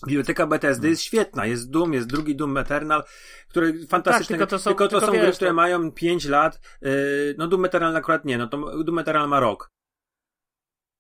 [0.08, 3.04] Biblioteka BTSD jest świetna, jest Doom, jest drugi Doom Eternal,
[3.50, 5.92] które fantastyczne, Tak, tylko to są- tylko to tylko są wiesz, gry, które to- mają
[5.92, 9.72] 5 lat, yy, no Doom Eternal akurat nie, no to Doom Eternal ma rok.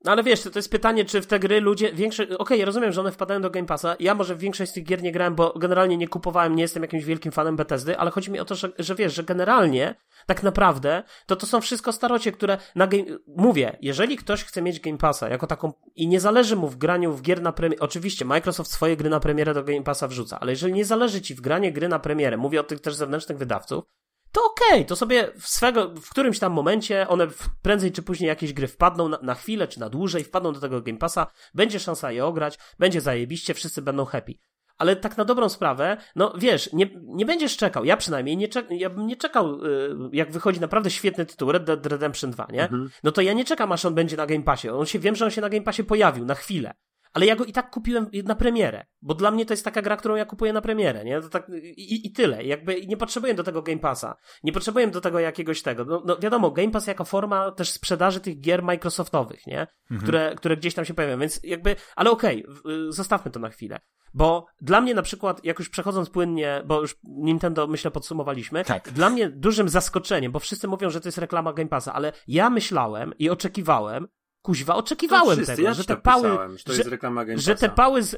[0.03, 2.91] No ale wiesz, to jest pytanie, czy w te gry ludzie, większość, okej, okay, rozumiem,
[2.91, 5.35] że one wpadają do Game Passa, ja może w większość z tych gier nie grałem,
[5.35, 8.55] bo generalnie nie kupowałem, nie jestem jakimś wielkim fanem Bethesdy, ale chodzi mi o to,
[8.55, 9.95] że, że wiesz, że generalnie,
[10.25, 14.79] tak naprawdę, to to są wszystko starocie, które na game, mówię, jeżeli ktoś chce mieć
[14.79, 18.25] Game Passa jako taką, i nie zależy mu w graniu w gier na premierę, oczywiście
[18.25, 21.41] Microsoft swoje gry na premierę do Game Passa wrzuca, ale jeżeli nie zależy ci w
[21.41, 23.83] granie gry na premierę, mówię o tych też zewnętrznych wydawców,
[24.31, 27.27] to okej, okay, to sobie w swego, w którymś tam momencie one
[27.61, 30.81] prędzej czy później jakieś gry wpadną na, na, chwilę czy na dłużej, wpadną do tego
[30.81, 34.33] Game Passa, będzie szansa je ograć, będzie zajebiście, wszyscy będą happy.
[34.77, 38.67] Ale tak na dobrą sprawę, no wiesz, nie, nie będziesz czekał, ja przynajmniej nie czek,
[38.69, 42.63] ja bym nie czekał, y, jak wychodzi naprawdę świetny tytuł Red Dead Redemption 2, nie?
[42.63, 42.89] Mhm.
[43.03, 44.69] No to ja nie czekam, aż on będzie na Game Passie.
[44.69, 46.73] On się, wiem, że on się na Game Passie pojawił, na chwilę
[47.13, 49.97] ale ja go i tak kupiłem na premierę, bo dla mnie to jest taka gra,
[49.97, 51.21] którą ja kupuję na premierę, nie?
[51.21, 52.43] To tak, i, i tyle.
[52.43, 54.15] Jakby nie potrzebuję do tego Game Passa.
[54.43, 55.85] Nie potrzebuję do tego jakiegoś tego.
[55.85, 59.59] No, no wiadomo, Game Pass jako forma też sprzedaży tych gier Microsoftowych, nie?
[59.61, 60.01] Mhm.
[60.01, 63.79] Które, które gdzieś tam się pojawiają, więc jakby, ale okej, okay, zostawmy to na chwilę.
[64.13, 68.91] Bo dla mnie na przykład, jak już przechodząc płynnie, bo już Nintendo myślę podsumowaliśmy, tak.
[68.91, 72.49] dla mnie dużym zaskoczeniem, bo wszyscy mówią, że to jest reklama Game Passa, ale ja
[72.49, 74.07] myślałem i oczekiwałem,
[74.41, 77.55] kuźwa, oczekiwałem wszyscy, tego, ja że te pały, pisałem, że, to jest reklama Game że
[77.55, 78.15] te pały z,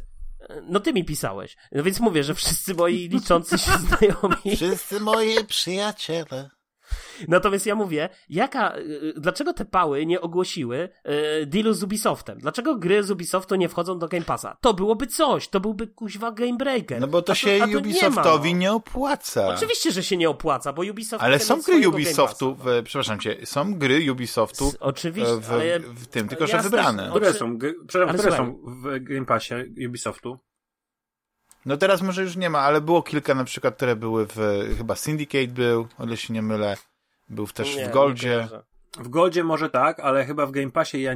[0.61, 1.57] no ty mi pisałeś.
[1.71, 4.55] No więc mówię, że wszyscy moi liczący się znajomi.
[4.55, 6.49] Wszyscy moi przyjaciele.
[7.27, 10.89] Natomiast ja mówię, jaka, y, dlaczego te pały nie ogłosiły
[11.41, 12.39] y, dealu z Ubisoftem?
[12.39, 14.57] Dlaczego gry z Ubisoftu nie wchodzą do Game Passa?
[14.61, 17.01] To byłoby coś, to byłby kuźwa game breaker.
[17.01, 18.59] No bo to, to się to Ubisoftowi nie, ma, no.
[18.59, 19.47] nie, opłaca.
[19.47, 23.73] Oczywiście, że się nie opłaca, bo Ubisoft Ale są gry Ubisoftu, w, przepraszam cię, są
[23.73, 27.09] gry Ubisoftu S oczywiście, w, w, w tym, tylko że wybrane.
[27.09, 29.53] Które są, przepraszam, które są w Game Passie
[29.87, 30.39] Ubisoftu?
[31.65, 34.37] No teraz może już nie ma, ale było kilka na przykład, które były w,
[34.77, 36.77] chyba Syndicate był, o ile się nie mylę.
[37.29, 38.47] Był też nie, w Goldzie.
[38.99, 41.15] W Goldzie może tak, ale chyba w Game Passie ja...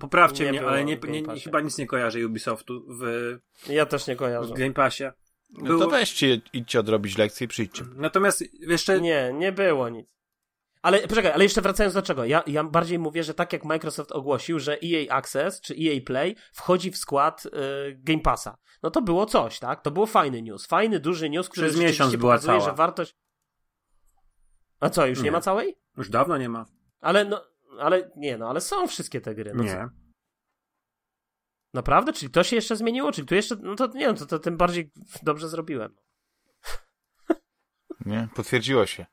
[0.00, 3.36] Poprawcie nie mnie, ale nie, nie, chyba nic nie kojarzę Ubisoftu w...
[3.68, 4.54] Ja też nie kojarzę.
[4.54, 5.04] W Game Passie.
[5.50, 5.78] Było...
[5.78, 7.84] No to weźcie, idźcie odrobić lekcję i przyjdźcie.
[7.96, 9.00] Natomiast jeszcze...
[9.00, 10.19] Nie, nie było nic.
[10.82, 12.24] Ale poczekaj, ale jeszcze wracając do czego?
[12.24, 16.36] Ja, ja bardziej mówię, że tak jak Microsoft ogłosił, że EA Access czy EA Play
[16.52, 17.50] wchodzi w skład y,
[17.98, 18.56] Game Passa.
[18.82, 19.82] No to było coś, tak?
[19.82, 20.66] To było fajny news.
[20.66, 22.70] Fajny, duży news, który Przez miesiąc była pokazuje, cała.
[22.70, 23.16] że wartość.
[24.80, 25.24] A co, już nie.
[25.24, 25.30] nie.
[25.30, 25.78] ma całej?
[25.96, 26.64] Już dawno nie ma.
[27.00, 27.44] Ale no,
[27.78, 29.52] ale nie, no, ale są wszystkie te gry.
[29.54, 29.70] No nie.
[29.70, 29.88] Co?
[31.74, 32.12] Naprawdę?
[32.12, 33.12] Czyli to się jeszcze zmieniło?
[33.12, 35.96] Czyli tu jeszcze, no to nie wiem, to, to tym bardziej dobrze zrobiłem.
[38.06, 39.06] Nie, potwierdziło się.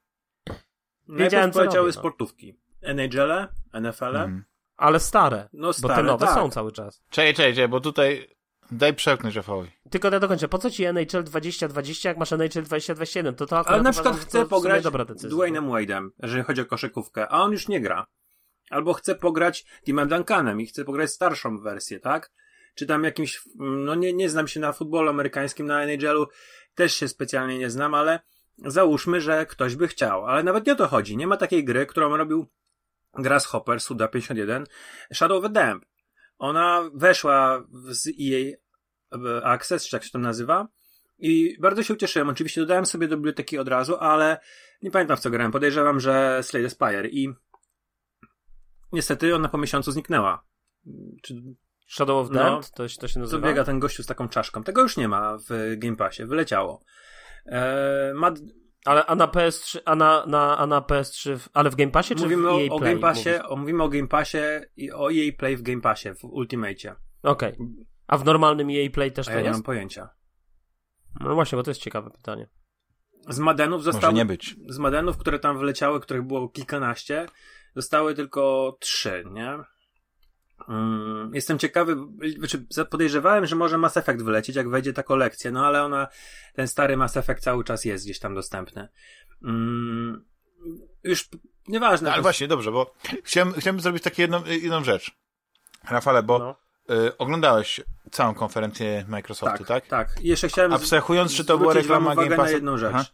[1.10, 1.94] Wiedziałem, co poleciały no.
[1.94, 2.60] sportówki.
[2.82, 3.48] NHL,
[3.82, 4.16] NFL.
[4.16, 4.44] Mm.
[4.78, 5.50] Ale stare.
[5.54, 6.36] No stare, bo te nowe tak.
[6.36, 7.04] są cały czas.
[7.10, 8.38] Czekaj, czekaj, bo tutaj
[8.72, 9.72] Daj przełknąć Rafałowi.
[9.90, 10.48] Tylko ja dokończę.
[10.48, 13.36] Po co ci NHL 2020, jak masz NHL 2021?
[13.36, 17.52] To to Ale na przykład chce pograć Dwayne'em Wade'em, jeżeli chodzi o koszykówkę, a on
[17.52, 18.08] już nie gra.
[18.70, 22.32] Albo chce pograć Timem Duncanem i chce pograć starszą wersję, tak?
[22.76, 26.26] Czy tam jakimś, no nie, nie znam się na futbolu amerykańskim, na NHL-u
[26.76, 28.20] też się specjalnie nie znam, ale
[28.66, 30.26] załóżmy, że ktoś by chciał.
[30.26, 31.18] Ale nawet nie o to chodzi.
[31.18, 32.48] Nie ma takiej gry, którą robił
[33.14, 34.66] Grasshopper, Suda 51,
[35.14, 35.86] Shadow of the Damp.
[36.38, 38.58] Ona weszła z EA
[39.44, 40.68] Access, czy jak się to nazywa.
[41.20, 42.30] I bardzo się ucieszyłem.
[42.30, 44.40] Oczywiście dodałem sobie do biblioteki od razu, ale
[44.82, 45.52] nie pamiętam w co grałem.
[45.52, 47.34] Podejrzewam, że Slay the Spire i
[48.92, 50.46] niestety ona po miesiącu zniknęła.
[51.22, 51.36] Czy...
[51.88, 52.72] Shadow of Damned?
[52.80, 53.42] No, to, to się nazywa?
[53.42, 54.64] Co biega ten gościu z taką czaszką.
[54.64, 56.26] Tego już nie ma w Game Passie.
[56.26, 56.84] Wyleciało.
[57.48, 58.40] Eee, Mad...
[58.86, 62.24] Ale a na PS3, a na, na, a na PS3, ale w Game Passie czy
[62.24, 64.38] mówimy w EA o, o Game Passie, o, mówimy o Game Passie
[64.76, 66.96] i o EA Play w Game Passie, w Ultimate.
[67.24, 67.54] Okej.
[67.54, 67.68] Okay.
[68.08, 69.48] A w normalnym EA Play też a to ja jest?
[69.48, 70.10] nie mam pojęcia.
[71.20, 72.50] No właśnie, bo to jest ciekawe pytanie.
[73.30, 74.12] Z Madenów zostało...
[74.12, 74.56] Może nie być.
[74.70, 77.28] Z Madenów, które tam wleciały, których było kilkanaście,
[77.76, 79.58] zostały tylko trzy, nie?
[80.70, 81.96] Mm, jestem ciekawy,
[82.38, 86.08] znaczy podejrzewałem, że może Mass Effect wylecieć, jak wejdzie ta kolekcja, no ale ona,
[86.54, 88.88] ten stary Mass Effect cały czas jest gdzieś tam dostępny.
[89.44, 90.26] Mm,
[91.04, 91.30] już
[91.68, 92.06] nieważne.
[92.06, 92.24] No, ale to...
[92.24, 92.94] właśnie, dobrze, bo
[93.24, 95.12] chciałem, chciałem zrobić taką jedną, jedną rzecz.
[95.90, 96.56] Rafale, bo no.
[96.96, 97.82] y, oglądałeś
[98.12, 99.88] całą konferencję Microsoftu, tak?
[99.88, 100.24] Tak, tak.
[100.24, 102.44] I jeszcze chciałem Abstrahując, czy to była reklama Game Passa?
[102.44, 103.06] na jedną rzecz, Aha.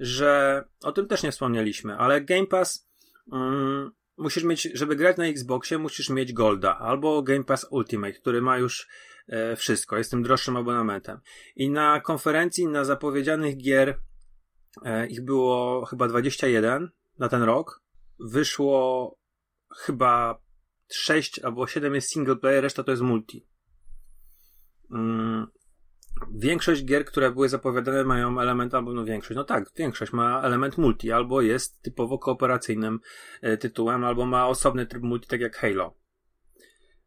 [0.00, 2.88] że o tym też nie wspomnieliśmy, ale Game Pass
[3.32, 8.42] mm, musisz mieć, żeby grać na Xboxie, musisz mieć Golda albo Game Pass Ultimate, który
[8.42, 8.88] ma już
[9.28, 11.20] e, wszystko, jest tym droższym abonamentem.
[11.56, 14.00] I na konferencji, na zapowiedzianych gier,
[14.84, 17.82] e, ich było chyba 21 na ten rok.
[18.20, 19.18] Wyszło
[19.76, 20.42] chyba
[20.92, 23.46] 6 albo 7 jest single player, reszta to jest multi.
[24.90, 25.46] Mm,
[26.34, 30.78] Większość gier, które były zapowiadane, mają element, albo no większość, no tak, większość ma element
[30.78, 33.00] multi, albo jest typowo kooperacyjnym
[33.42, 35.94] e, tytułem, albo ma osobny tryb multi, tak jak Halo.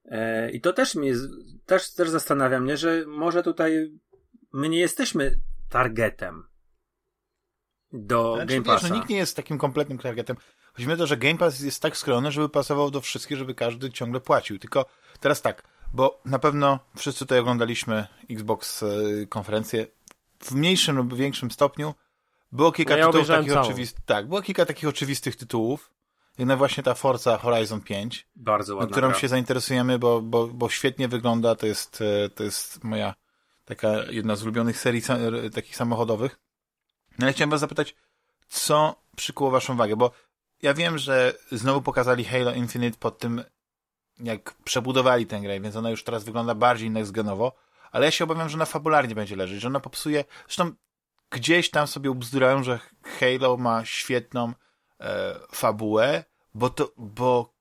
[0.06, 1.14] E, I to też mnie,
[1.66, 3.92] też, też zastanawia mnie, że może tutaj
[4.54, 5.40] my nie jesteśmy
[5.70, 6.44] targetem
[7.94, 8.82] do znaczy, Game Passa.
[8.82, 10.38] Wiesz, no, nikt nie jest takim kompletnym targetem.
[10.74, 13.56] Chodzi mi o to, że Game Pass jest tak skrojony, żeby pasował do wszystkich, żeby
[13.56, 14.60] każdy ciągle płacił.
[14.60, 14.86] Tylko
[15.20, 15.64] teraz tak,
[15.94, 19.88] bo na pewno wszyscy tutaj oglądaliśmy Xbox y, konferencję
[20.44, 21.94] w mniejszym lub większym stopniu.
[22.52, 24.06] Było kilka No ja tytułów takich oczywistych.
[24.06, 25.92] Tak, było kilka takich oczywistych tytułów.
[26.38, 29.20] Jedna właśnie ta Forza Horizon 5, Bardzo na ładna którą gra.
[29.20, 31.56] się zainteresujemy, bo, bo, bo świetnie wygląda.
[31.56, 33.16] To jest, e, to jest moja
[33.66, 35.02] taka jedna z ulubionych serii
[35.54, 36.40] takich samochodowych.
[37.20, 37.96] No ale chciałem was zapytać,
[38.48, 40.12] co przykuło waszą uwagę, bo
[40.62, 43.44] ja wiem, że znowu pokazali Halo Infinite pod tym,
[44.24, 47.52] jak przebudowali tę grę, więc ona już teraz wygląda bardziej next-genowo,
[47.92, 50.72] ale ja się obawiam, że ona fabularnie będzie leżeć, że ona popsuje, zresztą
[51.30, 54.54] gdzieś tam sobie ubzdurają, że Halo ma świetną
[55.00, 56.24] e, fabułę,
[56.54, 57.54] bo to, bo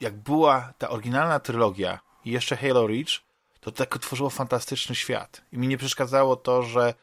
[0.00, 3.20] jak była ta oryginalna trylogia i jeszcze Halo Reach,
[3.60, 5.44] to tak utworzyło fantastyczny świat.
[5.52, 6.94] I mi nie przeszkadzało to, że,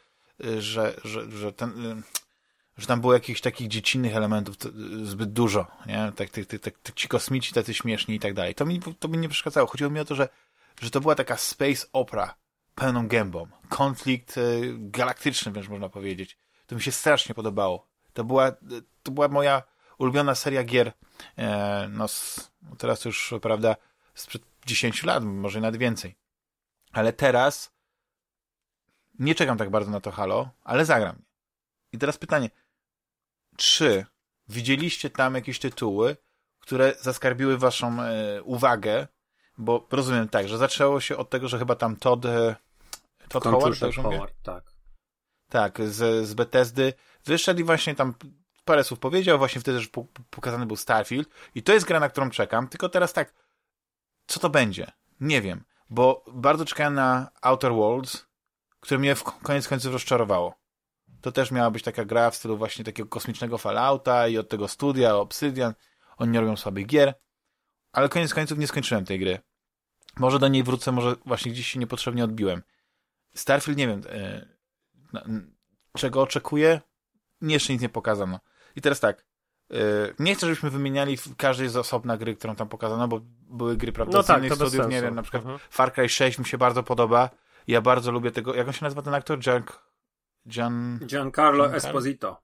[0.46, 2.04] y, że, że, że, ten, y,
[2.78, 4.56] że tam było jakichś takich dziecinnych elementów
[5.04, 6.12] zbyt dużo, nie?
[6.16, 8.56] Tak, tak, tak, tak, tak ci kosmici tacy śmieszni i tak dalej.
[8.56, 9.68] To mi, to mi nie przeszkadzało.
[9.68, 10.30] Chodziło mi o to, że,
[10.82, 12.36] że to była taka space opera
[12.76, 13.48] pełną gębą.
[13.70, 16.38] Konflikt y, galaktyczny, wręcz można powiedzieć.
[16.68, 17.88] To mi się strasznie podobało.
[18.14, 18.52] To była,
[19.04, 19.64] to była moja
[19.98, 20.94] ulubiona seria gier.
[21.38, 23.76] E, no, s- no teraz już, prawda,
[24.14, 26.16] sprzed 10 lat, może nawet więcej.
[26.92, 27.72] Ale teraz
[29.20, 31.22] nie czekam tak bardzo na to Halo, ale zagram.
[31.92, 32.50] I teraz pytanie,
[33.62, 34.06] czy
[34.50, 36.18] widzieliście tam jakieś tytuły,
[36.60, 39.08] które zaskarbiły waszą e, uwagę,
[39.58, 42.56] bo rozumiem tak, że zaczęło się od tego, że chyba tam Todd, e,
[43.30, 43.94] Todd Howard, mówię?
[43.94, 44.64] Howard, tak.
[45.50, 46.94] Tak, z, z Bethesdy
[47.26, 48.14] wyszedł i właśnie tam
[48.66, 52.30] parę słów powiedział, właśnie wtedy, po- pokazany był Starfield i to jest gra, na którą
[52.30, 53.34] czekam, tylko teraz tak,
[54.28, 54.92] co to będzie?
[55.20, 58.26] Nie wiem, bo bardzo czekałem na Outer Worlds,
[58.80, 60.61] które mnie w koniec końców rozczarowało.
[61.22, 64.68] To też miała być taka gra w stylu właśnie takiego kosmicznego Fallouta i od tego
[64.68, 65.74] studia, Obsidian,
[66.18, 67.14] oni nie robią słabych gier,
[67.92, 69.40] ale koniec końców nie skończyłem tej gry.
[70.18, 72.64] Może do niej wrócę, może właśnie gdzieś się niepotrzebnie odbiłem.
[73.36, 74.46] Starfield, nie wiem, e,
[75.14, 75.24] na-
[75.98, 76.82] czego oczekuję?
[77.42, 78.40] Nie, Jeszcze nic nie pokazano.
[78.76, 79.26] I teraz tak,
[79.70, 79.78] yy,
[80.20, 84.18] nie chcę, żebyśmy wymieniali każdej z osobna gry, którą tam pokazano, bo były gry, prawda,
[84.18, 85.60] No z tak, innych studiów, nie wiem, na przykład Mhm.
[85.70, 87.30] Far Cry 6 mi się bardzo podoba.
[87.68, 89.40] Ja bardzo lubię tego, jak on się nazywa ten aktor?
[89.40, 89.64] Gian...
[90.48, 91.00] Gian...
[91.00, 91.78] Giancarlo Giancarlo?
[91.78, 92.42] Esposito.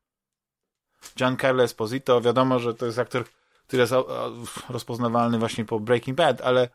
[1.17, 2.21] Giancarlo Esposito.
[2.21, 3.23] Wiadomo, że to jest aktor,
[3.67, 3.93] który jest
[4.69, 6.69] rozpoznawalny właśnie po Breaking Bad, ale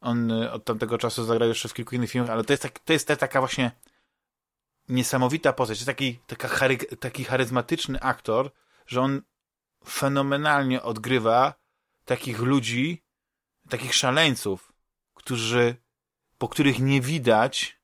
[0.00, 2.78] on y, od tamtego czasu zagrał jeszcze w kilku innych filmach, ale to jest, tak,
[2.78, 3.70] to jest ta, taka właśnie
[4.88, 5.78] niesamowita postać.
[5.78, 8.50] To jest taki, taka chary, taki charyzmatyczny aktor,
[8.86, 9.22] że on
[9.88, 11.54] fenomenalnie odgrywa
[12.04, 13.02] takich ludzi,
[13.68, 14.72] takich szaleńców,
[15.14, 15.76] którzy,
[16.38, 17.80] po których nie widać,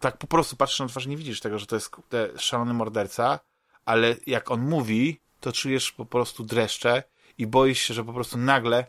[0.00, 3.40] tak po prostu patrzysz na twarz, nie widzisz tego, że to jest te szalony morderca,
[3.84, 7.02] ale jak on mówi, to czujesz po prostu dreszcze
[7.38, 8.86] i boisz się, że po prostu nagle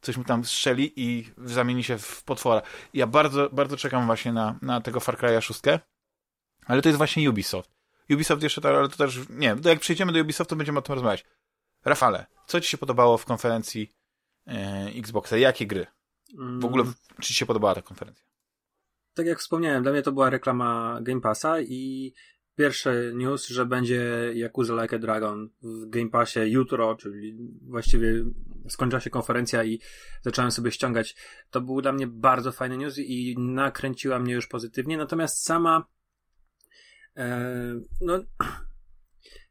[0.00, 2.62] coś mu tam strzeli i zamieni się w potwora.
[2.94, 5.60] Ja bardzo, bardzo czekam właśnie na, na tego Far Cry'a 6,
[6.66, 7.70] ale to jest właśnie Ubisoft.
[8.10, 10.94] Ubisoft jeszcze, to, ale to też, nie, to jak przejdziemy do Ubisoftu, będziemy o tym
[10.94, 11.24] rozmawiać.
[11.84, 13.92] Rafale, co ci się podobało w konferencji
[14.46, 15.36] e, Xboxa?
[15.36, 15.86] Jakie gry?
[16.60, 18.29] W ogóle, Mm, czy ci się podobała ta konferencja?
[19.14, 22.14] Tak jak wspomniałem, dla mnie to była reklama Game Passa i
[22.56, 28.24] pierwszy news, że będzie Yakuza Like a Dragon w Game Passie jutro, czyli właściwie
[28.68, 29.80] skończyła się konferencja i
[30.22, 31.16] zacząłem sobie ściągać.
[31.50, 35.86] To był dla mnie bardzo fajny news i nakręciła mnie już pozytywnie, natomiast sama
[37.16, 38.18] e, no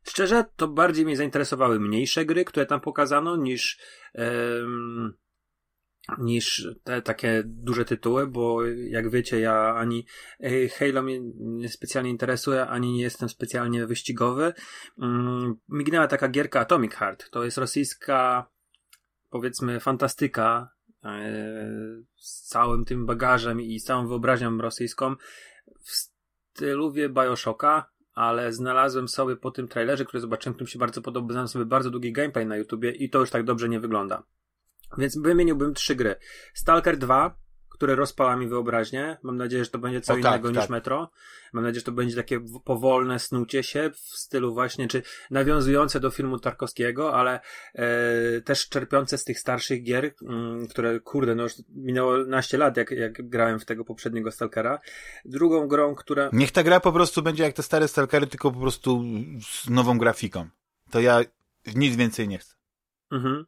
[0.10, 3.80] szczerze, to bardziej mnie zainteresowały mniejsze gry, które tam pokazano, niż
[4.14, 5.14] em,
[6.18, 10.06] niż te takie duże tytuły, bo jak wiecie, ja ani
[10.40, 14.54] e, Halo mnie nie specjalnie interesuje, ani nie jestem specjalnie wyścigowy.
[15.02, 17.30] Mm, Mignęła taka gierka Atomic Heart.
[17.32, 18.50] To jest rosyjska,
[19.30, 20.70] powiedzmy, fantastyka
[21.04, 21.32] e,
[22.18, 25.16] z całym tym bagażem i całą wyobraźnią rosyjską
[25.82, 30.80] w stylu wie Bioshocka, ale znalazłem sobie po tym trailerze, który zobaczyłem, który mi się
[30.80, 33.80] bardzo podobał, znalazłem sobie bardzo długi gameplay na YouTubie i to już tak dobrze nie
[33.80, 34.24] wygląda.
[34.98, 36.16] Więc wymieniłbym trzy gry.
[36.54, 37.36] Stalker 2,
[37.80, 39.18] które rozpala mi wyobraźnię.
[39.24, 40.70] Mam nadzieję, że to będzie co O, tak, innego niż tak.
[40.70, 41.12] Metro.
[41.54, 45.02] Mam nadzieję, że to będzie takie powolne snucie się w stylu właśnie, czy
[45.32, 47.40] nawiązujące do filmu Tarkowskiego, ale
[47.76, 52.78] e, też czerpiące z tych starszych gier, mm, które, kurde, no już minęło naście lat,
[52.78, 54.80] jak, jak grałem w tego poprzedniego Stalkera.
[55.26, 56.30] Drugą grą, która...
[56.34, 59.04] Niech ta gra po prostu będzie jak te stare Stalkery, tylko po prostu
[59.42, 60.48] z nową grafiką.
[60.92, 61.22] To ja
[61.76, 62.56] nic więcej nie chcę.
[63.12, 63.46] Mhm.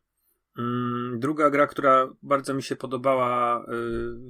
[0.58, 3.68] Mm, druga gra, która bardzo mi się podobała y,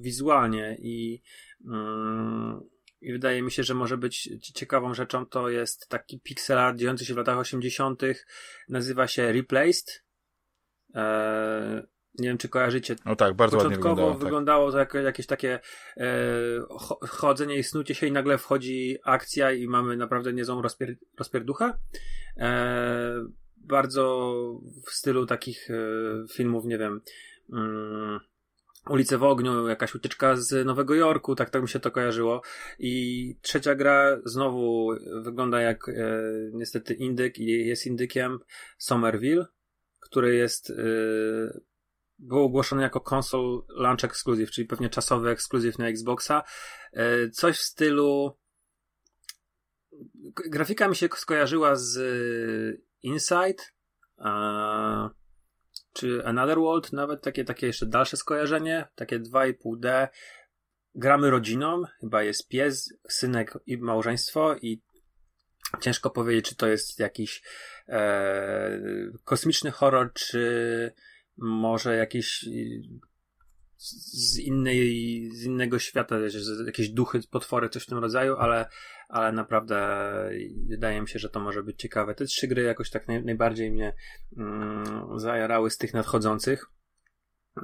[0.01, 1.21] wizualnie i,
[1.65, 2.61] mm,
[3.01, 7.05] i wydaje mi się, że może być ciekawą rzeczą, to jest taki pixel art dziejący
[7.05, 8.01] się w latach 80.
[8.69, 10.03] Nazywa się Replaced.
[10.95, 11.87] E,
[12.19, 12.95] nie wiem, czy kojarzycie.
[13.05, 14.19] No tak, bardzo Początkowo ładnie wyglądało.
[14.19, 15.59] wyglądało to jak, jakieś takie
[15.97, 16.07] e,
[16.69, 21.73] cho- chodzenie i snucie się i nagle wchodzi akcja i mamy naprawdę niezłą rozpier rozpierduchę.
[22.37, 23.25] E,
[23.63, 24.33] bardzo
[24.85, 25.73] w stylu takich e,
[26.33, 27.01] filmów, nie wiem,
[27.53, 28.19] mm,
[28.89, 32.41] Ulice w ogniu, jakaś ucieczka z Nowego Jorku, tak to mi się to kojarzyło.
[32.79, 34.89] I trzecia gra znowu
[35.21, 35.93] wygląda jak e,
[36.53, 38.39] niestety indyk i jest indykiem
[38.77, 39.45] Somerville,
[39.99, 40.73] który jest e,
[42.19, 46.43] był ogłoszony jako console launch exclusive, czyli pewnie czasowy ekskluzyw na Xboxa.
[47.31, 48.37] Coś w stylu
[50.49, 51.97] grafika mi się skojarzyła z
[53.01, 53.63] Inside
[55.93, 60.07] czy Another World, nawet takie, takie jeszcze dalsze skojarzenie, takie 2,5D.
[60.95, 64.81] Gramy rodziną, chyba jest pies, synek i małżeństwo i
[65.81, 67.43] ciężko powiedzieć, czy to jest jakiś
[67.87, 68.79] e,
[69.23, 70.93] kosmiczny horror, czy
[71.37, 72.45] może jakiś
[73.81, 76.15] z innej, z innego świata,
[76.65, 78.69] jakieś duchy, potwory, coś w tym rodzaju, ale,
[79.09, 80.09] ale naprawdę
[80.67, 82.15] wydaje mi się, że to może być ciekawe.
[82.15, 83.93] Te trzy gry jakoś tak naj, najbardziej mnie
[84.37, 86.65] mm, zajarały z tych nadchodzących.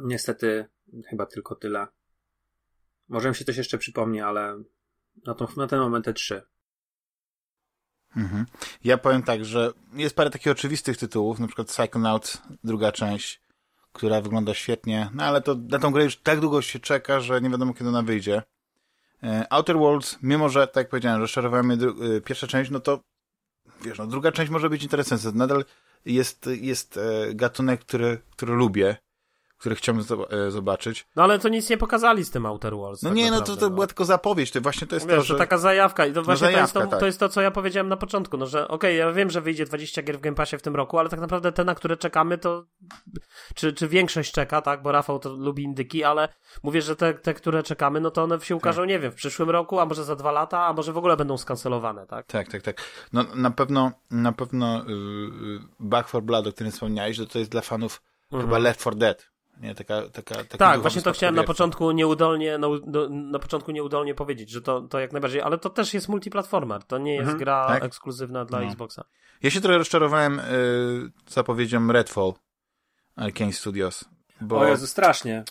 [0.04, 0.66] Niestety
[1.10, 1.88] chyba tylko tyle.
[3.08, 4.64] Może mi się coś jeszcze przypomni, ale
[5.26, 6.42] na, tą, na ten moment te trzy.
[8.16, 8.46] Mhm.
[8.84, 13.42] Ja powiem tak, że jest parę takich oczywistych tytułów, na przykład Psychonauts, druga część,
[13.98, 17.42] która wygląda świetnie, no ale to na tą grę już tak długo się czeka, że
[17.42, 18.44] nie wiadomo kiedy ona wyjdzie.
[19.24, 21.22] E, Outer Worlds, mimo że, tak jak powiedziałem,
[21.64, 23.00] mnie dru- e, pierwsza część, no to
[23.82, 25.32] wiesz, no druga część może być interesująca.
[25.32, 25.66] Nadal
[26.06, 28.98] jest, jest e, gatunek, który, który lubię,
[29.58, 31.08] który chciałbym e, zobaczyć.
[31.16, 33.04] No ale to nic nie pokazali z tym Outer Worlds.
[33.04, 35.16] No tak nie, no to, naprawdę, to była tylko zapowiedź, to właśnie to jest Wiesz,
[35.16, 35.38] to, że że...
[35.38, 37.00] taka zajawka i to właśnie to, jest zajawka, to, tak.
[37.00, 39.66] to jest to, co ja powiedziałem na początku, no że okej, ja wiem, że wyjdzie
[39.66, 42.38] 20 gier w Game Passie w tym roku, ale tak naprawdę te, na które czekamy,
[42.38, 42.66] to
[43.56, 46.30] czy, czy większość czeka, tak, bo Rafał to lubi indyki, ale
[46.64, 48.90] mówię, że te, te które czekamy, no to one się ukażą, Tak.
[48.90, 51.38] nie wiem, w przyszłym roku, a może za dwa lata, a może w ogóle będą
[51.38, 52.26] skancelowane, tak?
[52.26, 52.82] Tak, tak, tak.
[53.14, 57.52] No na pewno, na pewno yy, Back for Blood, o którym wspomniałeś, to, to jest
[57.52, 58.02] dla fanów
[58.32, 59.37] chyba Left 4 Dead.
[59.62, 60.58] Nie, taka, taka, Mhm.
[60.58, 62.68] Tak, właśnie to chciałem na początku nieudolnie, na,
[63.10, 66.98] na, początku nieudolnie powiedzieć, że to, to jak najbardziej, ale to też jest multiplatformer, to
[66.98, 67.84] nie jest Mhm, gra tak.
[67.84, 68.66] ekskluzywna dla No.
[68.66, 69.04] Xboxa.
[69.44, 72.34] Ja się trochę rozczarowałem yy, zapowiedzią Redfall
[73.16, 74.06] Arkane Studios.
[74.42, 75.44] Bo, O Jezu, strasznie.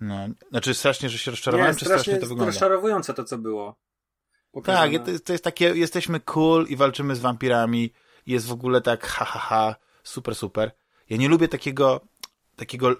[0.00, 0.16] no,
[0.50, 2.46] znaczy strasznie, że się rozczarowałem, Nie, czy strasznie strasznie to wygląda?
[2.46, 3.66] rozczarowujące to, co było.
[3.72, 4.98] Tak, Pokazane.
[4.98, 7.92] to, to jest takie, jesteśmy cool i walczymy z wampirami.
[8.26, 10.72] Jest w ogóle tak ha, ha, ha, super, super.
[11.10, 12.00] Ja nie lubię takiego,
[12.56, 12.96] takiego,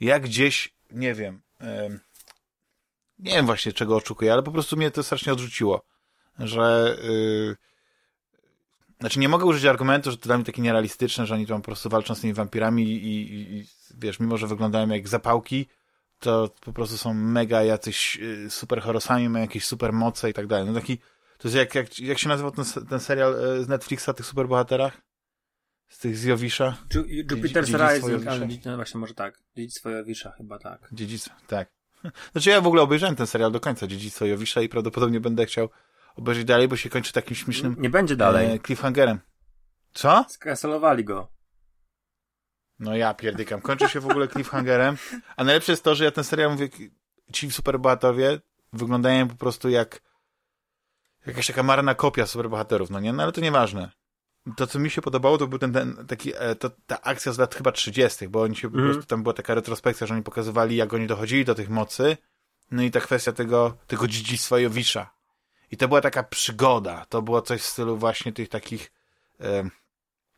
[0.00, 2.00] jak gdzieś, nie wiem, em,
[3.18, 5.84] nie wiem właśnie czego oczekuję, ale po prostu mnie to strasznie odrzuciło,
[6.38, 7.56] że, yy,
[9.00, 11.64] znaczy nie mogę użyć argumentu, że to dla mnie takie nierealistyczne, że oni tam po
[11.64, 13.66] prostu walczą z tymi wampirami i, i, i
[13.98, 15.66] wiesz, mimo że wyglądają jak zapałki,
[16.18, 20.46] to po prostu są mega jacyś y, super horosami, mają jakieś super moce i tak
[20.46, 20.66] dalej.
[20.66, 20.98] No taki,
[21.38, 24.26] to jest jak, jak, jak się nazywał ten, ten serial y, z Netflixa o tych
[24.26, 25.07] superbohaterach?
[25.88, 26.76] Z tych z Jowisza?
[26.94, 29.38] Ju- Jupiter's Dziedzictwo Rising, ale no właśnie może tak.
[29.56, 30.88] Dziedzictwo Jowisza chyba tak.
[30.92, 31.68] Dziedzic, tak.
[32.32, 35.68] Znaczy ja w ogóle obejrzałem ten serial do końca, Dziedzictwo Jowisza i prawdopodobnie będę chciał
[36.16, 38.46] obejrzeć dalej, bo się kończy takim śmiesznym Nie będzie dalej.
[38.52, 39.20] e, cliffhangerem.
[39.94, 40.24] Co?
[40.28, 41.28] Skancelowali go.
[42.78, 43.60] No ja pierdykam.
[43.60, 44.96] Kończy się w ogóle cliffhangerem.
[45.36, 46.68] A najlepsze jest to, że ja ten serial mówię,
[47.32, 48.40] ci superbohaterowie
[48.72, 50.00] wyglądają po prostu jak
[51.26, 53.12] jakaś taka marna kopia superbohaterów, no nie?
[53.12, 53.90] No ale to nieważne.
[54.56, 57.38] To, co mi się podobało, to był ten, ten taki, e, to, ta akcja z
[57.38, 58.92] lat chyba 30., bo oni się po Mhm.
[58.94, 62.16] prostu, tam była taka retrospekcja, że oni pokazywali, jak oni dochodzili do tych mocy,
[62.70, 65.10] no i ta kwestia tego, tego dziedzictwa Jowisza.
[65.70, 68.92] I to była taka przygoda, to było coś w stylu właśnie tych takich,
[69.40, 69.62] e,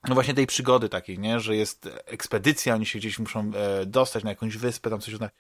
[0.09, 4.25] no właśnie tej przygody takiej, nie, że jest ekspedycja, oni się gdzieś muszą e, dostać
[4.25, 5.33] na jakąś wyspę, tam coś uznać.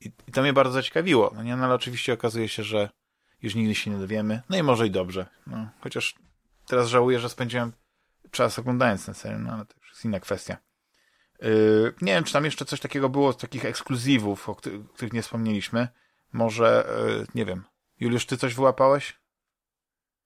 [0.00, 2.88] I, I to mnie bardzo zaciekawiło, no nie, no ale oczywiście okazuje się, że
[3.42, 6.14] już nigdy się nie dowiemy, no i może i dobrze, no, chociaż
[6.66, 7.72] teraz żałuję, że spędziłem
[8.32, 10.56] czas oglądając ten serial, no ale to już jest inna kwestia.
[11.42, 15.12] Yy, nie wiem, czy tam jeszcze coś takiego było z takich ekskluzywów, o których, których
[15.12, 15.88] nie wspomnieliśmy.
[16.32, 16.86] Może,
[17.18, 17.64] yy, nie wiem.
[18.00, 19.20] Juliusz, ty coś wyłapałeś?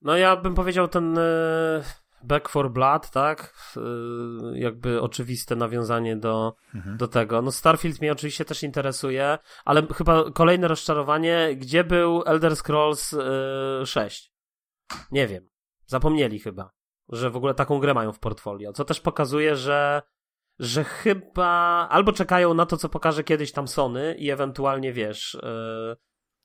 [0.02, 1.22] No ja bym powiedział ten e,
[2.22, 3.54] Back for Blood, tak?
[3.76, 3.80] E,
[4.58, 6.96] jakby oczywiste nawiązanie do, Mhm.
[6.96, 7.42] do tego.
[7.42, 13.12] No Starfield mnie oczywiście też interesuje, ale chyba kolejne rozczarowanie, gdzie był Elder Scrolls
[13.82, 14.32] e, 6?
[15.10, 15.48] Nie wiem.
[15.86, 16.70] Zapomnieli chyba,
[17.08, 20.02] że w ogóle taką grę mają w portfolio, co też pokazuje, że
[20.58, 25.38] że chyba albo czekają na to, co pokaże kiedyś tam Sony i ewentualnie wiesz.
[25.42, 25.96] Yy,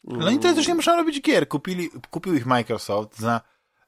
[0.04, 1.48] no i teraz też nie muszą robić gier.
[1.48, 3.42] Kupili, kupił ich Microsoft za,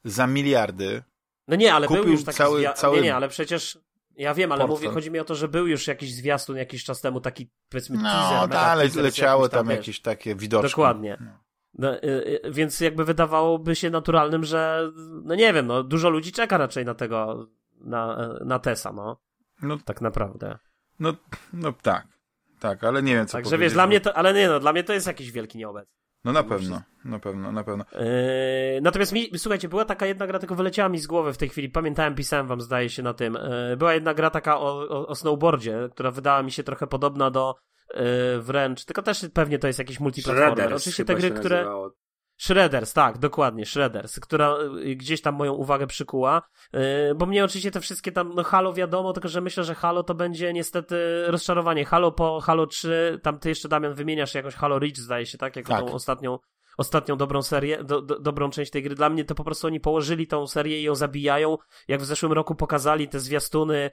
[0.04, 1.04] za miliardy.
[1.48, 3.80] No nie, ale Kupił był już taki cały- zwia- cały Nie, nie, ale przecież
[4.16, 7.02] ja wiem, ale mówię, chodzi mi o to, że był już jakiś zwiastun jakiś czas
[7.02, 9.78] temu, taki powiedzmy No, teaser, tak, ale leciały tam wiesz.
[9.78, 10.70] jakieś takie widoczki.
[10.72, 11.18] Dokładnie.
[11.22, 11.43] No.
[11.78, 12.00] No, y,
[12.46, 14.92] y, więc jakby wydawałoby się naturalnym, że
[15.24, 17.48] no nie wiem, no dużo ludzi czeka raczej na tego,
[17.82, 19.18] na, na Tesa, no.
[19.62, 20.58] No, Tak naprawdę.
[21.00, 21.14] no,
[21.54, 22.08] no tak.
[22.60, 24.72] Tak, ale nie wiem, co Także wiesz, dla bo- mnie to, ale nie no, dla
[24.74, 25.90] mnie to jest jakiś wielki nieobec.
[26.26, 27.86] No na pewno, na pewno, na pewno.
[27.94, 31.50] Yy, natomiast mi, słuchajcie, była taka jedna gra, tylko wyleciała mi z głowy w tej
[31.50, 31.70] chwili.
[31.70, 33.38] Pamiętałem, pisałem wam, zdaje się, na tym.
[33.70, 37.32] Yy, była jedna gra taka o, o, o snowboardzie, która wydała mi się trochę podobna
[37.32, 37.56] do
[37.94, 40.54] yy, wręcz, tylko też pewnie to jest jakiś multiplatformer.
[40.58, 41.56] Shredders Oczywiście te gry, które.
[41.56, 41.92] nazywało.
[42.38, 44.56] Shredders, tak, dokładnie, Shredders, która
[44.86, 46.42] y, gdzieś tam moją uwagę przykuła,
[46.76, 50.04] y, bo mnie oczywiście te wszystkie tam, no Halo wiadomo, tylko że myślę, że Halo
[50.04, 51.86] to będzie niestety rozczarowanie.
[51.86, 55.56] Halo po Halo 3, tam ty jeszcze Damian wymieniasz jakąś Halo Reach, zdaje się, tak,
[55.56, 55.86] jako Tak.
[55.86, 56.38] tą ostatnią,
[56.78, 58.96] ostatnią dobrą serię, do, do, dobrą część tej gry.
[58.96, 62.32] Dla mnie to po prostu oni położyli tą serię i ją zabijają, jak w zeszłym
[62.32, 63.92] roku pokazali te zwiastuny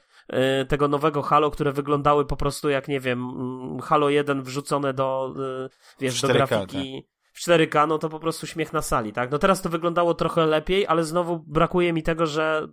[0.62, 4.94] y, tego nowego Halo, które wyglądały po prostu jak, nie wiem, mm, Halo 1 wrzucone
[4.94, 5.34] do,
[5.66, 5.70] y,
[6.00, 9.30] wiesz, do 4K, grafiki w 4K, no to po prostu śmiech na sali, tak?
[9.30, 12.68] No teraz to wyglądało trochę lepiej, ale znowu brakuje mi tego, że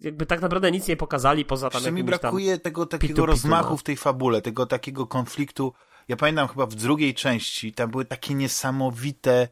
[0.00, 3.70] jakby tak naprawdę nic nie pokazali poza tam Jeszcze mi brakuje tego takiego pitu-pitu, rozmachu
[3.70, 3.76] no.
[3.76, 5.72] w tej fabule, tego takiego konfliktu.
[6.08, 9.48] Ja pamiętam chyba w drugiej części, tam były takie niesamowite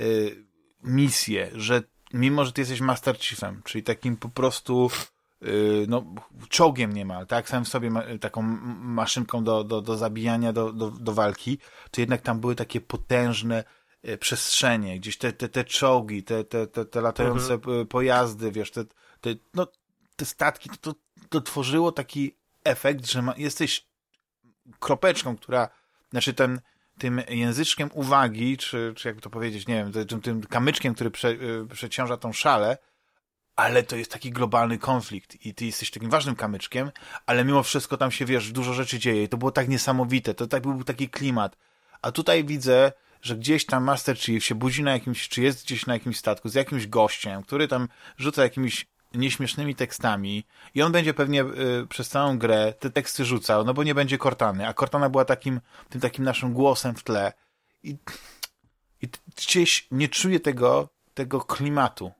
[0.00, 0.44] y,
[0.82, 4.90] misje, że mimo, że ty jesteś Master Chiefem, czyli takim po prostu
[5.42, 6.04] y, no,
[6.48, 7.48] czołgiem niemal, tak?
[7.48, 11.58] Sam w sobie ma, taką m- maszynką do, do, do zabijania, do, do, do walki,
[11.90, 13.64] to jednak tam były takie potężne
[14.08, 17.80] y, przestrzenie, gdzieś te, te, te czołgi, te, te, te, te latające Mhm.
[17.80, 18.84] y, pojazdy, wiesz, te,
[19.20, 19.66] te, no,
[20.16, 20.94] te statki, to, to,
[21.28, 23.86] to tworzyło taki efekt, że ma, jesteś
[24.80, 25.68] kropeczką, która,
[26.10, 26.60] znaczy ten,
[26.98, 31.28] tym języczkiem uwagi, czy, czy jak to powiedzieć, nie wiem, tym, tym kamyczkiem, który prze,
[31.28, 32.78] y, przeciąża tą szalę,
[33.56, 36.90] ale to jest taki globalny konflikt i ty jesteś takim ważnym kamyczkiem,
[37.26, 40.46] ale mimo wszystko tam się, wiesz, dużo rzeczy dzieje i to było tak niesamowite, to
[40.46, 41.56] tak był taki klimat.
[42.02, 45.86] A tutaj widzę, że gdzieś tam Master Chief się budzi na jakimś, czy jest gdzieś
[45.86, 50.44] na jakimś statku z jakimś gościem, który tam rzuca jakimiś nieśmiesznymi tekstami
[50.74, 54.18] i on będzie pewnie y, przez całą grę te teksty rzucał, no bo nie będzie
[54.18, 57.32] Cortany, a Cortana była takim, tym takim naszym głosem w tle
[57.82, 57.96] i,
[59.02, 62.12] i gdzieś nie czuję tego, tego klimatu.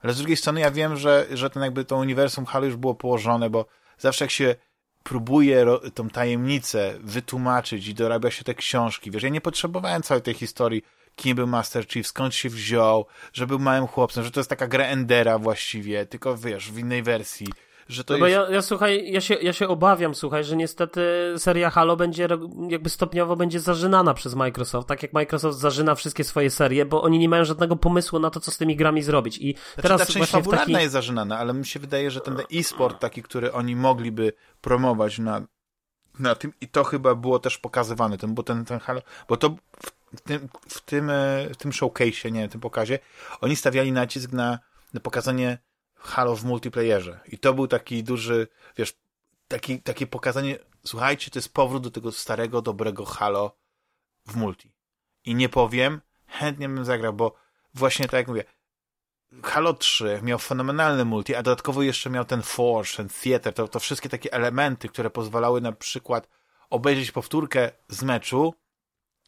[0.00, 2.94] Ale z drugiej strony ja wiem, że, że ten jakby to uniwersum Halo już było
[2.94, 3.66] położone, bo
[3.98, 4.54] zawsze jak się
[5.02, 10.34] próbuje tą tajemnicę wytłumaczyć i dorabia się te książki, wiesz, ja nie potrzebowałem całej tej
[10.34, 10.82] historii,
[11.16, 14.66] kim był Master Chief, skąd się wziął, że był małym chłopcem, że to jest taka
[14.66, 17.46] gra Endera właściwie, tylko wiesz, w innej wersji,
[17.88, 18.48] że to No bo jest...
[18.48, 21.02] ja, ja słuchaj, ja się, ja się obawiam, słuchaj, że niestety
[21.36, 22.28] seria Halo będzie
[22.68, 27.18] jakby stopniowo będzie zażynana przez Microsoft, tak jak Microsoft zażyna wszystkie swoje serie, bo oni
[27.18, 29.38] nie mają żadnego pomysłu na to, co z tymi grami zrobić.
[29.38, 30.82] I Znaczy, teraz ta część właśnie fabularna taki...
[30.82, 35.42] jest zażynana, ale mi się wydaje, że ten e-sport taki, który oni mogliby promować na,
[36.18, 39.56] na tym i to chyba było też pokazywane, ten, bo ten, ten Halo, bo to
[39.82, 42.98] w tym, w tym, e, w tym showcase'ie, nie, w tym pokazie,
[43.40, 44.58] oni stawiali nacisk na,
[44.94, 45.58] na pokazanie
[45.94, 48.94] Halo w multiplayerze i to był taki duży, wiesz,
[49.48, 53.56] taki, takie pokazanie, słuchajcie, to jest powrót do tego starego, dobrego Halo
[54.26, 54.72] w multi.
[55.24, 57.34] I nie powiem, chętnie bym zagrał, bo
[57.74, 58.44] właśnie tak jak mówię,
[59.42, 63.80] Halo 3 miał fenomenalny multi, a dodatkowo jeszcze miał ten Forge, ten Theater, to, to
[63.80, 66.28] wszystkie takie elementy, które pozwalały na przykład
[66.70, 68.54] obejrzeć powtórkę z meczu,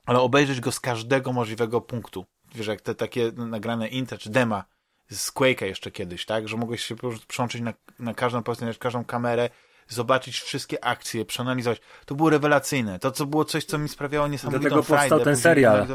[0.07, 2.27] ale obejrzeć go z każdego możliwego punktu.
[2.55, 4.65] Wiesz, jak te takie nagrane inter czy dema
[5.11, 6.49] z Quake'a jeszcze kiedyś, tak?
[6.49, 9.51] Że mogłeś się po prostu przełączyć na, na każdą postać, na każdą kamerę,
[9.89, 11.81] zobaczyć wszystkie akcje, przeanalizować.
[12.07, 12.99] To było rewelacyjne.
[12.99, 15.87] To, co było coś, co mi sprawiało niesamowitą Dlatego powstał ten później serial.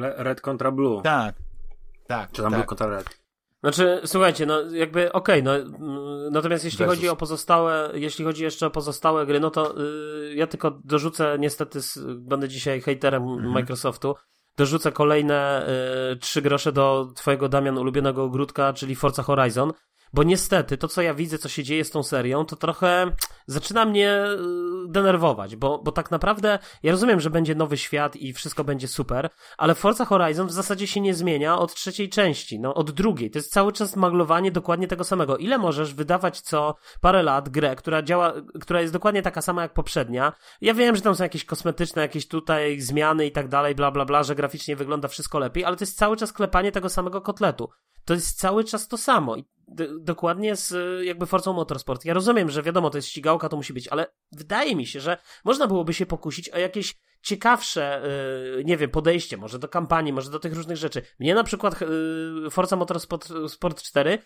[0.00, 1.02] Red kontra Blue.
[1.02, 1.34] Tak.
[2.06, 2.32] Tak.
[2.32, 2.58] Czy tam tak.
[2.58, 3.23] Blue kontra Red.
[3.64, 6.96] Znaczy, słuchajcie, no jakby okej, no mm, natomiast jeśli Versus.
[6.96, 11.36] chodzi o pozostałe, jeśli chodzi jeszcze o pozostałe gry, no to y, ja tylko dorzucę,
[11.38, 11.78] niestety
[12.16, 13.52] będę dzisiaj hejterem Mhm.
[13.52, 14.14] Microsoftu,
[14.56, 15.66] dorzucę kolejne
[16.12, 19.72] y, trzy grosze do twojego Damian ulubionego ogródka, czyli Forza Horizon,
[20.14, 23.12] bo niestety to, co ja widzę, co się dzieje z tą serią, to trochę
[23.46, 28.32] zaczyna mnie y, denerwować, bo, bo tak naprawdę ja rozumiem, że będzie nowy świat i
[28.32, 32.74] wszystko będzie super, ale Forza Horizon w zasadzie się nie zmienia od trzeciej części, no
[32.74, 33.30] od drugiej.
[33.30, 35.36] To jest cały czas maglowanie dokładnie tego samego.
[35.36, 39.72] Ile możesz wydawać co parę lat grę, która działa, która jest dokładnie taka sama jak
[39.72, 40.32] poprzednia?
[40.60, 44.04] Ja wiem, że tam są jakieś kosmetyczne, jakieś tutaj zmiany i tak dalej, bla bla
[44.04, 47.68] bla, że graficznie wygląda wszystko lepiej, ale to jest cały czas klepanie tego samego kotletu.
[48.04, 49.36] To jest cały czas to samo.
[49.36, 49.44] I
[50.00, 50.74] dokładnie z
[51.04, 52.04] jakby Forcą Motorsport.
[52.04, 55.18] Ja rozumiem, że wiadomo, to jest ścigałka to musi być, ale wydaje mi się, że
[55.44, 58.02] można byłoby się pokusić o jakieś ciekawsze,
[58.56, 61.02] yy, nie wiem, podejście, może do kampanii, może do tych różnych rzeczy.
[61.18, 64.18] Mnie na przykład yy, Forza Motorsport Sport 4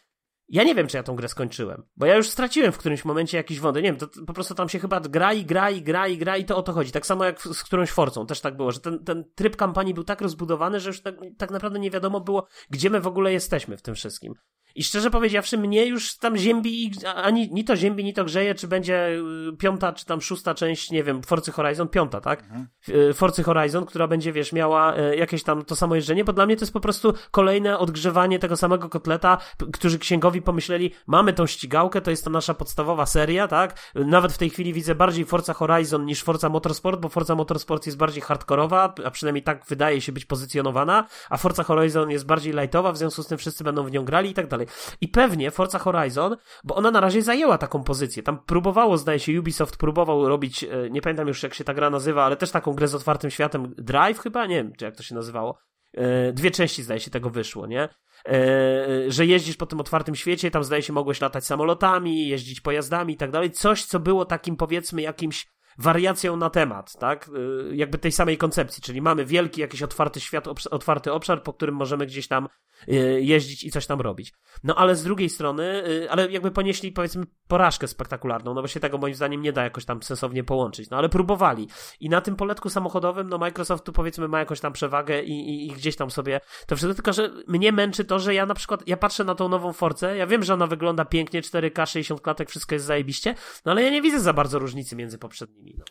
[0.48, 3.36] ja nie wiem, czy ja tą grę skończyłem, bo ja już straciłem w którymś momencie
[3.36, 3.82] jakieś wody.
[3.82, 6.36] Nie wiem, to po prostu tam się chyba gra i gra i gra i gra
[6.36, 6.92] i to o to chodzi.
[6.92, 10.04] Tak samo jak z którąś Forcą też tak było, że ten, ten tryb kampanii był
[10.04, 13.76] tak rozbudowany, że już tak, tak naprawdę nie wiadomo było, gdzie my w ogóle jesteśmy
[13.76, 14.34] w tym wszystkim.
[14.74, 18.68] I szczerze powiedziawszy, mnie już tam ziębi, ani ni to ziębi, ni to grzeje, czy
[18.68, 19.08] będzie
[19.52, 22.42] y, piąta, czy tam szósta część, nie wiem, Forcy Horizon, piąta, tak?
[22.42, 22.68] Mhm.
[22.88, 26.46] Y, Forcy Horizon, która będzie, wiesz, miała y, jakieś tam to samo jeżdżenie, bo dla
[26.46, 29.38] mnie to jest po prostu kolejne odgrzewanie tego samego kotleta,
[29.72, 33.92] którzy księgowi pomyśleli, mamy tą ścigałkę, to jest to nasza podstawowa seria, tak?
[33.94, 37.98] Nawet w tej chwili widzę bardziej Forza Horizon niż Forza Motorsport, bo Forza Motorsport jest
[37.98, 42.92] bardziej hardkorowa, a przynajmniej tak wydaje się być pozycjonowana, a Forza Horizon jest bardziej lightowa,
[42.92, 44.67] w związku z tym wszyscy będą w nią grali i tak dalej.
[45.00, 48.22] I pewnie Forza Horizon, bo ona na razie zajęła taką pozycję.
[48.22, 51.90] Tam próbowało, zdaje się, Ubisoft próbował robić, e, nie pamiętam już jak się ta gra
[51.90, 53.74] nazywa, ale też taką grę z otwartym światem.
[53.78, 54.46] Drive chyba?
[54.46, 55.58] Nie wiem, czy jak to się nazywało.
[55.94, 57.88] E, dwie części, zdaje się, tego wyszło, nie?
[58.28, 63.14] E, że jeździsz po tym otwartym świecie, tam zdaje się mogłeś latać samolotami, jeździć pojazdami
[63.14, 63.50] i tak dalej.
[63.50, 65.46] Coś, co było takim powiedzmy jakimś
[65.78, 67.30] wariacją na temat, tak?
[67.72, 72.06] Jakby tej samej koncepcji, czyli mamy wielki jakiś otwarty świat, otwarty obszar, po którym możemy
[72.06, 72.48] gdzieś tam
[72.88, 74.32] Y, jeździć i coś tam robić.
[74.64, 78.80] No ale z drugiej strony, y, ale jakby ponieśli powiedzmy porażkę spektakularną, no bo się
[78.80, 81.68] tego moim zdaniem nie da jakoś tam sensownie połączyć, no ale próbowali.
[82.00, 85.66] I na tym poletku samochodowym, no Microsoft tu powiedzmy ma jakąś tam przewagę i, i,
[85.66, 88.88] i gdzieś tam sobie to wszystko, tylko że mnie męczy to, że ja na przykład,
[88.88, 92.50] ja patrzę na tą nową Forcę, ja wiem, że ona wygląda pięknie, 4K, 60 klatek,
[92.50, 93.34] wszystko jest zajebiście,
[93.64, 95.67] no ale ja nie widzę za bardzo różnicy między poprzednimi.
[95.78, 95.84] No.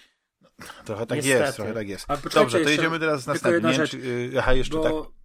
[0.85, 1.43] Trochę tak Niestety.
[1.43, 2.07] jest, trochę tak jest.
[2.33, 3.73] Dobrze, to idziemy teraz następnie.
[3.73, 4.83] Rzecz, czy, aha, jeszcze bo...
[4.83, 5.17] tak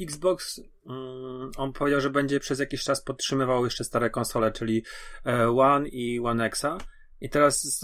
[0.00, 4.84] Xbox, mm, on powiedział, że będzie przez jakiś czas podtrzymywał jeszcze stare konsole, czyli
[5.26, 6.78] e, One i One Xa.
[7.20, 7.80] I teraz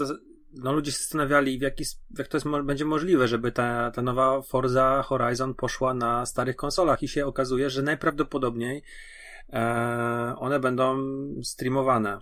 [0.53, 1.83] no, ludzie się zastanawiali, w jaki,
[2.17, 7.03] jak to jest, będzie możliwe, żeby ta, ta nowa Forza Horizon poszła na starych konsolach
[7.03, 8.83] i się okazuje, że najprawdopodobniej
[9.53, 10.97] e, one będą
[11.43, 12.19] streamowane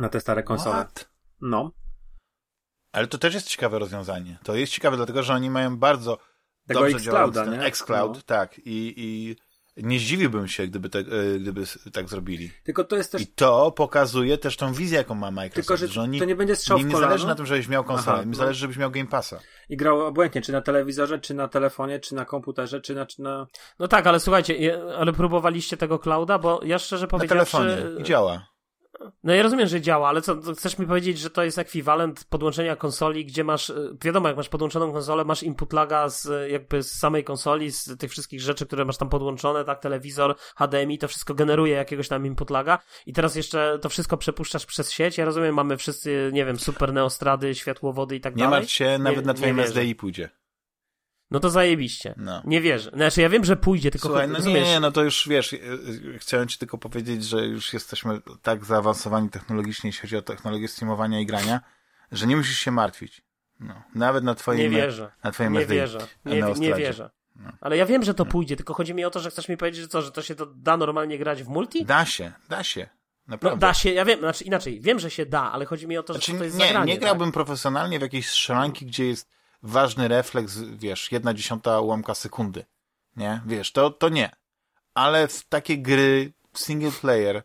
[0.00, 0.76] na te stare konsole.
[0.76, 1.10] What?
[1.40, 1.72] No.
[2.92, 4.38] Ale to też jest ciekawe rozwiązanie.
[4.44, 6.18] To jest ciekawe, dlatego że oni mają bardzo
[6.66, 7.62] tego dobrze Xclouda, nie?
[7.62, 8.22] Xcloud, no.
[8.26, 8.58] tak.
[8.58, 9.36] I, I
[9.76, 12.50] nie zdziwiłbym się, gdyby, te, e, gdyby tak zrobili.
[12.64, 13.22] Tylko to jest też...
[13.22, 15.68] I to pokazuje też tą wizję, jaką ma Microsoft.
[15.68, 17.84] Tylko, że, że oni, to nie będzie strzał w nie zależy na tym, żebyś miał
[17.84, 18.36] konsolę, Aha, mi no.
[18.36, 19.40] zależy, żebyś miał Game Passa.
[19.68, 23.06] I grał obłędnie, czy na telewizorze, czy na telefonie, czy na komputerze, czy na...
[23.06, 23.46] Czy na...
[23.78, 27.58] No tak, ale słuchajcie, ale próbowaliście tego clouda, bo ja szczerze powiedziawszy...
[27.58, 28.49] Na telefonie i działa.
[29.24, 32.76] No ja rozumiem, że działa, ale co, chcesz mi powiedzieć, że to jest ekwiwalent podłączenia
[32.76, 36.92] konsoli, gdzie masz, y, wiadomo, jak masz podłączoną konsolę, masz input laga z jakby z
[36.92, 41.34] samej konsoli, z tych wszystkich rzeczy, które masz tam podłączone, tak, telewizor, HDMI, to wszystko
[41.34, 45.54] generuje jakiegoś tam input laga i teraz jeszcze to wszystko przepuszczasz przez sieć, ja rozumiem,
[45.54, 48.56] mamy wszyscy, nie wiem, super neostrady, światłowody i tak nie dalej.
[48.56, 50.39] Nie martw się, nawet na twoim SDI pójdzie.
[51.30, 52.14] No to zajebiście.
[52.16, 52.42] No.
[52.44, 52.90] Nie wierzę.
[52.94, 55.56] Znaczy ja wiem, że pójdzie, tylko Słuchaj, no nie, nie, no to już wiesz, y,
[55.56, 60.68] y, chciałem ci tylko powiedzieć, że już jesteśmy tak zaawansowani technologicznie, jeśli chodzi o technologię
[60.68, 61.60] streamowania i grania,
[62.12, 63.22] że nie musisz się martwić.
[63.60, 63.82] No.
[63.94, 65.12] Nawet na twoim Nie wierzę.
[65.24, 65.98] Na twoim nie wierzę.
[66.24, 67.10] Nie, nie wierzę.
[67.36, 67.52] No.
[67.60, 69.80] Ale ja wiem, że to pójdzie, tylko chodzi mi o to, że chcesz mi powiedzieć,
[69.82, 71.84] że co, że to się to da normalnie grać w multi?
[71.84, 72.88] Da się, da się.
[73.28, 73.56] Naprawdę.
[73.56, 76.02] No, da się, ja wiem, znaczy inaczej, wiem, że się da, ale chodzi mi o
[76.02, 76.92] to, że znaczy, to jest nie, zagranie.
[76.92, 77.34] Nie grałbym tak?
[77.34, 79.28] profesjonalnie w jakieś strzelanki, gdzie jest
[79.62, 82.64] ważny refleks, wiesz, jedna dziesiąta ułamka sekundy.
[83.16, 83.40] Nie?
[83.46, 84.30] Wiesz, to, to nie.
[84.94, 87.42] Ale w takie gry single player,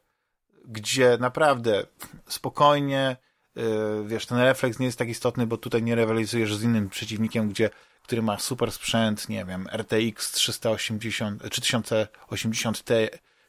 [0.65, 1.85] gdzie naprawdę
[2.27, 3.17] spokojnie,
[3.55, 7.49] yy, wiesz, ten refleks nie jest tak istotny, bo tutaj nie rywalizujesz z innym przeciwnikiem,
[7.49, 7.69] gdzie,
[8.03, 12.83] który ma super sprzęt, nie wiem, RTX 380, 3080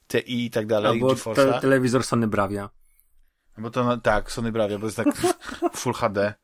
[0.09, 0.91] Ti i tak dalej.
[0.91, 2.71] Albo te, telewizor Sony Bravia.
[3.59, 5.07] Bo to, no, tak, Sony Bravia, bo jest tak
[5.77, 6.35] Full HD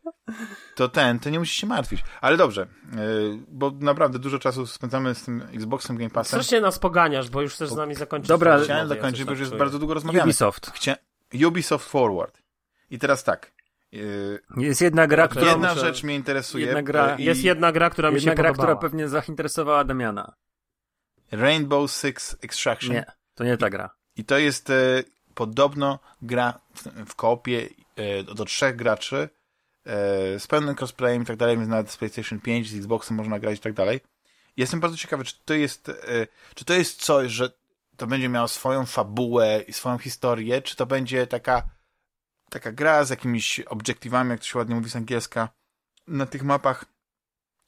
[0.74, 2.04] to ten, to nie musisz się martwić.
[2.20, 6.28] Ale dobrze, yy, bo naprawdę dużo czasu spędzamy z tym Xboxem Game Passem.
[6.28, 8.28] Strasznie nas poganiasz, bo już chcesz z nami zakończyć.
[8.28, 10.24] Dobra, chciałem zakończyć, bo już jest bardzo długo rozmawiamy.
[10.24, 10.70] Ubisoft.
[10.70, 10.96] Chcia...
[11.46, 12.42] Ubisoft Forward.
[12.90, 13.52] I teraz tak.
[13.92, 15.80] Yy, jest jedna gra, która Jedna muszę...
[15.80, 16.66] rzecz mnie interesuje.
[16.66, 17.24] Jedna gra, i...
[17.24, 18.54] Jest jedna gra, która mi się gra, podobała.
[18.54, 20.32] która pewnie zainteresowała Damiana.
[21.32, 22.94] Rainbow Six Extraction.
[22.94, 23.04] Nie,
[23.34, 23.90] to nie ta gra.
[24.16, 25.02] I to jest e,
[25.34, 29.41] podobno gra w, w koopie e, do trzech graczy E,
[30.38, 33.58] z pełnym crossplayem i tak dalej, więc nawet z PlayStation 5, z Xboxem można grać
[33.58, 34.00] i tak dalej.
[34.56, 35.94] Jestem bardzo ciekawy, czy to jest, e,
[36.54, 37.50] czy to jest coś, że
[37.96, 41.62] to będzie miało swoją fabułę i swoją historię, czy to będzie taka,
[42.50, 45.48] taka gra z jakimiś obiektywami, jak to się ładnie mówi z angielska,
[46.06, 46.84] na tych mapach,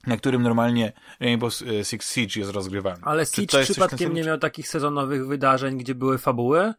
[0.06, 3.02] na którym normalnie Rainbow e, Six Siege jest rozgrywany.
[3.02, 6.74] Ale Siege przypadkiem nie miał takich sezonowych wydarzeń, gdzie były fabuły?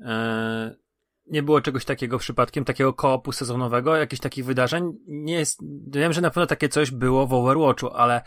[0.00, 0.81] Eee,
[1.26, 4.92] nie było czegoś takiego przypadkiem, takiego koopu sezonowego, jakichś takich wydarzeń?
[5.06, 8.22] Nie jest, wiem, że na pewno takie coś było w Overwatchu, ale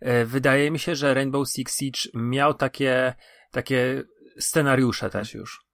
[0.00, 3.14] e, wydaje mi się, że Rainbow Six Siege miał takie,
[3.50, 4.02] takie
[4.38, 5.68] scenariusze też już.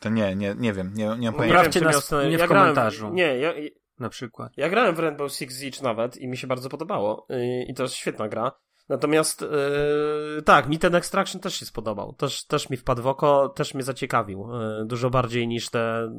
[0.00, 1.56] To nie, nie, nie wiem, nie, nie mam pojęcia.
[1.56, 2.98] Poprawcie nas miał, nie w ja komentarzu.
[2.98, 3.52] Grałem, nie, ja,
[3.98, 4.52] na przykład.
[4.56, 7.26] Ja grałem w Rainbow Six Siege nawet i mi się bardzo podobało.
[7.30, 8.52] I, i to jest świetna gra.
[8.88, 12.12] Natomiast yy, tak, mi ten Extraction też się spodobał.
[12.12, 14.48] Też, też mi wpadł w oko, też mnie zaciekawił.
[14.78, 16.12] Yy, dużo bardziej niż te.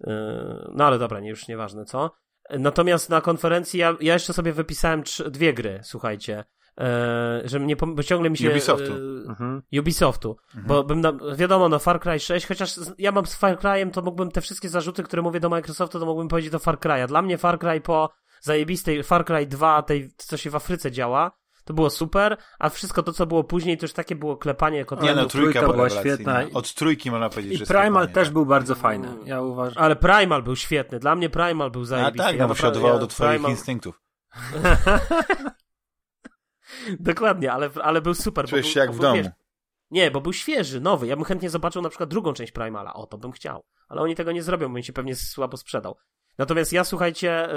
[0.00, 2.10] Yy, no ale dobra, nie, już nieważne, co.
[2.50, 6.44] Natomiast na konferencji ja, ja jeszcze sobie wypisałem trzy, dwie gry, słuchajcie.
[6.78, 6.84] Yy,
[7.48, 8.50] że mnie, bo ciągle mi się...
[8.50, 8.92] Ubisoftu.
[8.92, 9.62] Yy, Mhm.
[9.78, 10.36] Ubisoftu.
[10.48, 10.66] Mhm.
[10.66, 14.02] Bo bym, na, wiadomo, no Far Cry 6, chociaż ja mam z Far Cry'em, to
[14.02, 17.08] mógłbym te wszystkie zarzuty, które mówię do Microsoftu, to mógłbym powiedzieć do Far Cry'a.
[17.08, 21.32] Dla mnie Far Cry po zajebistej Far Cry 2, tej, co się w Afryce działa,
[21.64, 24.84] to było super, a wszystko to, co było później, to już takie było klepanie Nie
[24.84, 25.14] kontentu.
[25.16, 26.42] no, trójka, trójka była świetna.
[26.54, 28.32] Od trójki można powiedzieć, I że Primal też tak.
[28.32, 29.08] był bardzo fajny.
[29.24, 29.84] Ja uważam.
[29.84, 30.98] Ale Primal był świetny.
[30.98, 32.18] Dla mnie Primal był A zajebisty.
[32.28, 34.00] tak, Ja no bo się odwołał ja do twoich Primal- instynktów.
[37.00, 38.46] Dokładnie, ale, ale był super.
[38.48, 39.16] Czujesz był- się jak w domu.
[39.16, 39.26] wiesz,
[39.90, 41.06] Nie, bo był świeży, nowy.
[41.06, 42.94] Ja bym chętnie zobaczył na przykład drugą część Primala.
[42.94, 43.64] O, to bym chciał.
[43.88, 45.96] Ale oni tego nie zrobią, bo mi się pewnie słabo sprzedał.
[46.38, 47.48] Natomiast ja, słuchajcie,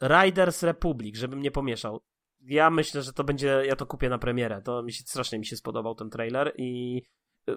[0.00, 2.00] yy, Riders Republic, żebym nie pomieszał.
[2.46, 4.62] Ja myślę, że to będzie, ja to kupię na premierę.
[4.62, 7.02] To mi się, strasznie mi się spodobał ten trailer i
[7.46, 7.56] yy,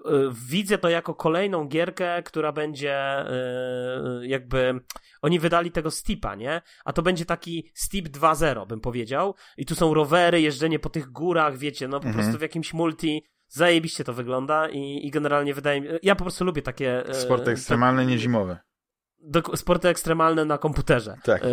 [0.50, 3.26] widzę to jako kolejną gierkę, która będzie
[4.22, 4.80] yy, jakby,
[5.22, 6.62] oni wydali tego Steepa, nie?
[6.86, 9.36] A to będzie taki Steep 2.0, bym powiedział.
[9.58, 12.24] I tu są rowery, jeżdżenie po tych górach, wiecie, no po Mhm.
[12.24, 13.24] prostu w jakimś multi.
[13.50, 17.04] Zajebiście to wygląda i, i generalnie wydaje mi Ja po prostu lubię takie.
[17.12, 18.58] Sporty ekstremalne, nie zimowe.
[19.24, 21.16] do, sporty ekstremalne na komputerze.
[21.24, 21.42] Tak.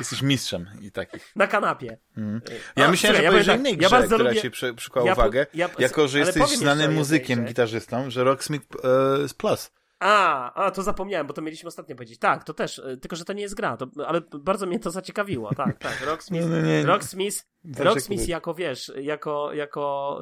[0.00, 1.32] E, Jesteś mistrzem i takich.
[1.36, 1.98] na kanapie.
[2.16, 2.40] E,
[2.76, 4.50] Ja a, myślałem, że słuchaj, o powiem innej tak, ja grze, bardzo która lubię- ci
[4.50, 5.46] przy, przykuła ja uwagę.
[5.54, 9.70] ja- jako, że jesteś znanym muzykiem, gitarzystą, że Rocksmith e, Plus.
[10.00, 12.18] A, a, to zapomniałem, bo to mieliśmy ostatnio powiedzieć.
[12.18, 14.90] Tak, to też, e, tylko że to nie jest gra, to, ale bardzo mnie to
[14.90, 15.54] zaciekawiło.
[15.54, 16.00] Tak, tak.
[16.06, 16.86] Rocksmith, Nie, nie, nie.
[16.86, 17.46] Rocksmith,
[17.78, 20.18] Rocksmith jako wiesz, jako, jako,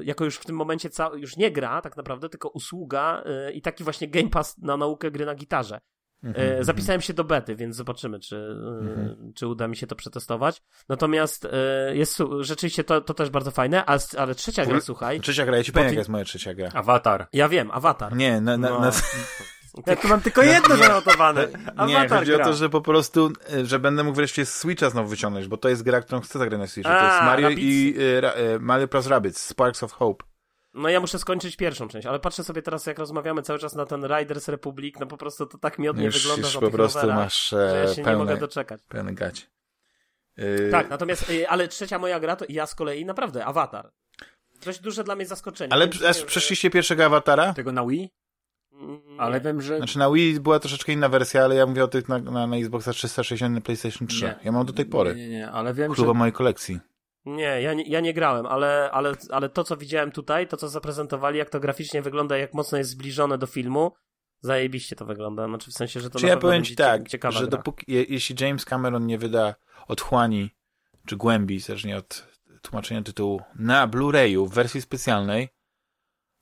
[0.00, 3.52] y, jako już w tym momencie ca- już nie gra tak naprawdę, tylko usługa y,
[3.52, 5.80] i taki właśnie Game Pass na naukę gry na gitarze.
[6.24, 6.64] Mhm, E, mhm.
[6.64, 8.36] Zapisałem się do bety, więc zobaczymy, czy,
[8.80, 9.32] Mhm.
[9.34, 10.62] czy uda mi się to przetestować.
[10.88, 11.48] Natomiast y,
[11.96, 15.64] jest rzeczywiście to, to też bardzo fajne, a, ale trzecia gra, słuchaj, Trzecia gra, ja
[15.64, 16.68] ci powiem, ty- jaka jest moja trzecia gra.
[16.74, 17.26] Awatar.
[17.32, 18.16] ja wiem, Avatar.
[18.16, 18.80] Nie, na, na, No.
[18.80, 18.90] na,
[19.86, 21.46] Ja tu mam tylko jedno zanotowane.
[21.86, 22.44] nie Awatar chodzi gra.
[22.44, 25.56] o to, że po prostu, e, że będę mógł wreszcie z Switcha znowu wyciągnąć, bo
[25.56, 26.92] to jest gra, którą chcę zagrać na Switchu.
[26.92, 27.62] To jest Mario Rabbids.
[27.64, 30.24] i e, e, Mario Plus Rabbids, Sparks of Hope.
[30.78, 33.86] No ja muszę skończyć pierwszą część, ale patrzę sobie teraz, jak rozmawiamy cały czas na
[33.86, 36.74] ten Riders Republic, no po prostu to tak miodnie Już, wygląda już za po tych
[36.74, 38.80] prostu masz że ja e, się nie mogę pełne, doczekać.
[38.88, 39.46] pełne gacie.
[40.36, 43.90] E, Tak, natomiast, y, ale trzecia moja gra to ja z kolei naprawdę, Avatar.
[44.64, 45.72] Dość duże dla mnie zaskoczenie.
[45.72, 47.54] Ale więc aż nie- przeszliście pierwszego awatara?
[47.54, 48.10] Tego na Wii?
[48.72, 49.76] Mm, Ale wiem, że...
[49.76, 52.56] Znaczy na Wii była troszeczkę inna wersja, ale ja mówię o tych na, na, na
[52.56, 54.24] Xboxa 360 i na PlayStation 3.
[54.24, 54.38] Nie.
[54.44, 55.14] Ja mam do tej pory.
[55.14, 56.18] Nie, nie, nie, ale wiem, Kluba że...
[56.18, 56.80] mojej kolekcji.
[57.36, 60.68] Nie, ja nie, ja nie grałem, ale, ale, ale to, co widziałem tutaj, to, co
[60.68, 63.92] zaprezentowali, jak to graficznie wygląda, jak mocno jest zbliżone do filmu,
[64.40, 65.46] zajebiście to wygląda.
[65.46, 67.46] Znaczy w sensie, że to Czy ja powiem ci tak, że gra.
[67.46, 69.54] dopóki, je, jeśli James Cameron nie wyda
[69.88, 70.50] otchłani,
[71.06, 72.26] czy głębi, zależnie od
[72.62, 75.48] tłumaczenia tytułu, na Blu-rayu w wersji specjalnej,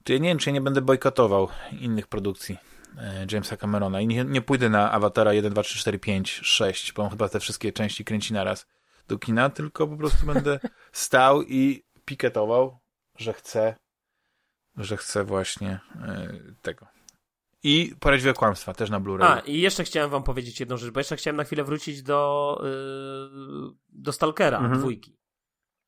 [0.05, 1.49] to ja nie wiem, czy ja nie będę bojkotował
[1.81, 2.59] innych produkcji
[2.99, 6.93] e, Jamesa Camerona i nie, nie pójdę na Awatara 1, 2, 3, 4, 5, 6,
[6.93, 8.67] bo on chyba te wszystkie części kręci naraz
[9.09, 10.61] do kina, tylko po prostu będę
[10.93, 12.79] stał i piketował,
[13.19, 13.77] że chcę,
[14.77, 16.87] że chcę właśnie e, tego.
[17.63, 19.25] I Poraźliwe Kłamstwa, też na Blu-ray.
[19.25, 22.61] A, i jeszcze chciałem wam powiedzieć jedną rzecz, bo jeszcze chciałem na chwilę wrócić do,
[22.63, 24.79] yy, do Stalkera Mhm.
[24.81, 25.17] dwójki.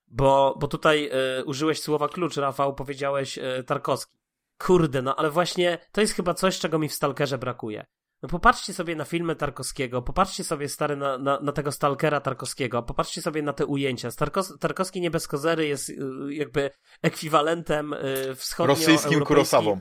[0.07, 1.03] Bo, bo tutaj
[1.37, 4.19] yy, użyłeś słowa klucz, Rafał, powiedziałeś Tarkowski.
[4.59, 7.87] Kurde, no ale właśnie to jest chyba coś, czego mi w Stalkerze brakuje.
[8.23, 12.83] No popatrzcie sobie na filmy Tarkowskiego, popatrzcie sobie stary na, na, na tego Stalkera Tarkowskiego,
[12.83, 14.11] popatrzcie sobie na te ujęcia.
[14.11, 16.71] Tarkos, Tarkowski nie bez kozery jest yy, jakby
[17.03, 17.95] ekwiwalentem
[18.27, 19.81] yy, wschodnio Rosyjskim Kurosawą.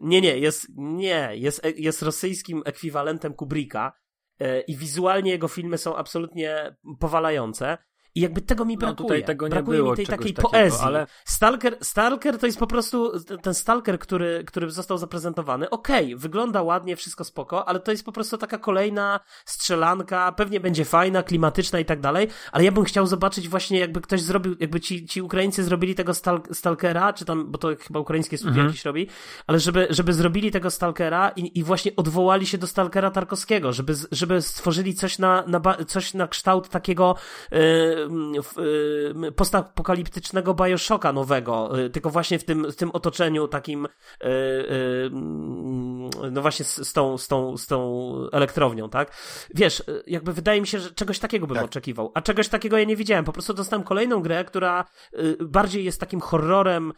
[0.00, 3.92] nie, nie, jest, nie, jest, jest rosyjskim ekwiwalentem Kubricka
[4.38, 7.78] e, i wizualnie jego filmy są absolutnie powalające.
[8.14, 8.96] I jakby tego mi No, brakuje.
[9.08, 10.80] tutaj tego nie brakuje było mi tej takiej takiego, poezji.
[10.84, 13.12] ale- Stalker, Stalker to jest po prostu
[13.42, 15.70] ten Stalker, który, który został zaprezentowany.
[15.70, 20.84] Okej, wygląda ładnie, wszystko spoko, ale to jest po prostu taka kolejna strzelanka, pewnie będzie
[20.84, 24.80] fajna, klimatyczna i tak dalej, ale ja bym chciał zobaczyć właśnie jakby ktoś zrobił, jakby
[24.80, 28.66] ci, ci Ukraińcy zrobili tego stal, Stalkera, czy tam, bo to chyba ukraińskie studio Mhm.
[28.66, 29.06] jakieś robi,
[29.46, 33.94] ale żeby, żeby zrobili tego Stalkera i, i właśnie odwołali się do Stalkera Tarkowskiego, żeby,
[34.12, 37.14] żeby stworzyli coś na, na, coś na kształt takiego
[37.52, 37.99] e, y,
[39.36, 45.10] postapokaliptycznego Bioshocka nowego, y, tylko właśnie w tym, w tym otoczeniu takim y,
[46.30, 49.12] no właśnie z, z, tą, z, tą, z tą elektrownią, tak?
[49.54, 51.64] Wiesz, y, jakby wydaje mi się, że czegoś takiego bym tak.
[51.64, 53.24] oczekiwał, a czegoś takiego ja nie widziałem.
[53.24, 54.84] Po prostu dostałem kolejną grę, która
[55.40, 56.92] bardziej jest takim horrorem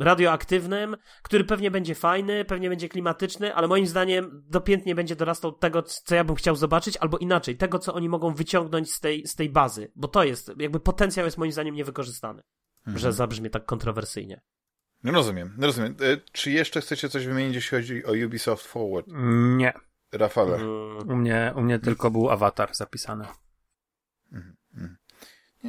[0.00, 5.82] radioaktywnym, który pewnie będzie fajny, pewnie będzie klimatyczny, ale moim zdaniem dopiętnie będzie dorastał tego,
[5.82, 9.34] co ja bym chciał zobaczyć, albo inaczej, tego, co oni mogą wyciągnąć z tej, z
[9.34, 12.42] tej bazy, bo to jest, jakby potencjał jest moim zdaniem niewykorzystany,
[12.78, 12.98] mhm.
[12.98, 14.40] że zabrzmie tak kontrowersyjnie.
[15.04, 15.92] No rozumiem, no rozumiem.
[15.92, 19.06] E, czy jeszcze chcecie coś wymienić, jeśli chodzi o Ubisoft Forward?
[19.56, 19.72] Nie.
[20.12, 20.68] Rafale?
[21.08, 23.24] U mnie, u mnie tylko był awatar zapisany.
[24.32, 24.56] Mhm.
[24.74, 24.96] mhm.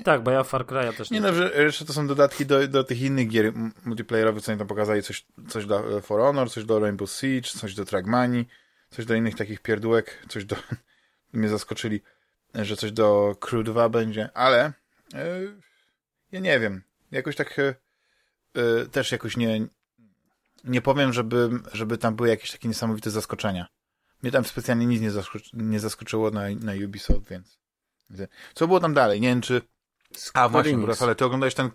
[0.04, 1.20] Tak, bo ja Far Cry'a też nie.
[1.20, 3.54] Nie no, że jeszcze to są dodatki do, do tych innych gier
[3.86, 7.50] multiplayerowych, co oni tam pokazali, coś, coś do e, For Honor, coś do Rainbow Siege,
[7.50, 8.48] coś do Trackmanii,
[8.90, 10.56] coś do innych takich pierdółek, coś do...
[11.34, 12.02] mnie zaskoczyli,
[12.56, 14.74] że coś do Crew 2 będzie, ale
[15.14, 15.62] yy,
[16.32, 19.68] ja nie wiem, jakoś tak yy, też jakoś nie
[20.64, 23.68] nie powiem, żeby, żeby tam były jakieś takie niesamowite zaskoczenia.
[24.24, 27.60] Mnie tam specjalnie nic nie, zaskoczy, nie zaskoczyło na, na Ubisoft, więc
[28.54, 29.22] co było tam dalej?
[29.22, 29.62] Nie wiem, czy
[30.34, 31.72] a właśnie, ale ty oglądałeś ten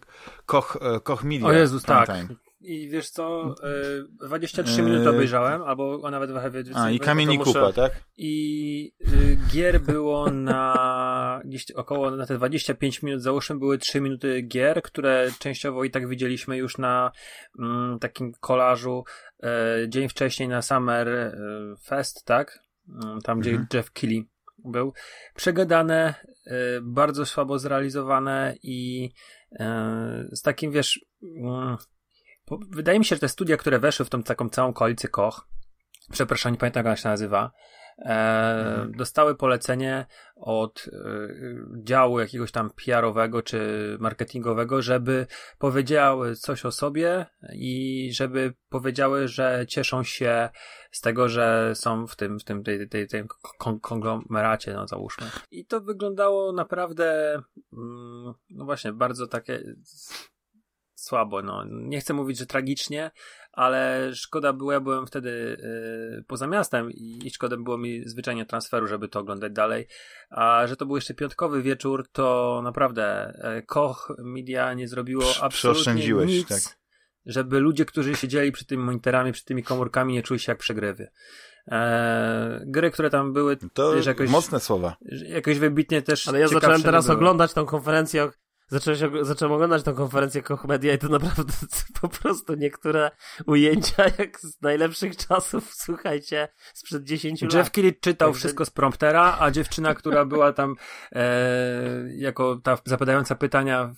[0.46, 1.46] Koch, Koch Media.
[1.46, 2.06] O Jezus, tak.
[2.06, 2.43] Time.
[2.64, 3.54] I wiesz co,
[4.26, 6.74] 23 e, minuty obejrzałem, albo nawet trochę więcej.
[6.76, 7.52] A, i Kamieni muszę...
[7.52, 7.92] Kupa, tak?
[8.16, 14.42] I y, gier było na gdzieś około, na te 25 minut, załóżmy, były 3 minuty
[14.42, 17.12] gier, które częściowo i tak widzieliśmy już na
[17.58, 19.04] mm, takim kolażu
[19.42, 19.48] e,
[19.88, 21.32] dzień wcześniej na Summer e,
[21.84, 22.58] Fest, tak?
[22.88, 23.66] Mm, tam, gdzie mhm.
[23.74, 24.28] Jeff Keighley
[24.64, 24.92] był.
[25.34, 26.14] Przegadane,
[26.82, 29.10] bardzo słabo zrealizowane i
[30.32, 31.00] z takim, wiesz,
[32.54, 35.48] mm, wydaje mi się, że te studia, które weszły w tą taką całą koalicję Koch,
[36.12, 37.50] przepraszam, nie pamiętam jak ona się nazywa,
[37.98, 38.92] e, mhm.
[38.92, 40.06] dostały polecenie
[40.36, 41.08] od e,
[41.82, 45.26] działu jakiegoś tam PR-owego czy marketingowego, żeby
[45.58, 50.48] powiedziały coś o sobie i żeby powiedziały, że cieszą się
[50.90, 53.24] z tego, że są w tym, w tym tej, tej, tej
[53.80, 55.26] konglomeracie, no załóżmy.
[55.50, 57.34] I to wyglądało naprawdę,
[57.72, 59.62] mm, no właśnie, bardzo takie
[61.04, 61.42] słabo.
[61.42, 61.64] No.
[61.70, 63.10] Nie chcę mówić, że tragicznie,
[63.52, 68.46] ale szkoda było, ja byłem wtedy y, poza miastem i, i szkoda było mi zwyczajnie
[68.46, 69.86] transferu, żeby to oglądać dalej.
[70.30, 75.94] A że to był jeszcze piątkowy wieczór, to naprawdę y, Koch Media nie zrobiło absolutnie
[76.26, 76.48] nic.
[76.48, 76.60] Tak.
[77.26, 81.08] Żeby ludzie, którzy siedzieli przy tymi monitorami, przy tymi komórkami, nie czuli się jak przegrywy.
[81.68, 83.56] E, gry, które tam były.
[83.56, 84.96] To wiesz, jakoś, mocne słowa.
[85.28, 86.28] Jakoś wybitnie też.
[86.28, 88.30] Ale ja zacząłem teraz oglądać tą konferencję,
[88.68, 91.52] zacząłem, zacząłem oglądać tę konferencję Koch Media i to naprawdę
[92.00, 93.10] po prostu niektóre
[93.46, 97.54] ujęcia jak z najlepszych czasów, słuchajcie, sprzed 10 lat.
[97.54, 100.74] Jeff Keighley czytał tak, wszystko z promptera, a dziewczyna, która była tam
[101.12, 101.24] e,
[102.16, 103.94] jako ta zapadająca pytania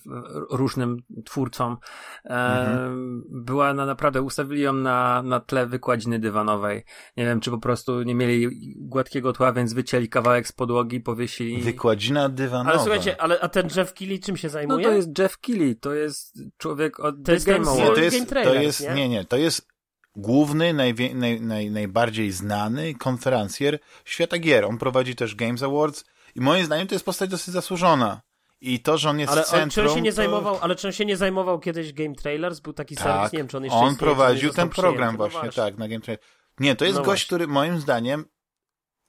[0.49, 1.77] różnym twórcom,
[2.25, 3.23] e, mhm.
[3.29, 6.83] była na naprawdę, ustawili ją na, na tle wykładziny dywanowej.
[7.17, 11.61] Nie wiem, czy po prostu nie mieli gładkiego tła, więc wycięli kawałek z podłogi, powiesili.
[11.61, 12.69] Wykładzina dywanowa.
[12.69, 14.83] Ale słuchajcie, ale a ten Jeff Keighley czym się zajmuje?
[14.83, 17.95] No to jest Jeff Keighley, to jest człowiek od to jest Game Awards.
[17.95, 18.95] to jest, to jest, nie?
[18.95, 19.67] nie, nie, to jest
[20.15, 24.65] główny, najwie, naj, naj, najbardziej znany konferencjer świata gier.
[24.65, 26.05] On prowadzi też Games Awards
[26.35, 28.21] i moim zdaniem to jest postać dosyć zasłużona.
[28.61, 29.85] I to, że on jest ale w centrum...
[29.85, 30.15] Czy on się nie to...
[30.15, 32.59] zajmował, ale czy on się nie zajmował kiedyś Game Trailers?
[32.59, 35.17] Był taki tak, serwis, nie wiem, czy on jeszcze on istnieje, prowadził ten program no
[35.17, 36.27] właśnie, właśnie, tak, na Game Trailers.
[36.59, 37.25] Nie, to jest no gość, właśnie.
[37.25, 38.25] który moim zdaniem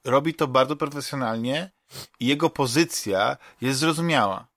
[0.04, 1.70] robi to bardzo profesjonalnie
[2.20, 4.47] i jego pozycja jest zrozumiała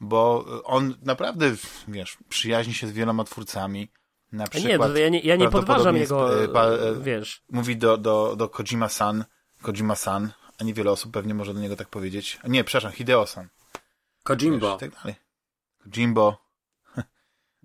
[0.00, 1.52] bo on naprawdę,
[1.88, 3.88] wiesz, przyjaźni się z wieloma twórcami.
[4.32, 7.42] Na przykład, nie, ja nie, ja nie podważam jego, e, pa, e, wiesz.
[7.50, 9.24] Mówi do, do, do Kojima-san,
[9.62, 12.38] Kojima-san, a niewiele osób pewnie może do niego tak powiedzieć.
[12.48, 13.48] Nie, przepraszam, Hideo-san.
[14.24, 14.70] Kojimbo.
[14.70, 15.14] Wiesz, tak dalej.
[15.94, 16.45] Kojimbo.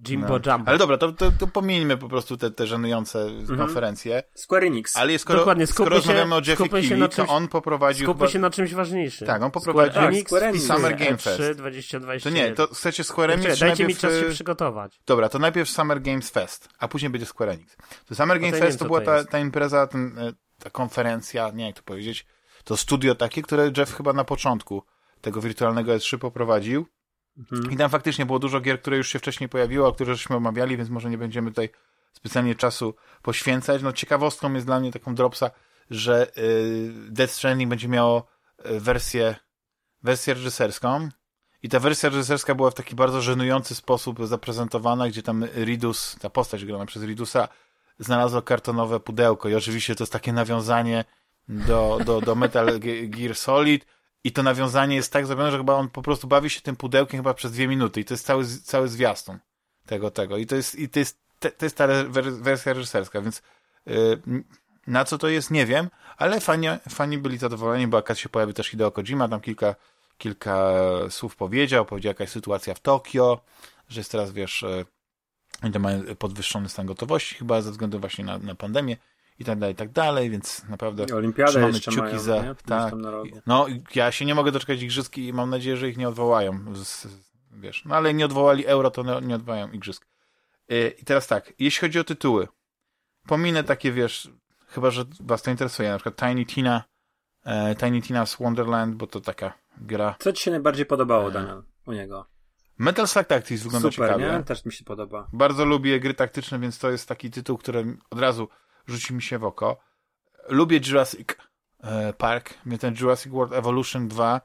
[0.08, 0.52] Jimbo no.
[0.52, 0.70] Jumbo.
[0.70, 3.60] Ale dobra, to, to, to pomijmy po prostu te, te żenujące mhm.
[3.60, 4.24] konferencje.
[4.36, 4.98] Square Enix.
[4.98, 8.06] Ale skoro, Dokładnie, skoro rozmawiamy o Jeffie Keighley, to on poprowadził...
[8.06, 8.34] Skupmy chyba...
[8.34, 9.28] się na czymś ważniejszym.
[9.28, 10.66] Tak, on poprowadził Square Enix, Square Enix.
[10.66, 11.42] Summer Game Fest.
[11.42, 13.90] 3, 20, To nie, to chcecie Square Enix, Dajcie najpierw...
[13.90, 15.02] mi czas się przygotować.
[15.06, 17.78] Dobra, to najpierw Summer Games Fest, a później będzie Square Enix.
[18.06, 20.34] To Summer Games Fest to była ta, ta impreza, ten, e,
[20.64, 22.26] ta konferencja, nie jak to powiedzieć,
[22.64, 24.84] to studio takie, które Jeff chyba na początku
[25.22, 26.86] tego wirtualnego E3 poprowadził
[27.38, 27.72] Mhm.
[27.72, 30.78] I tam faktycznie było dużo gier, które już się wcześniej pojawiło, o których żeśmy omawiali,
[30.78, 31.70] więc może nie będziemy tutaj
[32.14, 33.82] specjalnie czasu poświęcać.
[33.82, 35.52] No ciekawostką jest dla mnie taką dropsa,
[35.90, 38.28] że y, Death Stranding będzie miało
[38.66, 39.36] y, wersję,
[40.04, 41.10] wersję reżyserską
[41.64, 46.30] i ta wersja reżyserska była w taki bardzo żenujący sposób zaprezentowana, gdzie tam Ridus, ta
[46.30, 47.48] postać grana przez Ridusa,
[48.00, 51.06] znalazła kartonowe pudełko i oczywiście to jest takie nawiązanie
[51.48, 53.86] do, do, do Metal Gear Solid
[54.24, 57.20] I to nawiązanie jest tak zrobione, że chyba on po prostu bawi się tym pudełkiem
[57.20, 59.40] chyba przez dwie minuty i to jest cały, cały zwiastun
[59.86, 60.38] tego, tego.
[60.38, 61.88] I to jest, i to jest, to jest ta
[62.20, 63.42] wersja reżyserska, więc
[63.86, 64.22] yy,
[64.88, 68.54] na co to jest, nie wiem, ale fani, fani byli zadowoleni, bo akad się pojawił
[68.54, 69.76] też Hideo Kojima, tam kilka,
[70.18, 70.74] kilka
[71.10, 73.42] słów powiedział, powiedział jakaś sytuacja w Tokio,
[73.90, 74.66] że jest teraz, wiesz,
[75.64, 78.98] yy, mają podwyższony stan gotowości chyba ze względu właśnie na, na pandemię
[79.42, 82.44] i tak dalej, i tak dalej, więc naprawdę Olimpiadę trzymamy kciuki mają, za...
[82.44, 82.56] nie?
[82.66, 82.94] Tak.
[83.46, 83.66] No,
[83.96, 86.76] ja się nie mogę doczekać igrzysk i mam nadzieję, że ich nie odwołają.
[86.76, 87.08] Z,
[87.52, 90.06] wiesz, no ale nie odwołali euro, to nie, nie odwołają igrzysk.
[90.70, 92.48] Yy, I teraz tak, jeśli chodzi o tytuły,
[93.28, 94.30] pominę takie, wiesz,
[94.68, 96.84] chyba, że was to interesuje, na przykład Tiny Tina,
[97.46, 100.16] e, Tiny Tina's Wonderland, bo to taka gra.
[100.20, 101.32] Co ci się najbardziej podobało, e...
[101.32, 102.26] Daniel, u niego?
[102.78, 104.38] Metal Slug Tactics wygląda Super, ciekawie.
[104.38, 104.44] nie?
[104.44, 105.28] Też mi się podoba.
[105.34, 108.48] Bardzo lubię gry taktyczne, więc to jest taki tytuł, który od razu
[108.88, 109.78] rzuci mi się w oko.
[110.50, 111.30] Lubię Jurassic
[111.84, 112.54] e, Park.
[112.66, 114.42] Mnie ten Jurassic World Evolution 2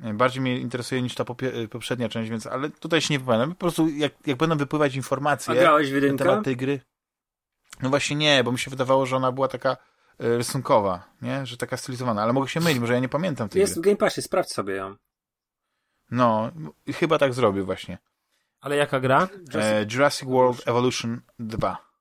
[0.00, 3.50] e, bardziej mnie interesuje niż ta e, poprzednia część, więc ale tutaj się nie wypowiadam.
[3.50, 6.80] Po prostu jak, jak będą wypływać informacje A grałeś w na temat tej gry.
[7.82, 9.76] No właśnie nie, bo mi się wydawało, że ona była taka
[10.18, 11.46] rysunkowa, nie?
[11.46, 13.82] Że taka stylizowana, ale mogę się mylić, może ja nie pamiętam tej Jest gry.
[13.82, 14.96] w Game Passie, sprawdź sobie ją.
[16.10, 16.50] No,
[16.94, 17.98] chyba tak zrobię właśnie.
[18.60, 19.28] Ale jaka gra?
[19.54, 21.91] E, Jurassic World Evolution 2.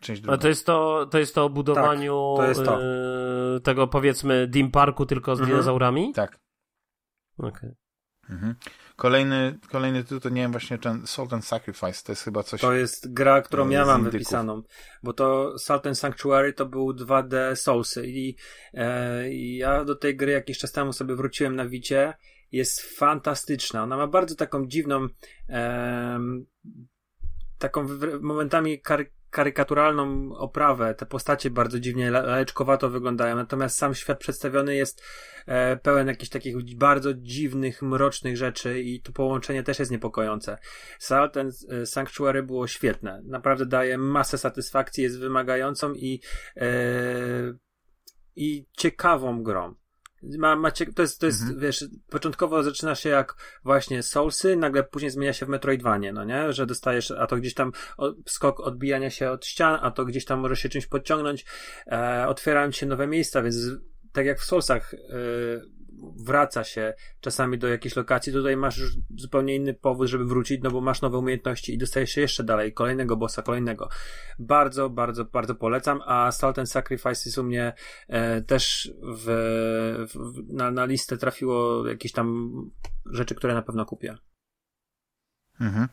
[0.00, 0.32] Część druga.
[0.32, 2.82] Ale to jest to, to jest to o budowaniu tak, to jest to.
[3.56, 5.50] E, tego powiedzmy Dim Parku tylko z mhm.
[5.50, 6.12] dinozaurami?
[6.12, 6.38] Tak.
[7.38, 7.74] Okay.
[8.30, 8.54] Mhm.
[8.96, 12.60] Kolejny, kolejny tytuł to nie wiem właśnie ten Salt and Sacrifice, to jest chyba coś...
[12.60, 14.12] To jest gra, którą ja mam indyków.
[14.12, 14.62] wypisaną,
[15.02, 18.36] bo to Salt and Sanctuary to był 2D Soulsy i
[18.74, 22.14] e, ja do tej gry jakiś czas temu sobie wróciłem na Wicie,
[22.52, 25.06] jest fantastyczna, ona ma bardzo taką dziwną
[25.48, 26.20] e,
[27.58, 27.86] taką
[28.20, 35.02] momentami kary karykaturalną oprawę, te postacie bardzo dziwnie leczkowato wyglądają, natomiast sam świat przedstawiony jest
[35.46, 40.58] e, pełen jakichś takich bardzo dziwnych, mrocznych rzeczy i to połączenie też jest niepokojące.
[40.98, 43.22] Salt and Sanctuary było świetne.
[43.24, 46.20] Naprawdę daje masę satysfakcji, jest wymagającą i
[46.56, 46.68] e,
[48.38, 49.74] i ciekawą grą.
[50.22, 51.60] Ma, macie, to jest, to jest mhm.
[51.60, 53.34] wiesz, początkowo zaczyna się jak
[53.64, 56.52] właśnie Soulsy, nagle później zmienia się w Metroidvanie, no nie?
[56.52, 57.72] Że dostajesz, a to gdzieś tam
[58.26, 61.44] skok odbijania się od ścian, a to gdzieś tam może się czymś podciągnąć,
[61.86, 63.56] e, otwierają się nowe miejsca, więc
[64.12, 64.98] tak jak w Soulsach, e,
[66.16, 68.82] wraca się czasami do jakiejś lokacji, tutaj masz
[69.16, 72.72] zupełnie inny powód, żeby wrócić, no bo masz nowe umiejętności i dostajesz się jeszcze dalej,
[72.72, 73.88] kolejnego bossa, kolejnego.
[74.38, 77.72] Bardzo, bardzo, bardzo polecam, a Salt and Sacrifice jest u mnie
[78.08, 79.26] e, też w,
[80.14, 82.50] w, na, na listę trafiło jakieś tam
[83.06, 84.16] rzeczy, które na pewno kupię.
[85.60, 85.88] Mhm.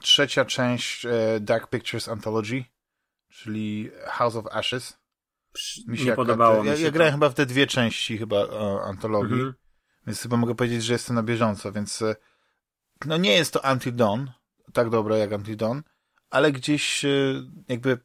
[0.00, 2.64] Trzecia część e, Dark Pictures Anthology,
[3.28, 4.97] czyli House of Ashes
[5.86, 8.36] mi się nie podobało ja, mi się ja grałem chyba w te dwie części chyba
[8.36, 9.54] o, antologii, mhm.
[10.06, 12.16] więc chyba mogę powiedzieć, że jestem na bieżąco, więc e,
[13.04, 14.26] no nie jest to Until Dawn,
[14.72, 15.80] tak dobre jak Until Dawn,
[16.30, 17.08] ale gdzieś e,
[17.68, 17.98] jakby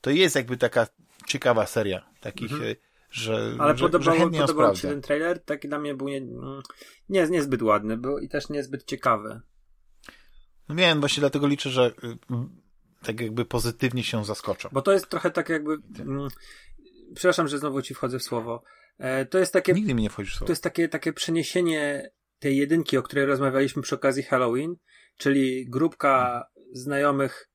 [0.00, 0.86] to jest jakby taka
[1.26, 2.70] ciekawa seria takich, mhm.
[2.70, 2.74] E,
[3.10, 6.20] że Ale że, podobało, że podobał się ten trailer, taki dla mnie był nie,
[7.08, 9.40] nie, niezbyt ładny był i też niezbyt ciekawy.
[10.68, 11.92] No wiem, właśnie dlatego liczę, że
[13.02, 14.68] tak jakby pozytywnie się zaskoczą.
[14.72, 15.76] Bo to jest trochę tak jakby...
[15.98, 16.28] Mm,
[17.14, 18.62] przepraszam, że znowu ci wchodzę w słowo.
[18.98, 19.72] E, to jest takie...
[19.72, 20.46] Nigdy mi nie wchodzisz w słowo.
[20.46, 24.74] To jest takie, takie przeniesienie tej jedynki, o której rozmawialiśmy przy okazji Halloween,
[25.18, 27.51] czyli grupka znajomych e,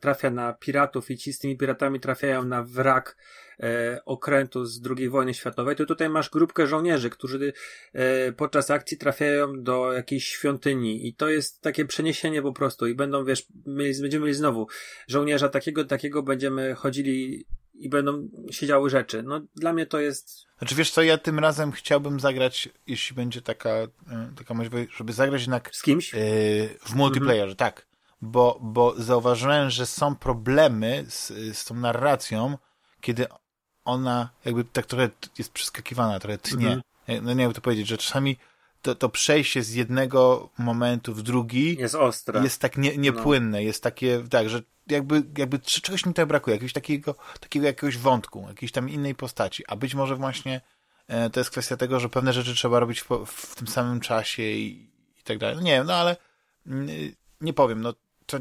[0.00, 3.16] trafia na piratów i ci z tymi piratami trafiają na wrak
[3.60, 7.52] e, okrętu z II wojny światowej, to tutaj masz grupkę żołnierzy, którzy
[7.92, 12.94] e, podczas akcji trafiają do jakiejś świątyni i to jest takie przeniesienie po prostu i
[12.94, 14.66] będą, wiesz, my będziemy mieli znowu
[15.08, 19.22] żołnierza takiego, takiego będziemy chodzili i będą siedziały rzeczy.
[19.22, 20.46] No dla mnie to jest...
[20.58, 23.88] Znaczy wiesz co, ja tym razem chciałbym zagrać, jeśli będzie taka, e,
[24.36, 25.70] taka możliwość, żeby zagrać jednak...
[25.72, 26.12] Z kimś?
[26.12, 26.20] Yy,
[26.86, 27.56] w multiplayerze, mhm.
[27.56, 27.88] tak.
[28.20, 31.28] Bo, bo zauważyłem, że są problemy z,
[31.58, 32.58] z tą narracją,
[33.00, 33.26] kiedy
[33.84, 36.66] ona jakby tak trochę jest przeskakiwana, trochę tnie.
[37.08, 37.24] Mhm.
[37.24, 38.36] No nie wiem to powiedzieć, że czasami
[38.82, 42.42] to, to przejście z jednego momentu w drugi jest ostre.
[42.42, 43.58] Jest tak nie, niepłynne, no.
[43.58, 48.44] jest takie, tak, że jakby, jakby czegoś mi tutaj brakuje, jakiegoś takiego, takiego jakiegoś wątku,
[48.48, 49.64] jakiejś tam innej postaci.
[49.66, 50.60] A być może właśnie
[51.08, 54.42] e, to jest kwestia tego, że pewne rzeczy trzeba robić w, w tym samym czasie
[54.42, 54.90] i,
[55.20, 55.56] i tak dalej.
[55.56, 56.16] No nie wiem, no ale
[56.66, 56.88] mm,
[57.40, 57.94] nie powiem, no
[58.28, 58.38] to,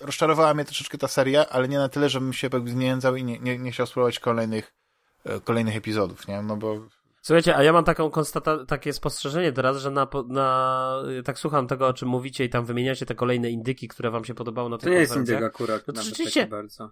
[0.00, 3.38] rozczarowała mnie troszeczkę ta seria, ale nie na tyle, żebym się jakby zniechęcał i nie,
[3.38, 4.74] nie, nie chciał spróbować kolejnych,
[5.24, 6.42] e, kolejnych epizodów, nie?
[6.42, 6.80] No bo...
[7.22, 11.88] Słuchajcie, a ja mam taką konstata takie spostrzeżenie teraz, że na, na, tak słucham tego,
[11.88, 14.84] o czym mówicie i tam wymieniacie te kolejne indyki, które wam się podobało na tych
[14.84, 16.90] To nie jest indyk akurat, no to rzeczywiście, bardzo.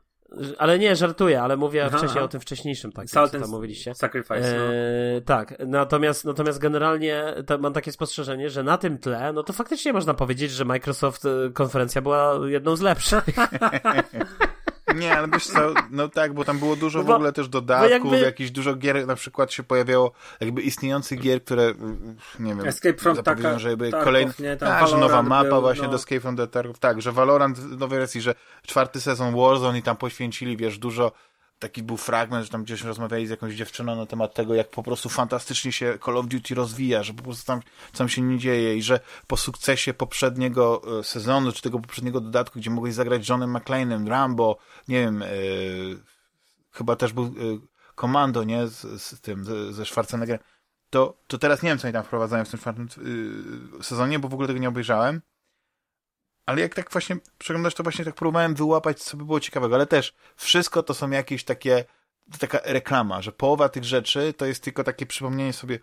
[0.59, 2.25] Ale nie, żartuję, ale mówię Aha, wcześniej aha.
[2.25, 3.95] o tym wcześniejszym, tak, Salt co tam mówiliście.
[3.95, 4.73] Sacrifice, no.
[4.73, 7.25] Eee, tak, natomiast, natomiast generalnie
[7.59, 11.51] mam takie spostrzeżenie, że na tym tle, no to faktycznie można powiedzieć, że Microsoft e,
[11.53, 13.25] konferencja była jedną z lepszych.
[14.95, 17.49] Nie, ale wiesz co, no tak, bo tam było dużo No w bo- ogóle też
[17.49, 22.67] dodatków, jakby- dużo gier na przykład się pojawiało, jakby istniejących gier, które, mm, nie wiem,
[22.67, 24.57] Escape from Taka- że jakby Tarkov, kolejny, nie?
[24.57, 25.89] Tam tak, że nowa mapa był, właśnie no.
[25.91, 28.35] do Escape from the Tarkov, tak, że Valorant w nowej wersji, że
[28.67, 31.13] czwarty sezon Warzone i tam poświęcili, wiesz, dużo,
[31.63, 34.83] taki był fragment, że tam gdzieś rozmawiali z jakąś dziewczyną na temat tego, jak po
[34.83, 37.61] prostu fantastycznie się Call of Duty rozwija, że po prostu tam,
[37.93, 42.59] tam się nie dzieje i że po sukcesie poprzedniego e, sezonu, czy tego poprzedniego dodatku,
[42.59, 44.59] gdzie mogłeś zagrać Johnem McClane'em, Rambo,
[44.89, 45.27] nie wiem, e,
[46.71, 47.31] chyba też był e,
[47.95, 50.45] Komando, nie, z, z tym, ze Schwarzeneggerem,
[50.91, 52.89] to, to teraz nie wiem, co oni tam wprowadzają w tym czwartym
[53.81, 55.21] y, sezonie, bo w ogóle tego nie obejrzałem.
[56.47, 59.87] Ale jak tak właśnie przeglądasz, to właśnie tak próbowałem wyłapać, co by było ciekawego, ale
[59.87, 61.85] też wszystko to są jakieś takie,
[62.39, 65.79] taka reklama, że połowa tych rzeczy to jest tylko takie przypomnienie sobie,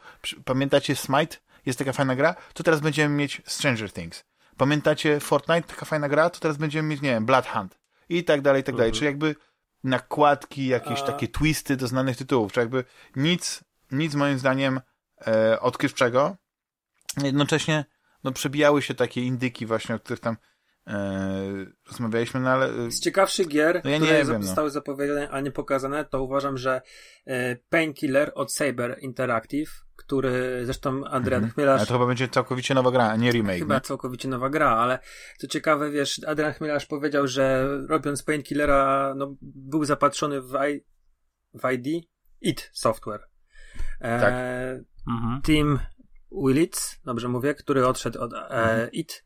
[0.46, 1.38] pamiętacie Smite?
[1.66, 2.36] Jest taka fajna gra?
[2.54, 4.24] To teraz będziemy mieć Stranger Things.
[4.58, 5.68] Pamiętacie Fortnite?
[5.68, 6.30] Taka fajna gra?
[6.30, 7.80] To teraz będziemy mieć, nie wiem, Blood Hunt.
[8.10, 8.90] I tak dalej, i tak dalej.
[8.90, 9.00] Mhm.
[9.00, 9.36] Czyli jakby
[9.84, 12.84] nakładki, jakieś A- takie twisty do znanych tytułów, czy jakby
[13.16, 14.82] nic, nic moim zdaniem
[15.28, 16.36] e, odkrywczego.
[17.24, 17.86] Jednocześnie
[18.24, 20.38] no, przebijały się takie indyki właśnie, o których tam
[21.88, 24.48] rozmawialiśmy, no ale e, Z ciekawszych gier, No ja nie które wiem, no.
[24.48, 26.82] zostały zapowiedziane, a nie pokazane, to uważam, że
[27.26, 31.54] e, Painkiller od Saber Interactive, który zresztą Adrian mhm.
[31.54, 33.60] Chmielarz ale to chyba będzie całkowicie nowa gra, a nie remake.
[33.60, 33.82] Chyba nie?
[33.82, 35.00] całkowicie nowa gra, ale
[35.38, 40.86] co ciekawe, wiesz, Adrian Chmielarz powiedział, że robiąc Painkillera, no, był zapatrzony w, I,
[41.54, 42.06] w ID
[42.42, 43.22] IT Software.
[44.02, 44.34] E, Tak.
[45.08, 45.42] Mhm.
[45.42, 45.80] Tim
[46.32, 48.92] Willits, dobrze mówię, który odszedł od e, Mhm.
[48.92, 49.24] IT,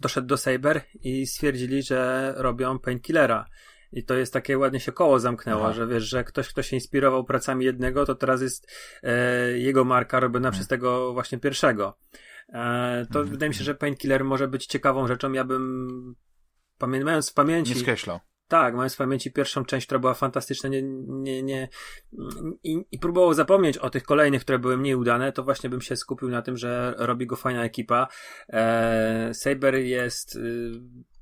[0.00, 3.46] doszedł do Saber i stwierdzili, że robią Painkillera.
[3.92, 5.72] I to jest takie ładnie się koło zamknęło, Aha.
[5.72, 8.72] że wiesz, że ktoś, kto się inspirował pracami jednego, to teraz jest
[9.02, 11.98] e, jego marka robiona przez tego właśnie pierwszego.
[12.48, 13.26] E, to Mhm.
[13.26, 15.32] wydaje mi się, że Painkiller może być ciekawą rzeczą.
[15.32, 16.14] Ja bym
[16.80, 17.74] pamię- mając w pamięci.
[17.74, 18.20] Nie skreślał.
[18.48, 21.68] Tak, mając w pamięci pierwszą część, która była fantastyczna, nie, nie, nie,
[22.64, 25.96] i, i próbował zapomnieć o tych kolejnych, które były mniej udane, to właśnie bym się
[25.96, 28.08] skupił na tym, że robi go fajna ekipa.
[28.48, 30.72] E, Saber jest, y,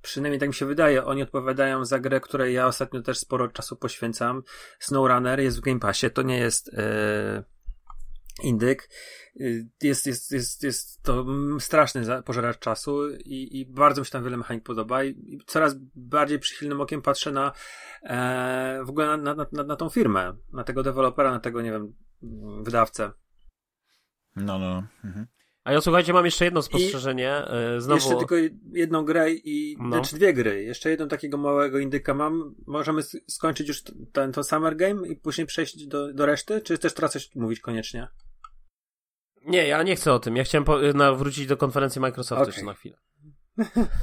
[0.02, 3.76] przynajmniej tak mi się wydaje, oni odpowiadają za grę, której ja ostatnio też sporo czasu
[3.76, 4.42] poświęcam.
[4.78, 7.53] SnowRunner jest w Game Passie, to nie jest e,
[8.42, 8.88] indyk.
[9.40, 11.26] Y, Jest, jest, jest, jest to
[11.60, 16.38] straszny pożeracz czasu i, i bardzo mi się tam wiele mechanik podoba i, coraz bardziej
[16.38, 17.52] przychylnym okiem patrzę na
[18.02, 21.70] e, w ogóle na, na, na, na tą firmę, na tego dewelopera, na tego, nie
[21.72, 21.94] wiem,
[22.62, 23.12] wydawcę.
[24.36, 24.86] No, no.
[25.04, 25.26] Mhm.
[25.64, 27.30] A ja słuchajcie, mam jeszcze jedno spostrzeżenie.
[27.30, 28.00] e, Znowu...
[28.00, 28.34] Jeszcze tylko
[28.72, 29.88] jedną grę i, No.
[29.88, 30.62] znaczy dwie gry.
[30.64, 32.54] Jeszcze jedną takiego małego indyka mam.
[32.66, 33.82] Możemy skończyć już
[34.12, 37.60] ten, to Summer Game i później przejść do, do reszty, czy też trzeba coś mówić
[37.60, 38.08] koniecznie?
[39.44, 40.36] Nie, ja nie chcę o tym.
[40.36, 42.52] Ja chciałem po, na, wrócić do konferencji Microsoftu Okej.
[42.52, 42.96] jeszcze na chwilę.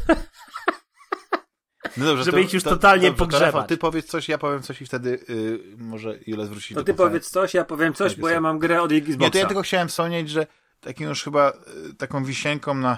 [1.98, 3.54] No dobrze, Żeby ich już totalnie dobrze, to pogrzebać.
[3.54, 6.86] Rafał, ty powiedz coś, ja powiem coś i wtedy y, może Jules wróci To do
[6.86, 9.20] ty powiedz coś, ja powiem coś, Tak, bo ja mam grę od Xboxa.
[9.26, 10.48] Nie, to ja tylko chciałem wspomnieć, że
[10.82, 11.54] takim już chyba
[11.90, 12.98] y, taką wisienką na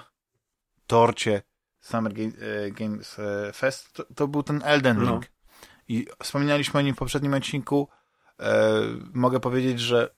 [0.88, 1.42] torcie
[1.80, 5.12] Summer e, Games e, Fest to, to był ten Elden No.
[5.12, 5.26] Ring.
[5.88, 7.88] I wspominaliśmy o nim w poprzednim odcinku.
[8.40, 8.82] E,
[9.14, 10.16] mogę powiedzieć, że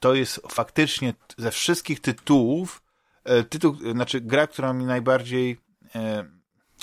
[0.00, 2.82] to jest faktycznie ze wszystkich tytułów
[3.24, 5.60] e, tytuł, znaczy gra, która mi najbardziej
[5.94, 6.24] e,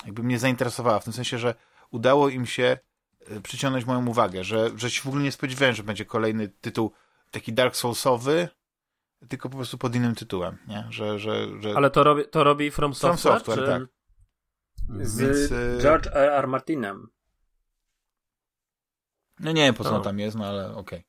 [0.04, 1.54] jakby mnie zainteresowała, w tym sensie, że
[1.90, 2.78] udało im się
[3.42, 6.92] przyciągnąć moją uwagę, że, że się w ogóle nie spodziewałem, że będzie kolejny tytuł
[7.30, 8.48] taki Dark Soulsowy,
[9.28, 10.86] tylko po prostu pod innym tytułem, nie?
[10.90, 11.72] Że, że, że...
[11.76, 13.34] Ale to robi, to robi From From Software?
[13.34, 13.66] Software, czy...
[13.66, 13.82] tak.
[15.06, 16.28] z Więc, y- George R.
[16.30, 16.48] R.
[16.48, 17.08] Martinem.
[19.40, 21.04] No nie wiem, po co on tam jest, no ale okej.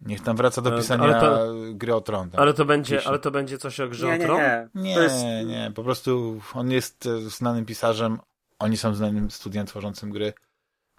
[0.00, 2.30] Niech tam wraca do Ale- pisania to- gry o tron.
[2.30, 2.40] tam.
[2.40, 4.38] Ale to będzie, ale to będzie coś o grze Nie, o nie, Tron?
[4.40, 4.68] nie.
[4.74, 8.18] Nie, To jest, nie, po prostu on jest e, znanym pisarzem,
[8.58, 10.32] oni są znanym studiem tworzącym gry,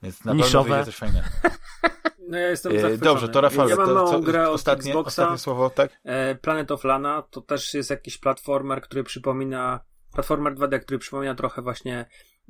[0.03, 0.63] więc na Niszowe.
[0.69, 1.27] pewno wyjdzie coś fajnego.
[2.27, 3.11] no ja jestem E, zachwycony.
[3.11, 5.07] Dobrze, to Rafał, Ja mam to, co, grę ostatnie, Xboxa.
[5.07, 5.91] ostatnie słowo, tak?
[6.03, 9.79] E, Planet of Lana to też jest jakiś platformer, który przypomina
[10.13, 12.05] platformer 2D, który przypomina trochę właśnie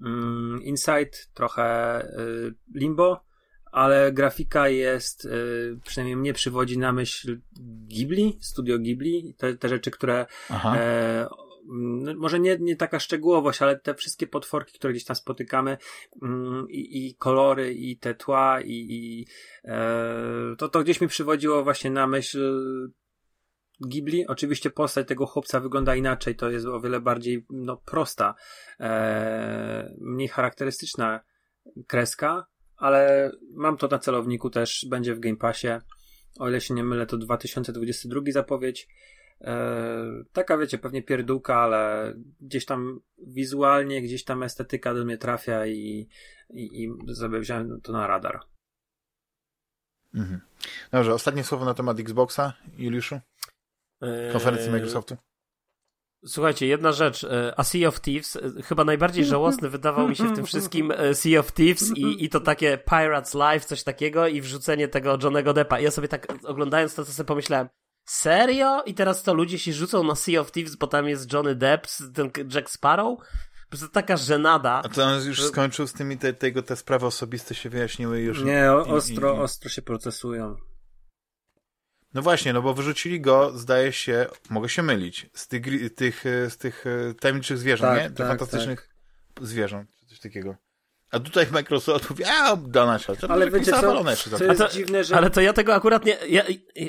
[0.05, 3.23] mm, Inside, trochę y, Limbo,
[3.71, 7.39] ale grafika jest, y, przynajmniej mnie przywodzi na myśl
[7.87, 10.25] Ghibli, studio Ghibli, te, te rzeczy, które.
[10.65, 11.27] E,
[12.17, 15.77] może nie, nie taka szczegółowość, ale te wszystkie potworki, które gdzieś tam spotykamy
[16.21, 19.27] mm, i, i kolory, i te tła, i, i
[19.65, 22.39] e, to, to gdzieś mi przywodziło właśnie na myśl
[23.81, 24.27] Ghibli.
[24.27, 28.35] Oczywiście postać tego chłopca wygląda inaczej, to jest o wiele bardziej no, prosta,
[28.79, 31.19] e, mniej charakterystyczna
[31.87, 35.67] kreska, ale mam to na celowniku też, będzie w Game Passie.
[36.39, 38.87] O ile się nie mylę, to 2022 zapowiedź.
[39.41, 45.65] Eee, taka wiecie, pewnie pierdółka, ale gdzieś tam wizualnie, gdzieś tam estetyka do mnie trafia
[45.65, 46.07] i,
[46.49, 48.39] i, i sobie wziąłem to na radar.
[50.13, 50.41] Mhm.
[50.91, 53.19] Dobrze, ostatnie słowo na temat Xboxa, Juliuszu?
[54.31, 55.17] Konferencji Microsoftu?
[56.25, 57.23] Słuchajcie, jedna rzecz.
[57.23, 60.91] E, a Sea of Thieves, e, chyba najbardziej żałosny wydawał mi się w tym wszystkim
[60.91, 65.17] e, Sea of Thieves i, i to takie Pirates Life, coś takiego i wrzucenie tego
[65.23, 65.79] Johnego Deppa.
[65.79, 67.67] I ja sobie tak oglądając to, to sobie pomyślałem,
[68.07, 68.83] serio?
[68.83, 71.87] I teraz to ludzie się rzucą na Sea of Thieves, bo tam jest Johnny Depp,
[72.13, 73.19] ten Jack Sparrow?
[73.63, 74.81] Po prostu taka żenada.
[74.85, 78.43] A to on już skończył z tymi, te, tego, te sprawy osobiste się wyjaśniły już.
[78.43, 79.39] Nie, ostro, i, i...
[79.39, 80.55] ostro się procesują.
[82.13, 86.57] No właśnie, no bo wyrzucili go, zdaje się, mogę się mylić, z tych, tych, z
[86.57, 88.07] tych e, tajemniczych zwierząt, tak, nie?
[88.07, 88.89] Tych tak, fantastycznych
[89.33, 89.45] tak.
[89.45, 90.55] zwierząt, coś takiego.
[91.11, 94.03] A tutaj Microsoft mówi, a dana się, ale wiecie co,
[94.37, 95.15] to jest to, dziwne, że...
[95.15, 96.43] Ale to ja tego akurat nie, ja,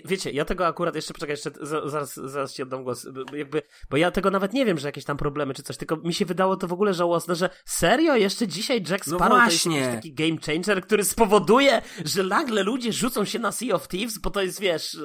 [0.05, 1.51] wiecie, ja tego akurat, jeszcze poczekaj, jeszcze
[1.85, 5.17] zaraz, zaraz ci oddam głos, jakby, bo ja tego nawet nie wiem, że jakieś tam
[5.17, 8.83] problemy czy coś, tylko mi się wydało to w ogóle żałosne, że serio, jeszcze dzisiaj
[8.91, 13.25] Jack no Sparrow no to jest taki game changer, który spowoduje, że nagle ludzie rzucą
[13.25, 14.97] się na Sea of Thieves, bo to jest, wiesz,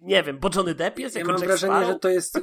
[0.00, 1.92] nie wiem, bo Johnny Depp jest ja jako mam Jack wrażenie, Sparrow?
[1.92, 2.38] że to jest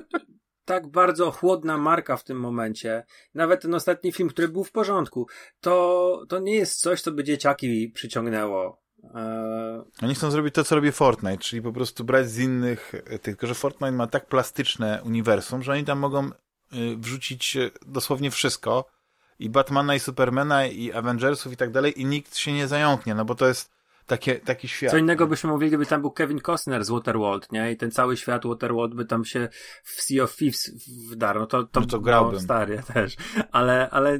[0.69, 5.27] tak bardzo chłodna marka w tym momencie, nawet ten ostatni film, który był w porządku,
[5.61, 8.81] to, to nie jest coś, co by dzieciaki przyciągnęło.
[9.03, 9.83] Eee...
[10.01, 13.47] Oni chcą zrobić to, co robi Fortnite, czyli po prostu brać z innych, e, tylko
[13.47, 16.31] że Fortnite ma tak plastyczne uniwersum, że oni tam mogą y,
[16.97, 18.85] wrzucić e, dosłownie wszystko
[19.39, 23.25] i Batmana, i Supermana, i Avengersów i tak dalej i nikt się nie zająknie, no
[23.25, 23.71] bo to jest
[24.09, 24.91] takie, taki świat.
[24.91, 27.71] Co innego byśmy mówili, gdyby tam był Kevin Costner z Waterworld, nie?
[27.71, 29.49] I ten cały świat Waterworld by tam się
[29.83, 30.71] w Sea of Thieves
[31.11, 31.39] wdarł.
[31.39, 32.33] No to, to, no to grałbym.
[32.33, 33.15] No, stary też.
[33.51, 34.19] Ale, ale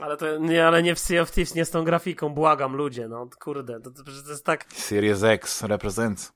[0.00, 3.08] ale to nie, ale nie w Sea of Thieves, nie z tą grafiką, błagam ludzie,
[3.08, 4.66] no kurde, to, to, to jest tak...
[4.72, 6.32] Series X represents.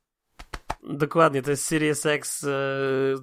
[0.83, 2.43] Dokładnie, to jest Series X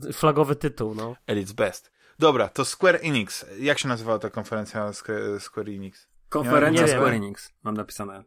[0.04, 1.16] yy, flagowy tytuł, no.
[1.28, 1.91] Elite's Best.
[2.20, 3.45] Dobra, to Square Enix.
[3.60, 4.94] Jak się nazywała ta konferencja
[5.40, 6.08] Square Enix?
[6.30, 8.24] Konferencja Square Enix, mam napisane.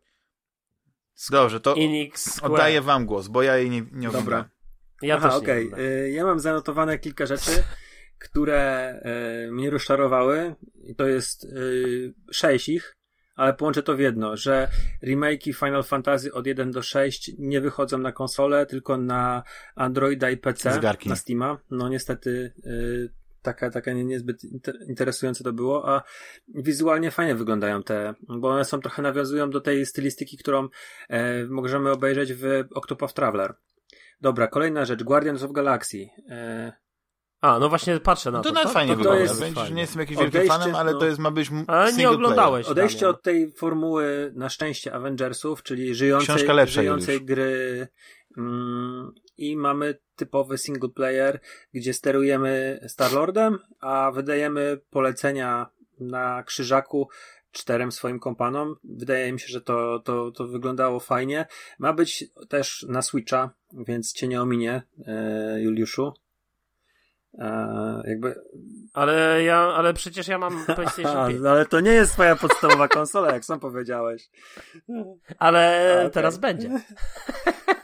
[1.31, 4.49] Dobrze, to Enix oddaję wam głos, bo ja jej nie, nie Dobra.
[5.03, 5.73] Ja Aha, okej.
[5.73, 6.11] Okay.
[6.11, 7.51] Ja mam zanotowane kilka rzeczy,
[8.27, 8.95] które
[9.47, 10.55] y, mnie rozczarowały.
[10.85, 12.97] I to jest y, sześć ich,
[13.37, 14.69] ale połączę to w jedno, że
[15.03, 19.43] remake'i Final Fantasy od 1 do 6 nie wychodzą na konsolę, tylko na
[19.75, 21.59] Androida i PC, na Steama.
[21.71, 24.45] No niestety y, taka, taka nie, niezbyt
[24.89, 26.03] interesujące to było, a
[26.49, 30.69] wizualnie fajnie wyglądają te, bo one są trochę nawiązują do tej stylistyki, którą
[31.09, 33.55] e, możemy obejrzeć w Octopath Traveler.
[34.21, 36.07] Dobra, kolejna rzecz, Guardians of Galaxy.
[36.29, 36.73] E,
[37.41, 38.49] a, no właśnie patrzę na to.
[38.49, 39.21] To nawet fajnie to, wygląda.
[39.21, 41.93] Jest Będzie, że nie jestem jakimś wielkim fanem, ale no, to jest, ma być Ale
[41.93, 42.67] nie oglądałeś.
[42.67, 47.89] Odejście od tej formuły, na szczęście, Avengersów, czyli żyjącej, żyjącej gry
[48.39, 51.41] mm, i mamy typowy single player,
[51.75, 55.67] gdzie sterujemy Starlordem, a wydajemy polecenia
[56.01, 57.09] na krzyżaku
[57.53, 58.77] czterem swoim kompanom.
[58.85, 61.47] Wydaje mi się, że to, to, to wyglądało fajnie.
[61.79, 66.13] Ma być też na Switcha, więc cię nie ominie, e, Juliuszu.
[67.39, 68.35] E, jakby...
[68.93, 71.45] Ale ja, ale przecież ja mam PlayStation 5.
[71.47, 74.31] ale to nie jest twoja podstawowa konsola, jak sam powiedziałeś.
[75.39, 76.11] Ale okay.
[76.11, 76.71] teraz będzie.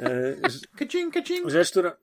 [0.00, 0.36] E,
[0.78, 1.50] kacing, kacing.
[1.50, 1.96] Rzecz, która...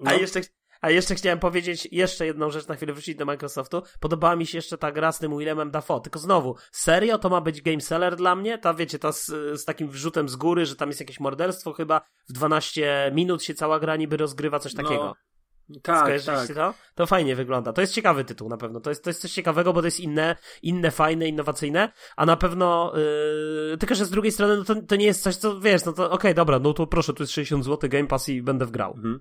[0.00, 0.10] No.
[0.10, 0.40] A jeszcze
[0.82, 3.82] a jeszcze chciałem powiedzieć jeszcze jedną rzecz, na chwilę wrócić do Microsoftu.
[4.00, 6.00] Podobała mi się jeszcze ta gra z tym Willemem Dafoe.
[6.00, 8.58] Tylko znowu, serio to ma być game seller dla mnie?
[8.58, 9.26] Ta wiecie, ta z,
[9.60, 12.00] z takim wrzutem z góry, że tam jest jakieś morderstwo chyba.
[12.28, 14.82] W 12 minut się cała gra niby rozgrywa, coś no.
[14.82, 15.04] takiego.
[15.04, 15.14] No.
[15.82, 16.48] Tak, tak.
[16.54, 16.74] To?
[16.94, 17.72] to fajnie wygląda.
[17.72, 18.80] To jest ciekawy tytuł na pewno.
[18.80, 22.36] To jest, to jest coś ciekawego, bo to jest inne, inne, fajne, innowacyjne, a na
[22.36, 22.92] pewno
[23.70, 25.92] yy, tylko, że z drugiej strony no to, to nie jest coś, co wiesz, no
[25.92, 28.66] to okej, okay, dobra, no to proszę, tu jest 60 zł Game Pass i będę
[28.66, 28.92] wgrał.
[28.92, 29.20] Mhm.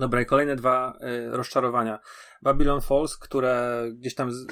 [0.00, 1.98] Dobra, i kolejne dwa y, rozczarowania.
[2.42, 4.46] Babylon Falls, które gdzieś tam z...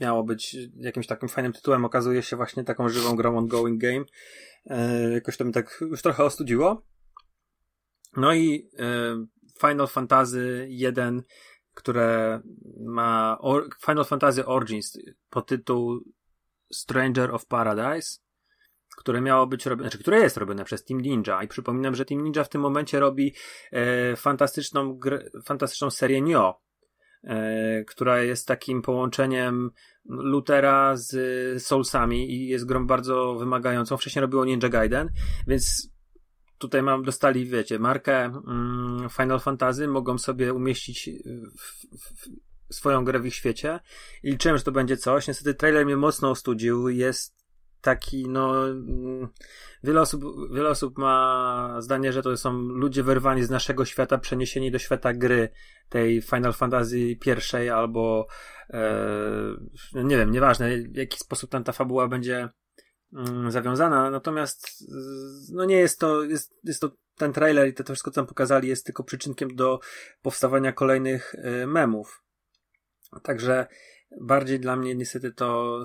[0.00, 4.04] miało być jakimś takim fajnym tytułem, okazuje się właśnie taką żywą grą ongoing game.
[4.66, 6.82] Y, jakoś to mi tak już trochę ostudziło.
[8.16, 11.22] No i y, Final Fantasy 1,
[11.74, 12.40] które
[12.86, 14.98] ma Or Final Fantasy Origins
[15.30, 16.00] pod tytuł
[16.72, 18.18] Stranger of Paradise
[18.98, 22.24] które miało być robione, znaczy które jest robione przez Team Ninja i przypominam, że Team
[22.24, 23.34] Ninja w tym momencie robi
[23.72, 24.98] e, fantastyczną
[25.44, 26.60] fantastyczną serię Nio,
[27.24, 29.70] e, która jest takim połączeniem
[30.04, 33.96] Lutera z Soulsami i jest grą bardzo wymagającą.
[33.96, 35.10] Wcześniej robiło Ninja Gaiden,
[35.46, 35.90] więc
[36.58, 41.10] tutaj mam, dostali, wiecie, markę mm, Final Fantasy, mogą sobie umieścić
[41.58, 43.80] w, w, swoją grę w ich świecie
[44.22, 45.28] i liczyłem, że to będzie coś.
[45.28, 47.38] Niestety trailer mnie mocno ostudził, jest
[47.80, 49.28] taki, no, mm,
[49.82, 50.24] wiele osób,
[50.54, 55.12] wiele osób ma zdanie, że to są ludzie wyrwani z naszego świata, przeniesieni do świata
[55.12, 55.48] gry,
[55.88, 58.26] tej Final Fantasy pierwszej, albo,
[58.70, 58.84] e,
[59.94, 62.48] nie wiem, nieważne, w jaki sposób tam ta fabuła będzie
[63.48, 64.84] zawiązana, natomiast,
[65.52, 68.68] no nie jest to, jest, jest to ten trailer i to wszystko, co tam pokazali,
[68.68, 69.80] jest tylko przyczynkiem do
[70.22, 72.22] powstawania kolejnych e, memów.
[73.22, 73.66] Także
[74.20, 75.82] bardziej dla mnie niestety to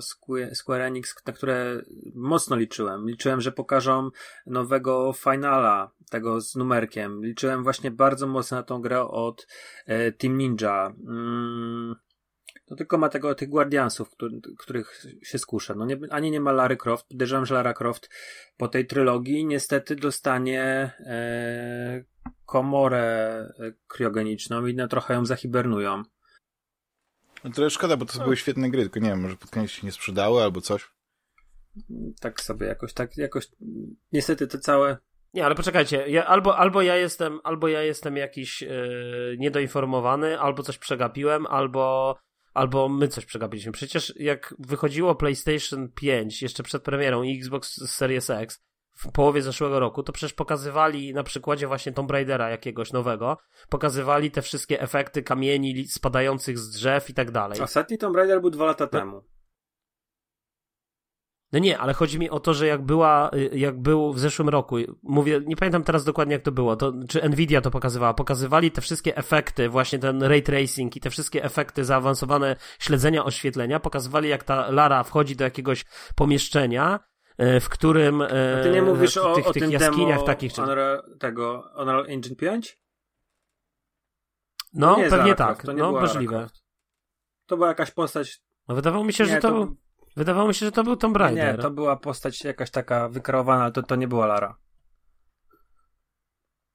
[0.54, 1.82] Square Enix, na które
[2.14, 3.08] mocno liczyłem.
[3.08, 4.10] Liczyłem, że pokażą
[4.46, 7.24] nowego finala, tego z numerkiem.
[7.24, 9.46] Liczyłem właśnie bardzo mocno na tą grę od
[9.86, 10.94] e, Team Ninja.
[11.08, 11.94] Mm,
[12.66, 15.74] to tylko ma tego, tych Guardiansów, który, których się skuszę.
[15.74, 17.06] No nie, ani nie ma Lara Croft.
[17.08, 18.10] Podejrzewam, że Lara Croft
[18.56, 20.62] po tej trylogii niestety dostanie
[21.00, 22.04] e,
[22.46, 23.06] komorę
[23.58, 26.02] e, kriogeniczną i no, trochę ją zahibernują.
[27.44, 28.24] No trochę szkoda, bo to no.
[28.24, 30.94] były świetne gry, tylko nie wiem, może pod koniec się nie sprzedały albo coś.
[32.20, 33.48] Tak sobie jakoś, tak jakoś,
[34.12, 34.96] niestety te całe...
[35.34, 40.62] Nie, ale poczekajcie, ja, albo, albo ja jestem, albo ja jestem jakiś yy, niedoinformowany, albo
[40.62, 42.16] coś przegapiłem, albo,
[42.54, 43.72] albo my coś przegapiliśmy.
[43.72, 48.64] Przecież jak wychodziło PlayStation 5 jeszcze przed premierą i Xbox Series X,
[48.94, 54.30] w połowie zeszłego roku, to przecież pokazywali na przykładzie właśnie Tomb Raidera jakiegoś nowego, pokazywali
[54.30, 57.60] te wszystkie efekty kamieni spadających z drzew i tak dalej.
[57.60, 58.90] Ostatni Tomb Raider był dwa lata no.
[58.90, 59.24] temu.
[61.54, 64.76] No nie, ale chodzi mi o to, że jak była, jak był w zeszłym roku,
[65.02, 68.80] mówię, nie pamiętam teraz dokładnie jak to było, to, czy Nvidia to pokazywała, pokazywali te
[68.80, 74.44] wszystkie efekty, właśnie ten ray tracing i te wszystkie efekty zaawansowane śledzenia oświetlenia, pokazywali jak
[74.44, 77.00] ta Lara wchodzi do jakiegoś pomieszczenia,
[77.38, 80.58] E, w którym A ty nie mówisz o, tych, o tych tym jaskiniach demo takich.
[80.58, 82.78] Unreal, tego Unreal Engine 5?
[84.74, 85.64] No, pewnie tak.
[85.64, 86.48] No, możliwe.
[87.46, 88.40] To była jakaś postać.
[88.68, 89.83] No, wydawało mi się, nie, że to, to...
[90.16, 91.56] Wydawało mi się, że to był Tomb Raider.
[91.56, 94.56] Nie, to była postać jakaś taka wykreowana, ale to, to nie była Lara.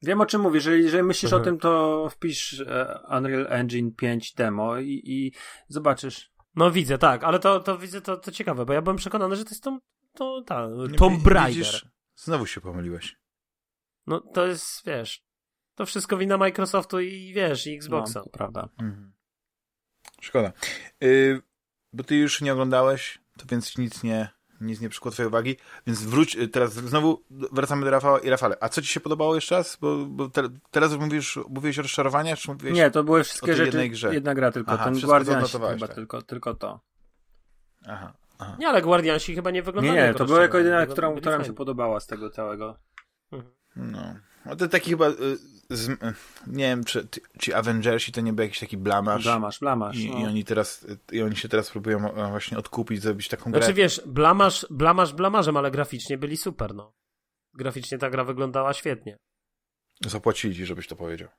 [0.02, 0.66] Wiem o czym mówisz.
[0.66, 1.42] Jeżeli, jeżeli myślisz mhm.
[1.42, 5.32] o tym, to wpisz e, Unreal Engine 5 demo i, i
[5.68, 6.32] zobaczysz.
[6.56, 9.44] No widzę, tak, ale to, to widzę, to, to ciekawe, bo ja byłem przekonany, że
[9.44, 9.80] to jest Tom,
[10.14, 11.66] to tak, Tomb Raider.
[11.66, 11.86] Widzisz,
[12.16, 13.20] znowu się pomyliłeś.
[14.08, 15.24] No to jest, wiesz,
[15.76, 18.20] to wszystko wina Microsoftu i wiesz, i Xboxa.
[18.20, 18.70] No, prawda.
[18.80, 19.14] Mhm.
[20.22, 20.52] Szkoda.
[21.02, 21.42] Yy,
[21.94, 24.30] bo ty już nie oglądałeś, to więc nic nie,
[24.62, 25.58] nic nie przykuło twojej uwagi,
[25.88, 28.58] więc wróć, y, teraz znowu wracamy do Rafała i Rafale.
[28.62, 29.78] A co ci się podobało jeszcze raz?
[29.82, 33.66] Bo, bo te, teraz mówisz, mówiłeś o rozczarowaniach, czy mówiłeś Nie, to były wszystkie rzeczy,
[33.66, 34.14] jednej grze?
[34.14, 35.94] jedna gra tylko, Aha, ten Guardian chyba tak.
[35.94, 36.80] tylko, tylko to.
[37.88, 38.56] Aha, Aha.
[38.60, 41.46] Nie, ale Guardiansi chyba nie wyglądają Nie, nie, to była jako jedyna, która, która mi
[41.46, 42.80] się podobała z tego całego.
[43.76, 44.16] No.
[44.46, 45.14] No to taki chyba, y,
[45.70, 45.98] z, y,
[46.48, 47.08] nie wiem, czy
[47.40, 49.24] ci Avengersi to nie był jakiś taki blamasz.
[49.24, 49.98] Blamasz, blamasz.
[49.98, 50.20] I, no.
[50.20, 52.00] i, oni teraz, I oni się teraz próbują
[52.30, 53.62] właśnie odkupić, zrobić taką grę.
[53.62, 56.94] Znaczy wiesz, blamasz, blamasz blamarzem, ale graficznie byli super, no.
[57.54, 59.18] Graficznie ta gra wyglądała świetnie.
[60.06, 61.30] Zapłacili ci, żebyś to powiedział.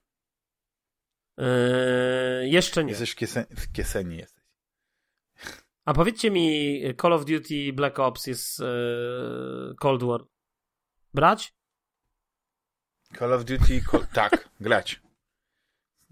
[1.38, 2.90] Eee, jeszcze nie.
[2.90, 4.44] Jesteś kiesen, w kieseni jesteś.
[5.84, 8.64] A powiedzcie mi, Call of Duty Black Ops jest e,
[9.78, 10.20] Cold War.
[11.14, 11.52] Brać?
[13.18, 15.00] Call of Duty, Col tak, grać.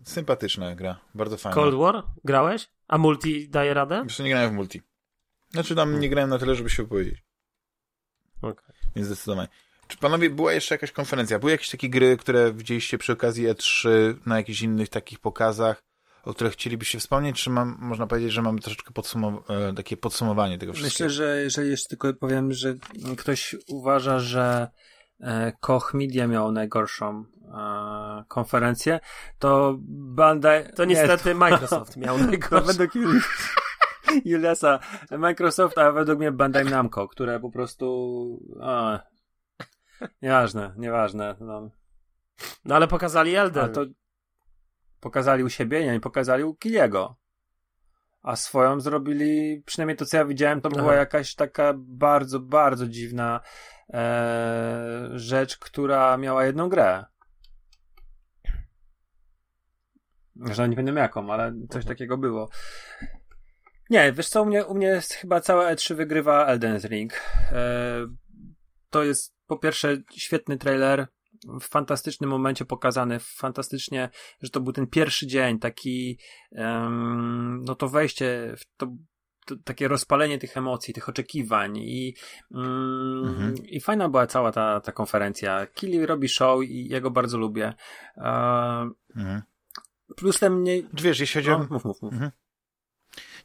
[0.04, 1.54] Sympatyczna gra, bardzo fajna.
[1.54, 2.02] Cold War?
[2.24, 2.68] Grałeś?
[2.88, 4.00] A multi daje radę?
[4.04, 4.82] Jeszcze nie grałem w multi.
[5.50, 7.22] Znaczy tam nie grałem na tyle, żeby się opowiedzieć.
[8.42, 8.74] Okay.
[8.96, 9.48] Więc zdecydowanie.
[9.88, 11.38] Czy panowie, była jeszcze jakaś konferencja?
[11.38, 13.88] Były jakieś takie gry, które widzieliście przy okazji E3
[14.26, 15.88] na jakichś innych takich pokazach?
[16.28, 20.58] o których chcielibyście wspomnieć, czy mam, można powiedzieć, że mamy troszeczkę podsumow e, takie podsumowanie
[20.58, 21.08] tego wszystkiego?
[21.08, 22.74] Myślę, że jeżeli jeszcze tylko powiem, że
[23.16, 24.68] ktoś uważa, że
[25.60, 27.24] Koch Media miał najgorszą
[27.54, 29.00] e, konferencję,
[29.38, 30.72] to Bandai...
[30.72, 31.38] To niestety nie, to...
[31.38, 32.66] Microsoft miał najgorszą.
[32.66, 32.90] według
[34.24, 34.78] Juliasa
[35.10, 38.38] Microsoft, a według mnie Bandai Namco, które po prostu...
[38.62, 39.00] A,
[40.22, 41.36] nieważne, nieważne.
[41.40, 41.70] No.
[42.64, 43.72] no ale pokazali Elden.
[43.72, 43.84] To
[45.00, 47.16] pokazali u siebie, nie, pokazali u Kiliego.
[48.22, 50.80] A swoją zrobili, przynajmniej to co ja widziałem, to Aha.
[50.80, 53.40] była jakaś taka bardzo, bardzo dziwna
[53.92, 57.04] e, rzecz, która miała jedną grę.
[60.36, 61.84] Że nie pamiętam jaką, ale coś mhm.
[61.84, 62.48] takiego było.
[63.90, 67.12] Nie, wiesz co, u mnie, u mnie jest chyba cała E3 wygrywa Elden Ring.
[67.52, 68.06] E,
[68.90, 71.06] to jest po pierwsze świetny trailer,
[71.60, 74.10] w fantastycznym momencie pokazane, fantastycznie,
[74.42, 76.18] że to był ten pierwszy dzień, taki,
[76.50, 78.86] um, no to wejście w to,
[79.48, 82.14] to, takie rozpalenie tych emocji, tych oczekiwań i,
[82.50, 83.54] um, mhm.
[83.56, 85.66] i fajna była cała ta, ta konferencja.
[85.66, 87.74] Killy robi show i ja go bardzo lubię.
[88.16, 88.24] Uh,
[89.16, 89.42] mhm.
[90.16, 90.82] Plus ten mnie...
[90.92, 91.58] Wiesz, jeśli chodzi o...
[91.58, 92.12] No, mów, mów, mów.
[92.12, 92.30] Mhm.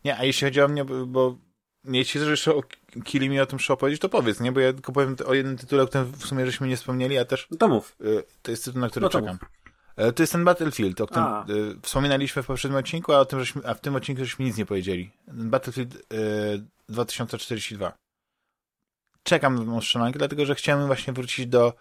[0.05, 1.37] Nie, a jeśli chodzi o mnie, bo
[1.83, 2.63] jeśli chcesz jeszcze o
[3.03, 4.51] Killi mi o tym show powiedzieć, to powiedz, nie?
[4.51, 7.25] Bo ja tylko powiem o jednym tytule, o którym w sumie żeśmy nie wspomnieli, a
[7.25, 7.95] też No to mów.
[8.01, 9.35] y, to jest tytuł, na który No czekam.
[9.35, 9.62] E,
[9.95, 11.45] To jest ten Battlefield, o którym A.
[11.49, 14.57] y, wspominaliśmy w poprzednim odcinku, a, o tym, żeśmy, a w tym odcinku żeśmy nic
[14.57, 15.11] nie powiedzieli.
[15.27, 16.01] Battlefield y,
[16.89, 17.93] 2042.
[19.23, 21.73] Czekam na tą strzelankę, dlatego że chciałem właśnie wrócić do,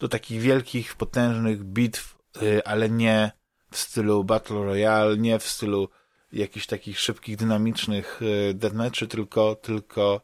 [0.00, 3.32] do takich wielkich, potężnych bitw, y, ale nie
[3.70, 5.88] w stylu Battle Royale, nie w stylu
[6.32, 10.20] jakichś takich szybkich, dynamicznych y, deathmatchy, tylko, tylko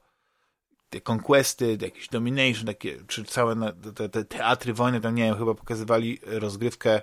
[0.91, 5.55] te conquesty, jakieś domination, takie, czy całe te, te teatry wojny, tam nie wiem, chyba
[5.55, 7.03] pokazywali rozgrywkę,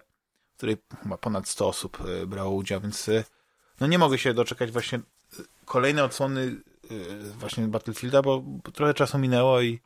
[0.60, 3.23] której chyba ponad 100 osób y, brało udział, więc y,
[3.80, 6.56] no nie mogę się doczekać właśnie y, kolejnej odsłony
[7.38, 9.80] właśnie Battlefielda, bo, trochę czasu minęło i,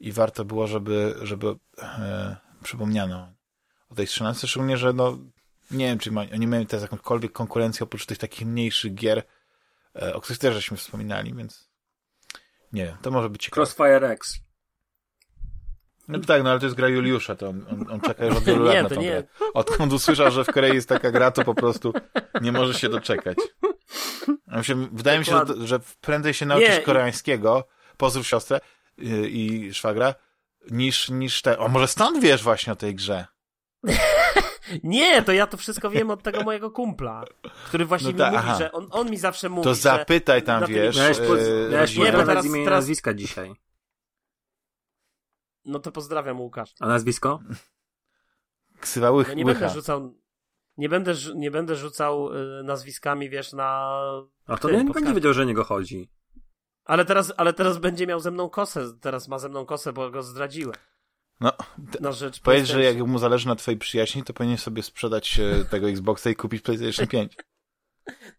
[0.00, 3.32] i warto było, żeby, żeby e, przypomniano
[3.90, 5.18] o tej 13, szczególnie, że no
[5.70, 9.22] nie wiem, czy ma, oni mają teraz jakąkolwiek konkurencję oprócz tych takich mniejszych gier,
[9.96, 11.68] e, o których też żeśmy wspominali, więc
[12.72, 13.60] nie wiem, to może być ciekawe.
[13.60, 14.40] Crossfire X.
[16.08, 18.44] No tak, no ale to jest gra Juliusza, to on, on, on czeka już od
[18.44, 19.08] wielu lat na to tą nie.
[19.10, 19.22] grę.
[19.54, 21.92] Odkąd usłyszał, że w Korei jest taka gra, to po prostu
[22.40, 23.38] nie może się doczekać.
[24.62, 27.64] Się, wydaje mi się, że, że prędzej się nauczysz Nie, koreańskiego,
[27.96, 28.60] pozdrów siostrę
[28.98, 30.14] yy, i szwagra,
[30.70, 31.58] niż, niż te...
[31.58, 33.26] O, może stąd wiesz właśnie o tej grze?
[34.84, 37.24] Nie, to ja to wszystko wiem od tego mojego kumpla,
[37.66, 38.56] który właśnie No mi ta- mówi, aha.
[38.58, 39.80] że on, on mi zawsze mówi, To że...
[39.80, 40.96] zapytaj tam, wiesz...
[40.96, 43.52] Miałeś, po, yy, miałeś nie, bo teraz- imię i teraz- nazwiska dzisiaj.
[45.68, 46.74] No to pozdrawiam Łukasz.
[46.80, 47.40] A nazwisko?
[48.80, 49.60] Ksywa łych, No nie łycha.
[49.60, 50.14] będę rzucał...
[50.76, 53.90] Nie będę, nie będę rzucał y, nazwiskami, wiesz, na...
[54.46, 55.14] A to Ty, nie, nie podcast.
[55.14, 56.10] wiedział, że o niego chodzi.
[56.84, 58.84] Ale teraz, ale teraz będzie miał ze mną kosę.
[59.00, 60.74] Teraz ma ze mną kosę, bo go zdradziłem.
[61.40, 61.52] No,
[62.00, 65.64] Na rzecz powiedz, że jak mu zależy na twojej przyjaźni, to powinien sobie sprzedać e,
[65.64, 67.36] tego Xboxa i kupić PlayStation 5.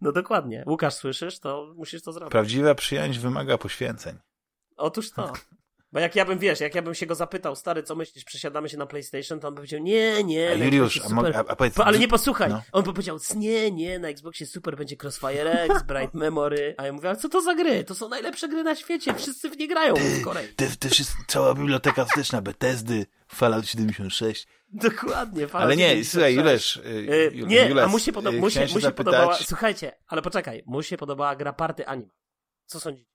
[0.02, 0.64] No dokładnie.
[0.68, 1.40] Łukasz, słyszysz?
[1.40, 2.32] To musisz to zrobić.
[2.32, 4.18] Prawdziwa przyjaźń wymaga poświęceń.
[4.78, 5.34] Otóż to.
[5.92, 8.70] Bo jak ja bym, wiesz, jak ja bym się go zapytał, stary, co myślisz, przesiadamy
[8.70, 11.38] się na PlayStation, to on by powiedział, nie, nie, A Juliusz, a, super.
[11.38, 11.74] a, a powiedz...
[11.74, 12.50] Po, ale nie posłuchaj.
[12.50, 12.62] No.
[12.72, 16.76] On by powiedział, nie, nie, na Xboxie super będzie Crossfire X, Bright Memory.
[16.78, 17.84] A ja mówię, ale co to za gry?
[17.84, 20.48] To są najlepsze gry na świecie, wszyscy w nie grają w Korei.
[20.56, 24.48] Te, te wszystkie, cała biblioteka wsteczna Bethesdy, Fallout 76.
[24.74, 25.48] Dokładnie.
[25.48, 26.12] Fallout Ale nie, 76.
[26.12, 28.80] słuchaj, Juleż, y, Y, nie, Jules, a mu się, podo- y, mu się, mu się
[28.80, 29.38] zapytać- podobała.
[29.38, 32.10] Słuchajcie, ale poczekaj, mu się podobała gra Party Anima.
[32.66, 33.09] Co sądzicie?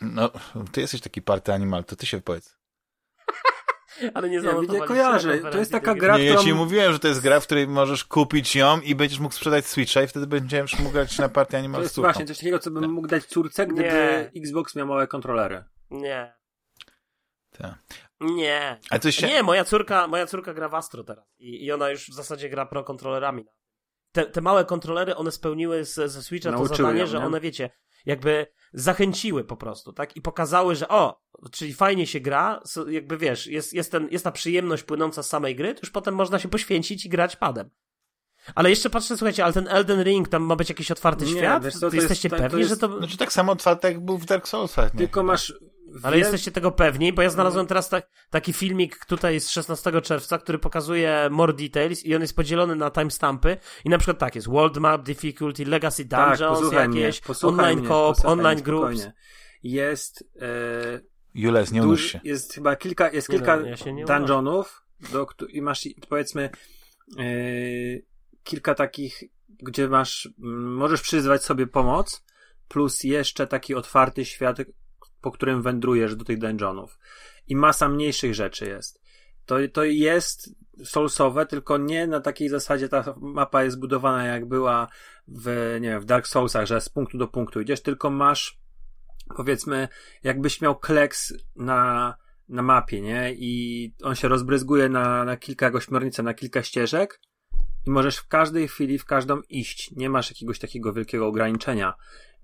[0.00, 0.30] No,
[0.72, 2.56] ty jesteś taki party animal, to ty się wypowiedz.
[4.14, 5.38] Ale nie Ja zanotowaliście widzę, na kojarzę.
[5.38, 6.44] To jest taka gra, Nie, ja którą...
[6.44, 9.66] ci mówiłem, że to jest gra, w której możesz kupić ją i będziesz mógł sprzedać
[9.66, 12.06] Switcha i wtedy będziesz mógł grać na party To animal z jest córką.
[12.06, 14.30] właśnie coś takiego, co bym mógł dać córce, gdyby Nie.
[14.36, 15.64] Xbox miał małe kontrolery.
[15.90, 16.34] Nie.
[17.58, 17.74] Tak.
[18.20, 18.80] Nie.
[18.90, 19.26] Ale coś się...
[19.26, 22.48] Nie, moja córka, moja córka gra w Astro teraz i, i ona już w zasadzie
[22.48, 23.44] gra pro kontrolerami.
[24.12, 27.26] Te, te małe kontrolery, one spełniły ze, ze Switcha to Nauczyły zadanie, ją, że nie?
[27.26, 27.70] one, wiecie,
[28.06, 30.16] jakby zachęciły po prostu, tak?
[30.16, 31.20] I pokazały, że o,
[31.52, 35.56] czyli fajnie się gra, jakby wiesz, jest, jest, ten, jest ta przyjemność płynąca z samej
[35.56, 37.70] gry, to już potem można się poświęcić i grać padem.
[38.54, 41.64] Ale jeszcze patrzę, słuchajcie, ale ten Elden Ring, tam ma być jakiś otwarty Nie, świat?
[41.64, 42.98] wiesz to to jest- jesteście tak, to pewni, jest- że to...
[42.98, 44.98] Znaczy tak samo otwarte, jak był w Dark Soulsach, nie?
[44.98, 45.52] Tylko masz...
[46.02, 50.00] Ale wiel- jesteście tego pewni, bo ja znalazłem teraz tak, taki filmik tutaj z 16
[50.02, 53.56] czerwca, który pokazuje more details i on jest podzielony na timestampy.
[53.84, 54.48] I na przykład tak jest.
[54.48, 59.08] World Map Difficulty, Legacy Tak, Dungeons, mnie, jakieś posłuchaj online mnie, co-op, online mnie groups.
[59.62, 60.24] Jest...
[60.40, 61.00] E,
[61.34, 62.20] Jules, nie duży, się.
[62.24, 66.50] jest chyba kilka, jest kilka no, ja dungeonów, do, i masz powiedzmy
[67.18, 67.24] e,
[68.42, 72.24] kilka takich, gdzie masz, możesz przyzwać sobie pomoc,
[72.68, 74.58] plus jeszcze taki otwarty świat,
[75.24, 76.98] po którym wędrujesz do tych dungeonów.
[77.48, 79.02] I masa mniejszych rzeczy jest.
[79.46, 84.88] To, to jest soulsowe, tylko nie na takiej zasadzie ta mapa jest budowana jak była
[85.28, 88.58] w, nie wiem, w Dark Soulsach, że z punktu do punktu idziesz, tylko masz
[89.36, 89.88] powiedzmy,
[90.22, 92.14] jakbyś miał kleks na,
[92.48, 93.34] na mapie, nie?
[93.34, 97.20] I on się rozbryzguje na, na kilka ośmiornica, na kilka ścieżek
[97.86, 99.90] i możesz w każdej chwili, w każdą iść.
[99.96, 101.94] Nie masz jakiegoś takiego wielkiego ograniczenia.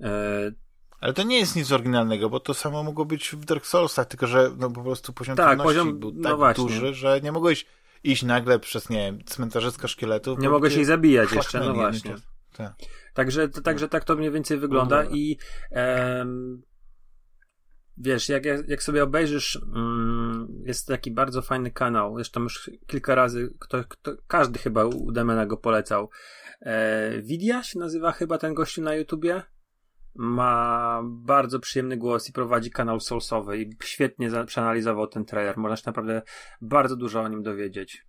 [0.00, 0.52] E,
[1.00, 4.26] Ale to nie jest nic oryginalnego, bo to samo mogło być w Dark Soulsach, tylko
[4.26, 6.64] że no, po prostu poziom Tak, trudności poziom- był no tak właśnie.
[6.64, 7.66] duży, że nie mogłeś
[8.04, 10.38] iść nagle przez, nie wiem, cmentarzysko szkieletów.
[10.38, 12.10] nie się ich zabijać jeszcze, no nie, właśnie.
[12.10, 12.16] nie,
[12.56, 12.72] tak.
[13.14, 15.38] Także, także tak to mniej więcej wygląda No i
[15.70, 16.62] em,
[17.96, 23.54] wiesz, jak, jak sobie obejrzysz, mm, jest taki bardzo fajny kanał, zresztą już kilka razy,
[23.58, 26.10] kto, kto, każdy chyba u Demena go polecał.
[26.60, 29.42] E, Widia się nazywa chyba ten gościu na YouTubie.
[30.14, 35.56] Ma bardzo przyjemny głos i prowadzi kanał Soulsowy i świetnie przeanalizował ten trailer.
[35.58, 36.22] Można się naprawdę
[36.60, 38.06] bardzo dużo o nim dowiedzieć.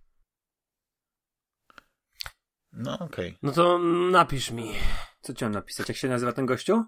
[2.72, 3.38] No okej.
[3.42, 3.78] No to
[4.10, 4.72] napisz mi.
[5.20, 5.88] Co chciałem napisać?
[5.88, 6.84] Jak się nazywa ten gościu?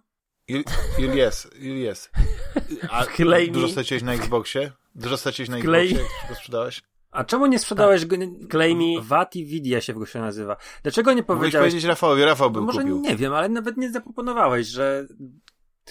[0.50, 0.64] Jul-
[0.98, 2.10] Julius, Julius.
[2.90, 4.72] A Wklej dużo straciłeś na Xboxie?
[4.94, 6.82] Dużo straciłeś na Wklej- Xboxie, jak go sprzedałeś?
[7.14, 8.16] A czemu nie sprzedałeś go?
[8.16, 10.56] nie- Klej mi- Vati Vidia się w się nazywa.
[10.82, 11.70] Dlaczego nie powiedziałeś?
[11.70, 13.00] powiedzieć Rafałowi, Rafał No był może kupił.
[13.00, 15.06] nie wiem, ale nawet nie zaproponowałeś, że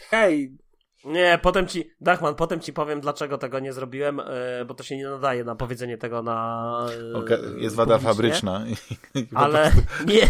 [0.09, 0.57] hej,
[1.05, 4.25] Nie, potem ci, Dachman, potem ci powiem, dlaczego tego nie zrobiłem, e,
[4.65, 6.87] bo to się nie nadaje na powiedzenie tego na.
[7.13, 8.13] e, Oka- jest wada publicznie.
[8.13, 8.65] fabryczna.
[9.35, 9.71] Ale
[10.05, 10.27] nie,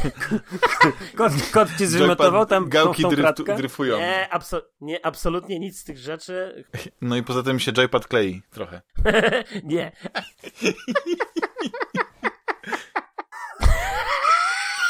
[1.17, 3.55] kot, kot ci zwymiotował tam tą, Gałki tą kratkę?
[3.55, 3.97] dryfują.
[3.97, 6.63] nie, abso- nie, absolutnie nic z tych rzeczy.
[7.01, 8.81] No i poza tym się joypad klei trochę.
[9.63, 9.91] nie.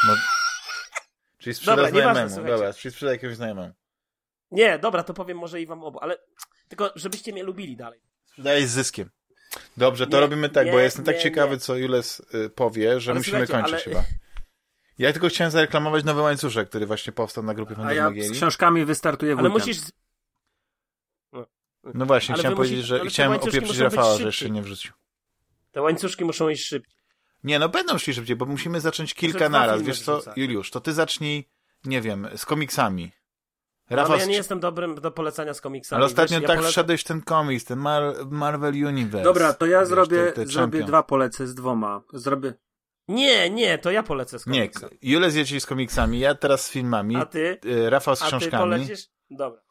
[0.08, 0.14] No.
[1.38, 2.58] Czyli sprzeda Dobra, nieważne, znajomemu.
[2.58, 3.74] Dobra, czyli sprzeda jakiegoś znajomemu.
[4.54, 6.18] Nie, dobra, to powiem może i wam obu, ale
[6.68, 8.00] tylko żebyście mnie lubili dalej.
[8.26, 9.10] Sprzedaje z zyskiem.
[9.78, 11.60] Dobrze, to Nie, robimy tak, bo nie, jestem tak nie, ciekawy, nie.
[11.60, 14.04] co Jules y, powie, że Ale musimy kończyć ale- chyba.
[14.98, 18.86] Ja tylko chciałem zareklamować nowy łańcuszek, który właśnie powstał na grupie A ja z książkami
[18.86, 19.68] wystartuję w Ale weekend.
[19.68, 19.84] musisz.
[21.94, 24.94] No właśnie, Ale chciałem powiedzieć, musicie- że chciałem opieprzyć Rafała, że jeszcze nie wrzucił.
[25.72, 26.98] Te łańcuszki muszą iść szybciej.
[27.44, 29.82] Nie, no będą szli szybciej, bo musimy zacząć kilka naraz.
[29.82, 30.22] Wiesz co.
[30.36, 31.50] Juliusz, to ty zacznij,
[31.86, 33.12] nie wiem, z komiksami.
[33.90, 35.98] No, Rafał, ale ja nie jestem dobrym do polecania z komiksami.
[35.98, 39.24] ale ostatnio Wiesz, tak ja pole- wszedłeś w ten komiks, ten Mar Marvel Universe.
[39.24, 42.02] Dobra, to ja Wiesz, zrobię, te- te zrobię dwa polecę z dwoma.
[42.14, 42.54] Zrobię.
[43.08, 44.90] Nie, nie, to ja polecę z Nie, komiksem.
[45.02, 47.60] Jules jedzie z komiksami, ja teraz z filmami, A ty?
[47.66, 49.08] y, Rafał z A ty książkami polecisz?
[49.30, 49.62] Dobra.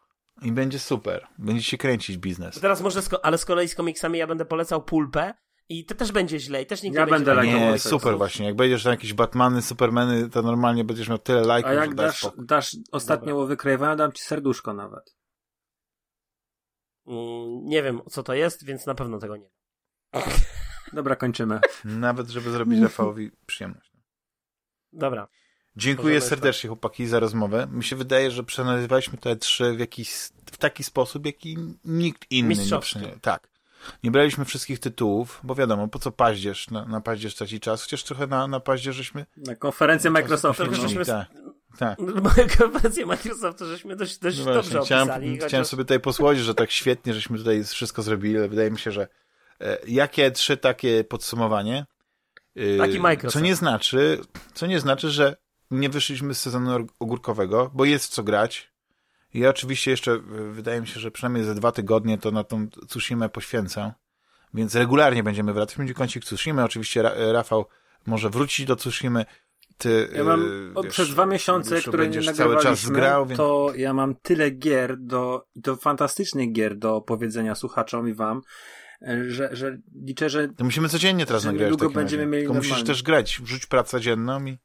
[0.42, 1.26] i będzie super.
[1.38, 2.54] Będzie się kręcić biznes.
[2.54, 5.34] To teraz może, z ale z kolei z komiksami ja będę polecał pulpę
[5.78, 7.88] i to też będzie źle i też nikt Ja nie będzie będę lajkował Nie, to
[7.88, 8.46] super właśnie.
[8.46, 12.26] Jak będziesz na jakieś Batmany, Supermany, to normalnie będziesz miał tyle lajków, A jak dasz,
[12.38, 15.16] dasz ostatnie łowy Kraven'a, dam ci serduszko nawet.
[17.06, 19.50] Mm, Nie wiem, co to jest, więc na pewno tego nie.
[20.92, 21.60] Dobra, kończymy.
[21.84, 23.92] Nawet, żeby zrobić Rafałowi przyjemność.
[24.92, 25.28] Dobra.
[25.76, 27.68] Dziękuję Możemy serdecznie chłopaki za rozmowę.
[27.70, 30.10] Mi się wydaje, że przeanalizowaliśmy te trzy w, jakiś,
[30.52, 32.98] w taki sposób, jaki nikt inny nie Mistrzowski.
[32.98, 33.20] prze...
[33.20, 33.51] Tak.
[34.02, 38.04] Nie braliśmy wszystkich tytułów, bo wiadomo, po co paździerz, na, na paździerz traci czas, chociaż
[38.04, 39.26] trochę na, na paździerz żeśmy...
[39.36, 40.64] Na konferencję Microsoftu.
[40.66, 40.74] No.
[40.74, 41.26] żeśmy- Tak,
[41.78, 41.98] tak.
[42.58, 45.26] Konferencję Microsoftu żeśmy dość, dość No dobrze chciałem, opisali.
[45.36, 48.78] chciałem chociaż- sobie tutaj posłodzić, że tak świetnie, żeśmy tutaj wszystko zrobili, ale wydaje mi
[48.78, 49.08] się, że
[49.60, 51.86] e, jakie trzy takie podsumowanie,
[52.56, 53.32] e, Taki Microsoft.
[53.34, 54.20] co nie znaczy,
[54.54, 55.36] co nie znaczy, że
[55.70, 58.71] nie wyszliśmy z sezonu og- ogórkowego, bo jest co grać.
[59.34, 60.18] Ja oczywiście jeszcze, e,
[60.52, 63.92] wydaje mi się, że przynajmniej za dwa tygodnie to na tą Tsushima poświęcę,
[64.54, 65.76] więc regularnie będziemy wracać.
[65.76, 67.66] Będzie kącik Tsushima, oczywiście e, Rafał
[68.06, 69.24] może wrócić do Tsushimy.
[69.78, 73.36] Ty, Ja mam e, wiesz, przez dwa miesiące, które nie nagrywaliśmy, czas grał, więc...
[73.36, 78.40] to ja mam tyle gier do, to fantastycznych gier do powiedzenia słuchaczom i wam,
[79.28, 81.78] że, że liczę, że To musimy codziennie teraz nagrywać.
[81.78, 82.30] takim będziemy razie.
[82.30, 84.58] mieli Tylko musisz też grać, wrzuć pracę dzienną i...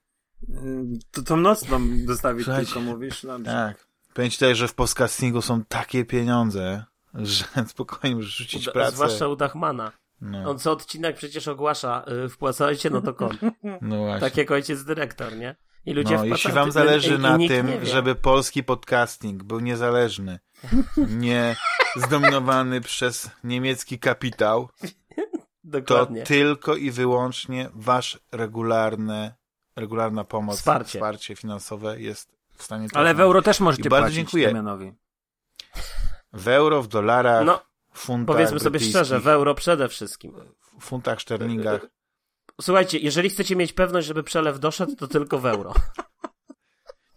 [1.12, 3.24] to tą noc mam dostawić Słuchajcie, tylko, mówisz?
[3.24, 3.87] No, Tak.
[4.18, 6.84] Powiem ci tutaj, że w podcastingu są takie pieniądze,
[7.14, 8.92] że spokojnie możesz rzucić Uda- pracę.
[8.96, 9.92] Zwłaszcza u Dachmana.
[10.22, 13.40] No, On co odcinek przecież ogłasza, y, wpłacajcie no to kont.
[13.82, 14.20] no właśnie.
[14.30, 15.56] tak jak ojciec dyrektor, nie?
[15.86, 16.34] I ludzie no, wpłacają.
[16.34, 20.40] jeśli wam zależy i- na tym, żeby polski podcasting był niezależny,
[21.26, 21.56] nie
[21.96, 25.22] zdominowany przez niemiecki kapitał, to
[25.64, 26.24] Dokładnie.
[26.24, 29.36] tylko i wyłącznie wasz regularne,
[29.76, 31.00] regularna pomoc, Wsparcie.
[31.00, 34.48] wsparcie finansowe jest w stanie to Ale w euro też możecie I bardzo płacić dziękuję.
[34.48, 34.94] Damianowi.
[36.34, 37.62] W euro, w dolarach, No,
[37.94, 40.34] w funtach powiedzmy sobie szczerze, w euro przede wszystkim.
[40.80, 41.82] w funtach, szterlingach.
[42.62, 45.74] Słuchajcie, jeżeli chcecie mieć pewność, żeby przelew doszedł, to tylko w euro.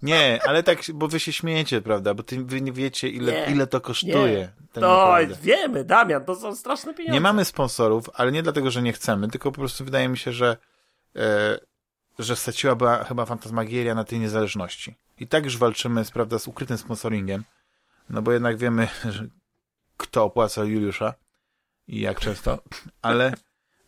[0.03, 2.15] Nie, ale tak, bo wy się śmiejecie, prawda?
[2.15, 4.33] Bo ty, wy nie wiecie, ile, Nie, ile to kosztuje.
[4.39, 4.53] nie.
[4.73, 5.37] Tak To naprawdę.
[5.43, 7.13] wiemy, Damian, to są straszne pieniądze.
[7.15, 10.33] Nie mamy sponsorów, ale nie dlatego, że nie chcemy, tylko po prostu wydaje mi się,
[10.33, 10.57] że,
[11.17, 11.59] e,
[12.19, 14.97] że straciłaby chyba fantasmagieria na tej niezależności.
[15.21, 17.45] I tak już walczymy, prawda, z ukrytym sponsoringiem,
[18.11, 18.89] no bo jednak wiemy,
[19.97, 21.15] kto opłaca Juliusza
[21.87, 22.59] i jak często,
[23.03, 23.35] ale,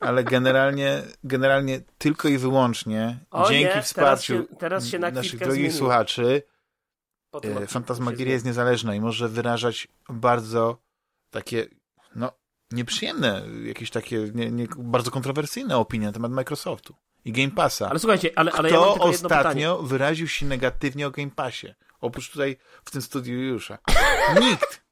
[0.00, 5.10] ale generalnie, generalnie tylko i wyłącznie O dzięki nie, teraz wsparciu się- teraz się na
[5.10, 5.78] naszych drogich zmieniło.
[5.78, 6.42] słuchaczy
[7.42, 10.78] e, Fantasmagieria jest niezależna i może wyrażać bardzo
[11.30, 11.66] takie,
[12.14, 12.32] no,
[12.70, 17.88] nieprzyjemne, jakieś takie nie, nie, bardzo kontrowersyjne opinie na temat Microsoftu i Game Passa.
[17.90, 19.40] Ale słuchajcie, ale, ale ja mam Kto tylko jedno pytanie.
[19.40, 21.74] ostatnio wyraził się negatywnie o Game Passie?
[22.00, 23.78] Oprócz tutaj w tym studiu Jusza.
[24.40, 24.82] Nikt.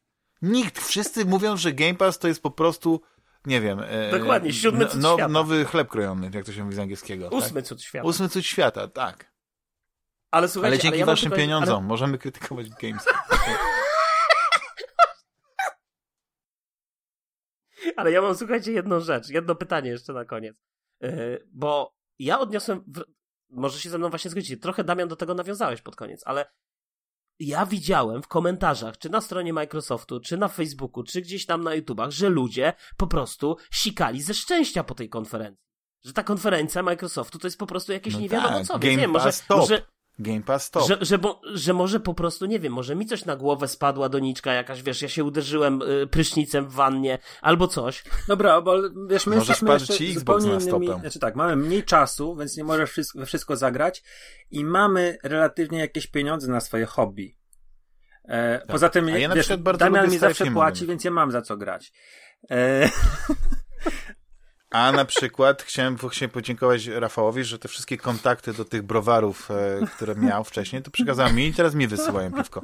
[0.43, 0.79] Nikt.
[0.87, 3.01] Wszyscy mówią, że Game Pass to jest po prostu,
[3.47, 3.81] nie wiem...
[3.89, 5.29] E, Dokładnie, siódmy cud świata.
[5.29, 7.29] Nowy chleb krojony, jak to się mówi z angielskiego.
[7.29, 7.69] Ósmy Tak?
[7.69, 8.07] cud świata.
[8.09, 9.31] Ósmy cud świata, tak.
[10.31, 13.05] Ale słuchajcie, Ale dzięki ja mam waszym tylko- pieniądzom ale- możemy krytykować Games.
[17.97, 20.57] Ale ja mam, słuchajcie, jedną rzecz, jedno pytanie jeszcze na koniec.
[21.01, 21.95] Yy, bo
[22.25, 23.05] ja odniosłem, w...
[23.51, 26.47] może się ze mną właśnie zgodzicie, trochę Damian do tego nawiązałeś pod koniec, ale
[27.39, 31.75] ja widziałem w komentarzach, czy na stronie Microsoftu, czy na Facebooku, czy gdzieś tam na
[31.75, 35.65] YouTubach, że ludzie po prostu sikali ze szczęścia po tej konferencji.
[36.05, 38.79] Że ta konferencja Microsoftu to jest po prostu jakieś No nie wiadomo tak, co.
[38.79, 39.59] Game nie, może, top.
[39.59, 39.83] może,
[40.21, 40.89] Game Pass top.
[40.89, 44.09] że, że, bo, że może po prostu, nie wiem, może mi coś na głowę spadła
[44.09, 48.05] doniczka jakaś, wiesz, ja się uderzyłem y, prysznicem w wannie, albo coś.
[48.29, 48.77] Dobra, bo
[49.09, 50.87] wiesz, my Może jesteśmy jeszcze ci Xbox zupełnie na innymi...
[50.87, 51.01] stopę.
[51.01, 54.03] Znaczy tak, mamy mniej czasu, więc nie możesz wszystko, we wszystko zagrać
[54.51, 57.37] i mamy relatywnie jakieś pieniądze na swoje hobby.
[58.25, 59.21] E, Poza tym, Tak.
[59.21, 59.49] Ja na wiesz,
[59.79, 61.93] Damian mi zawsze płaci, więc ja mam za co grać.
[62.51, 62.91] E,
[64.71, 69.87] A na przykład chciałem właśnie podziękować Rafałowi, że te wszystkie kontakty do tych browarów, e,
[69.97, 72.63] które miał wcześniej, to przekazał mi i teraz mi wysyłają piwko.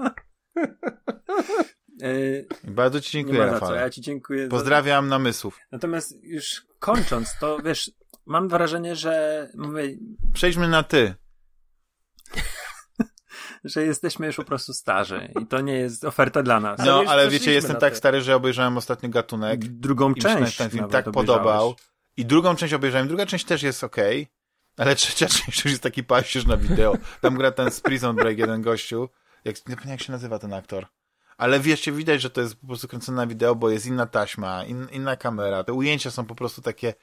[2.64, 3.80] I bardzo ci dziękuję, za Rafale.
[3.80, 4.44] ja ci dziękuję.
[4.44, 5.58] za- Pozdrawiam namysłów.
[5.72, 7.90] Natomiast już kończąc, to wiesz,
[8.26, 9.82] mam wrażenie, że mówię,
[10.32, 11.14] Przejdźmy na ty.
[13.64, 16.80] że jesteśmy już po prostu starzy i to nie jest oferta dla nas.
[16.80, 17.98] Ale No, ale przeszliśmy wiecie, jestem tak ty.
[17.98, 21.38] stary, że obejrzałem ostatnio gatunek Drugą i mi się część ten film tak obejrzałeś.
[21.42, 21.74] podobał.
[22.16, 23.08] I drugą część obejrzałem.
[23.08, 24.26] Druga część też jest okej,
[24.76, 26.96] ale trzecia część już jest taki paścierz na wideo.
[27.20, 29.08] Tam gra ten z Prison Break, jeden gościu.
[29.44, 30.86] Jak, nie pamiętam jak się nazywa ten aktor.
[31.38, 34.64] Ale wiecie, widać, że to jest po prostu kręcone na wideo, bo jest inna taśma,
[34.64, 35.64] in, inna kamera.
[35.64, 36.94] Te ujęcia są po prostu takie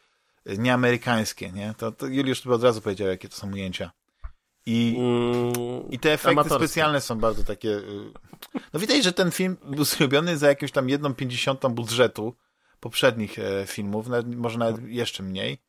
[0.49, 1.73] y, nieamerykańskie, nie?
[1.77, 3.91] To, to Juliusz tu od razu powiedział, jakie to są ujęcia.
[4.65, 6.67] I, Mm, i te efekty amatorskie.
[6.67, 7.69] specjalne są bardzo takie...
[7.69, 8.11] y,
[8.73, 12.35] No widać, że ten film był zrobiony za jakąś tam jedną pięćdziesiątą budżetu
[12.83, 15.61] poprzednich e, filmów, nawet, może nawet jeszcze mniej.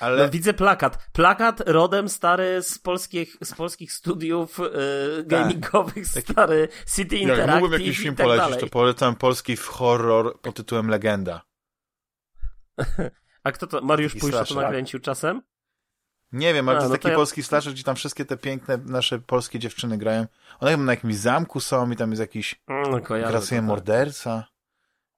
[0.00, 1.08] Ale No, widzę plakat.
[1.12, 7.80] Plakat rodem stary z polskich, z polskich studiów yy, gamingowych, stary City jak Interactive mógłbym
[7.80, 8.60] jakiś film tak polecić, dalej.
[8.60, 11.42] to polecam polski horror pod tytułem Legenda.
[13.44, 13.80] A kto to?
[13.80, 15.42] Mariusz Pójsza to nakręcił czasem?
[16.32, 18.24] Nie wiem, ale A, to jest no taki to ja- polski slasher, gdzie tam wszystkie
[18.24, 20.26] te piękne nasze polskie dziewczyny grają.
[20.60, 23.68] One chyba na jakimś zamku są i tam jest jakiś No, kojarzę grasuje tak.
[23.68, 24.44] morderca.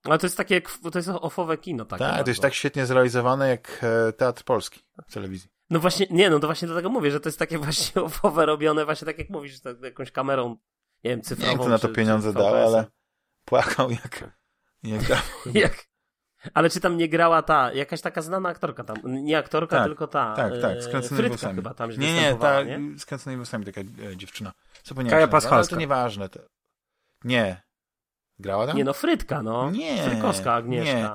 [0.05, 0.61] Ale to jest takie,
[0.93, 4.81] to jest ofowe kino takie Tak, to jest tak świetnie zrealizowane jak e, teatr polski
[5.09, 5.51] w telewizji.
[5.71, 8.85] No właśnie, nie, no to właśnie dlatego mówię, że to jest takie właśnie ofowe robione,
[8.85, 10.49] właśnie tak jak mówisz, tak, jakąś kamerą,
[11.05, 11.51] nie wiem, Nie cyfrową.
[11.51, 12.85] wiem, kto na to czy- pieniądze dał, ale
[13.45, 14.25] płakał jak...
[14.83, 15.21] jak grał.
[15.55, 15.89] Jak?
[16.55, 20.07] Ale czy tam nie grała ta, jakaś taka znana aktorka tam, nie aktorka, Tak, tylko
[20.07, 21.55] ta, Tak, tak, e, skręconymi włosami.
[21.55, 22.99] chyba tam Nie, nie, ta nie?
[22.99, 24.53] skręconymi włosami taka e, dziewczyna.
[24.83, 25.75] Co Kaja się nazywa, Ale Paschalska.
[25.77, 26.29] to nieważne.
[26.29, 26.41] To...
[27.25, 27.63] Nie.
[28.39, 28.77] Grała tam?
[28.77, 29.71] Nie no, Frytka, no.
[29.71, 30.93] Nie, Frykowska Agnieszka.
[30.95, 31.09] nie.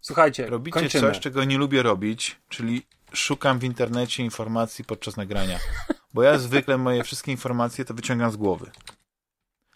[0.00, 1.08] Słuchajcie, Robicie kończymy.
[1.08, 5.58] coś, czego nie lubię robić, czyli szukam w internecie informacji podczas nagrania.
[6.14, 8.70] Bo ja zwykle moje wszystkie informacje to wyciągam z głowy.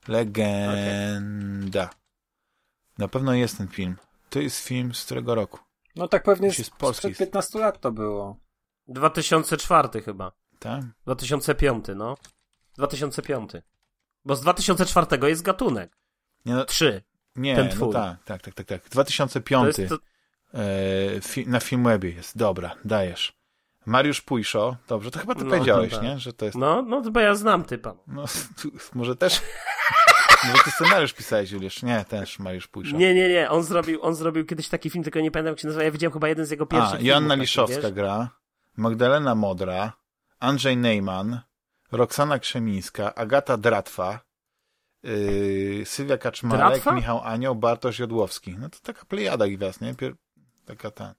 [0.08, 1.90] Legenda.
[2.98, 3.96] Na pewno jest ten film.
[4.30, 5.58] To jest film z którego roku?
[5.96, 7.08] No tak pewnie z, jest polski.
[7.08, 8.36] sprzed 15 lat to było.
[8.88, 10.32] 2004 chyba.
[10.58, 10.84] Tak?
[11.04, 12.16] 2005, no.
[12.76, 13.50] 2005.
[14.24, 16.01] Bo z 2004 jest gatunek.
[16.46, 17.02] Nie, no, 3.
[17.36, 17.92] nie Ten no twój.
[17.92, 18.82] tak, tak, tak, tak, tak.
[18.82, 19.78] To 2005.
[19.78, 19.98] jest to,
[20.54, 22.38] E, fi, na Filmwebie jest.
[22.38, 23.32] Dobra, dajesz.
[23.86, 24.76] Mariusz Pujszo.
[24.88, 26.02] Dobrze, to chyba ty No, powiedziałeś, tak.
[26.02, 26.18] nie?
[26.18, 26.56] Że to jest...
[26.58, 27.94] no, no, bo ja znam typa.
[28.06, 28.24] No,
[28.62, 29.40] tu, może też...
[30.44, 31.82] może ty scenariusz pisałeś, Juliusz?
[31.82, 32.96] Nie, też Mariusz Pujszo.
[32.96, 35.66] Nie, nie, nie, on zrobił, on zrobił kiedyś taki film, tylko nie pamiętam jak się
[35.66, 37.94] nazywa, ja widziałem chyba jeden z jego pierwszych A, Joanna filmów, Liszowska taki, wiesz?
[37.94, 38.28] gra,
[38.76, 39.92] Magdalena Modra,
[40.40, 41.40] Andrzej Neyman,
[41.92, 44.20] Roxana Krzemińska, Agata Dratwa,
[45.02, 46.92] yy, Sylwia Kaczmarek, Dratwa?
[46.92, 48.56] Michał Anioł, Bartosz Jodłowski.
[48.58, 49.94] No to taka plejada gwiazd, nie?
[49.94, 50.14] Pier...
[50.64, 51.14] Taka ta.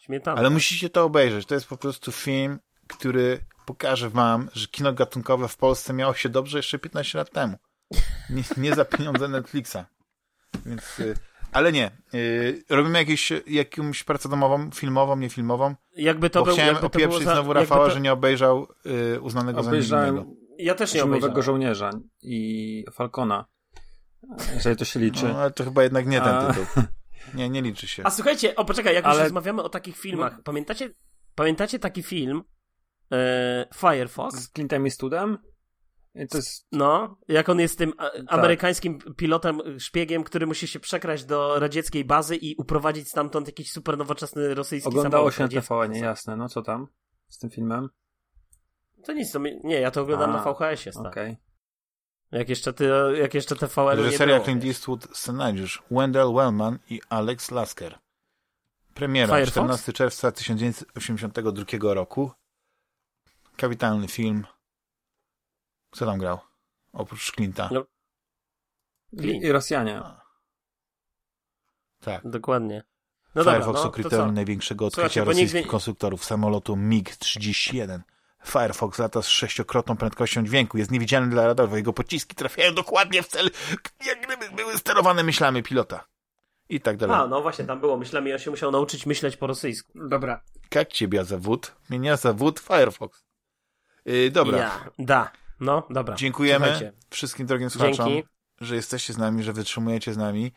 [0.00, 0.38] Śmietana.
[0.38, 1.46] Ale musicie to obejrzeć.
[1.46, 6.28] To jest po prostu film, który pokaże wam, że kino gatunkowe w Polsce miało się
[6.28, 7.56] dobrze jeszcze 15 lat temu.
[8.30, 9.78] Nie, nie za pieniądze Netflixa.
[10.66, 11.14] Więc, y,
[11.52, 11.90] ale nie.
[12.14, 15.74] Y, robimy jakieś, jakąś pracę domową, filmową, niefilmową.
[15.96, 18.12] Jakby to bo był, chciałem jakby to było opieprzyć za, znowu Rafała, to, że nie
[18.12, 18.66] obejrzał
[19.14, 20.40] y, uznanego za Obejrzałem niewinnego.
[20.62, 21.42] Ja też nie Zimowego obejrzałem.
[21.42, 21.90] żołnierza
[22.22, 23.44] i Falcona.
[24.54, 25.24] Jeżeli to się liczy.
[25.28, 26.52] No, ale to chyba jednak nie ten A.
[26.52, 26.64] tytuł.
[27.34, 28.02] Nie, nie liczy się.
[28.06, 30.90] A słuchajcie, o poczekaj, jak już Ale- rozmawiamy o takich filmach, pamiętacie,
[31.34, 32.42] pamiętacie taki film
[33.12, 34.36] e, Firefox?
[34.36, 35.38] Z Clintem Eastwoodem?
[36.14, 36.66] Jest...
[36.72, 38.12] No, jak on jest tym Tak.
[38.26, 43.70] amerykańskim pilotem, y, szpiegiem, który musi się przekraść do radzieckiej bazy i uprowadzić stamtąd jakiś
[43.72, 45.62] super nowoczesny rosyjski Oglądało samolot się na.
[45.62, 46.36] TVN, jasne.
[46.36, 46.86] No co tam
[47.28, 47.88] z tym filmem?
[49.04, 51.08] To nic, to mi, nie, ja to oglądam A, na VHS-ie.
[51.08, 51.36] Okej.
[52.32, 52.90] Jak jeszcze ty,
[53.20, 54.44] jak jeszcze TVN nie Reżyseria było.
[54.44, 57.98] Clint Eastwood, scenariusz Wendell Wellman i Alex Lasker.
[58.94, 59.50] Premiera Firefox?
[59.52, 62.30] 14 czerwca 1982 roku.
[63.56, 64.46] Kapitalny film.
[65.90, 66.38] Kto tam grał?
[66.92, 67.68] Oprócz Clint'a.
[67.72, 67.84] No.
[69.12, 70.02] I, I Rosjanie.
[72.00, 72.28] Tak.
[72.30, 72.82] Dokładnie.
[73.34, 78.00] No Firefox dobra, no, największego Słuchajcie, odkrycia bo rosyjskich nigdy- konstruktorów samolotu MiG-31
[78.44, 83.28] Firefox lata z sześciokrotną prędkością dźwięku, jest niewidzialny dla radarów, jego pociski trafiają dokładnie w
[83.28, 83.50] cel,
[84.06, 86.04] jak gdyby były sterowane myślami pilota.
[86.68, 87.16] I tak dalej.
[87.16, 89.92] A, no właśnie, tam było myślami, on się musiał nauczyć myśleć po rosyjsku.
[90.08, 90.40] Dobra.
[90.74, 91.76] Jak ciebie zawód?
[91.88, 93.24] Mnie zawód Firefox.
[94.04, 94.58] Yy, dobra.
[94.58, 95.30] Ja, da.
[95.60, 96.14] No, dobra.
[96.14, 96.92] Dziękujemy Słuchajcie.
[97.10, 98.28] wszystkim drogim słuchaczom, Dzięki.
[98.60, 100.52] że jesteście z nami, że wytrzymujecie z nami.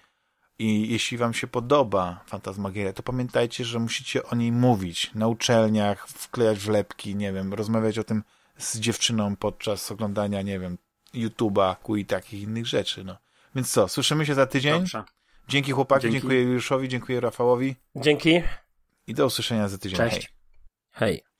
[0.59, 6.07] I jeśli wam się podoba Fantasmagieria, to pamiętajcie, że musicie o niej mówić na uczelniach,
[6.07, 8.23] wklejać wlepki, nie wiem, rozmawiać o tym
[8.57, 10.77] z dziewczyną podczas oglądania, nie wiem,
[11.13, 13.17] YouTube'a, ku i takich innych rzeczy, no.
[13.55, 14.79] Więc co, słyszymy się za tydzień?
[14.79, 15.03] Dobrze.
[15.47, 16.19] Dzięki chłopaki, Dzięki.
[16.19, 18.41] dziękuję Juliuszowi, dziękuję Rafałowi Dzięki.
[19.07, 19.97] i do usłyszenia za tydzień.
[19.97, 20.33] Cześć.
[20.91, 21.09] Hej.
[21.09, 21.32] Hej.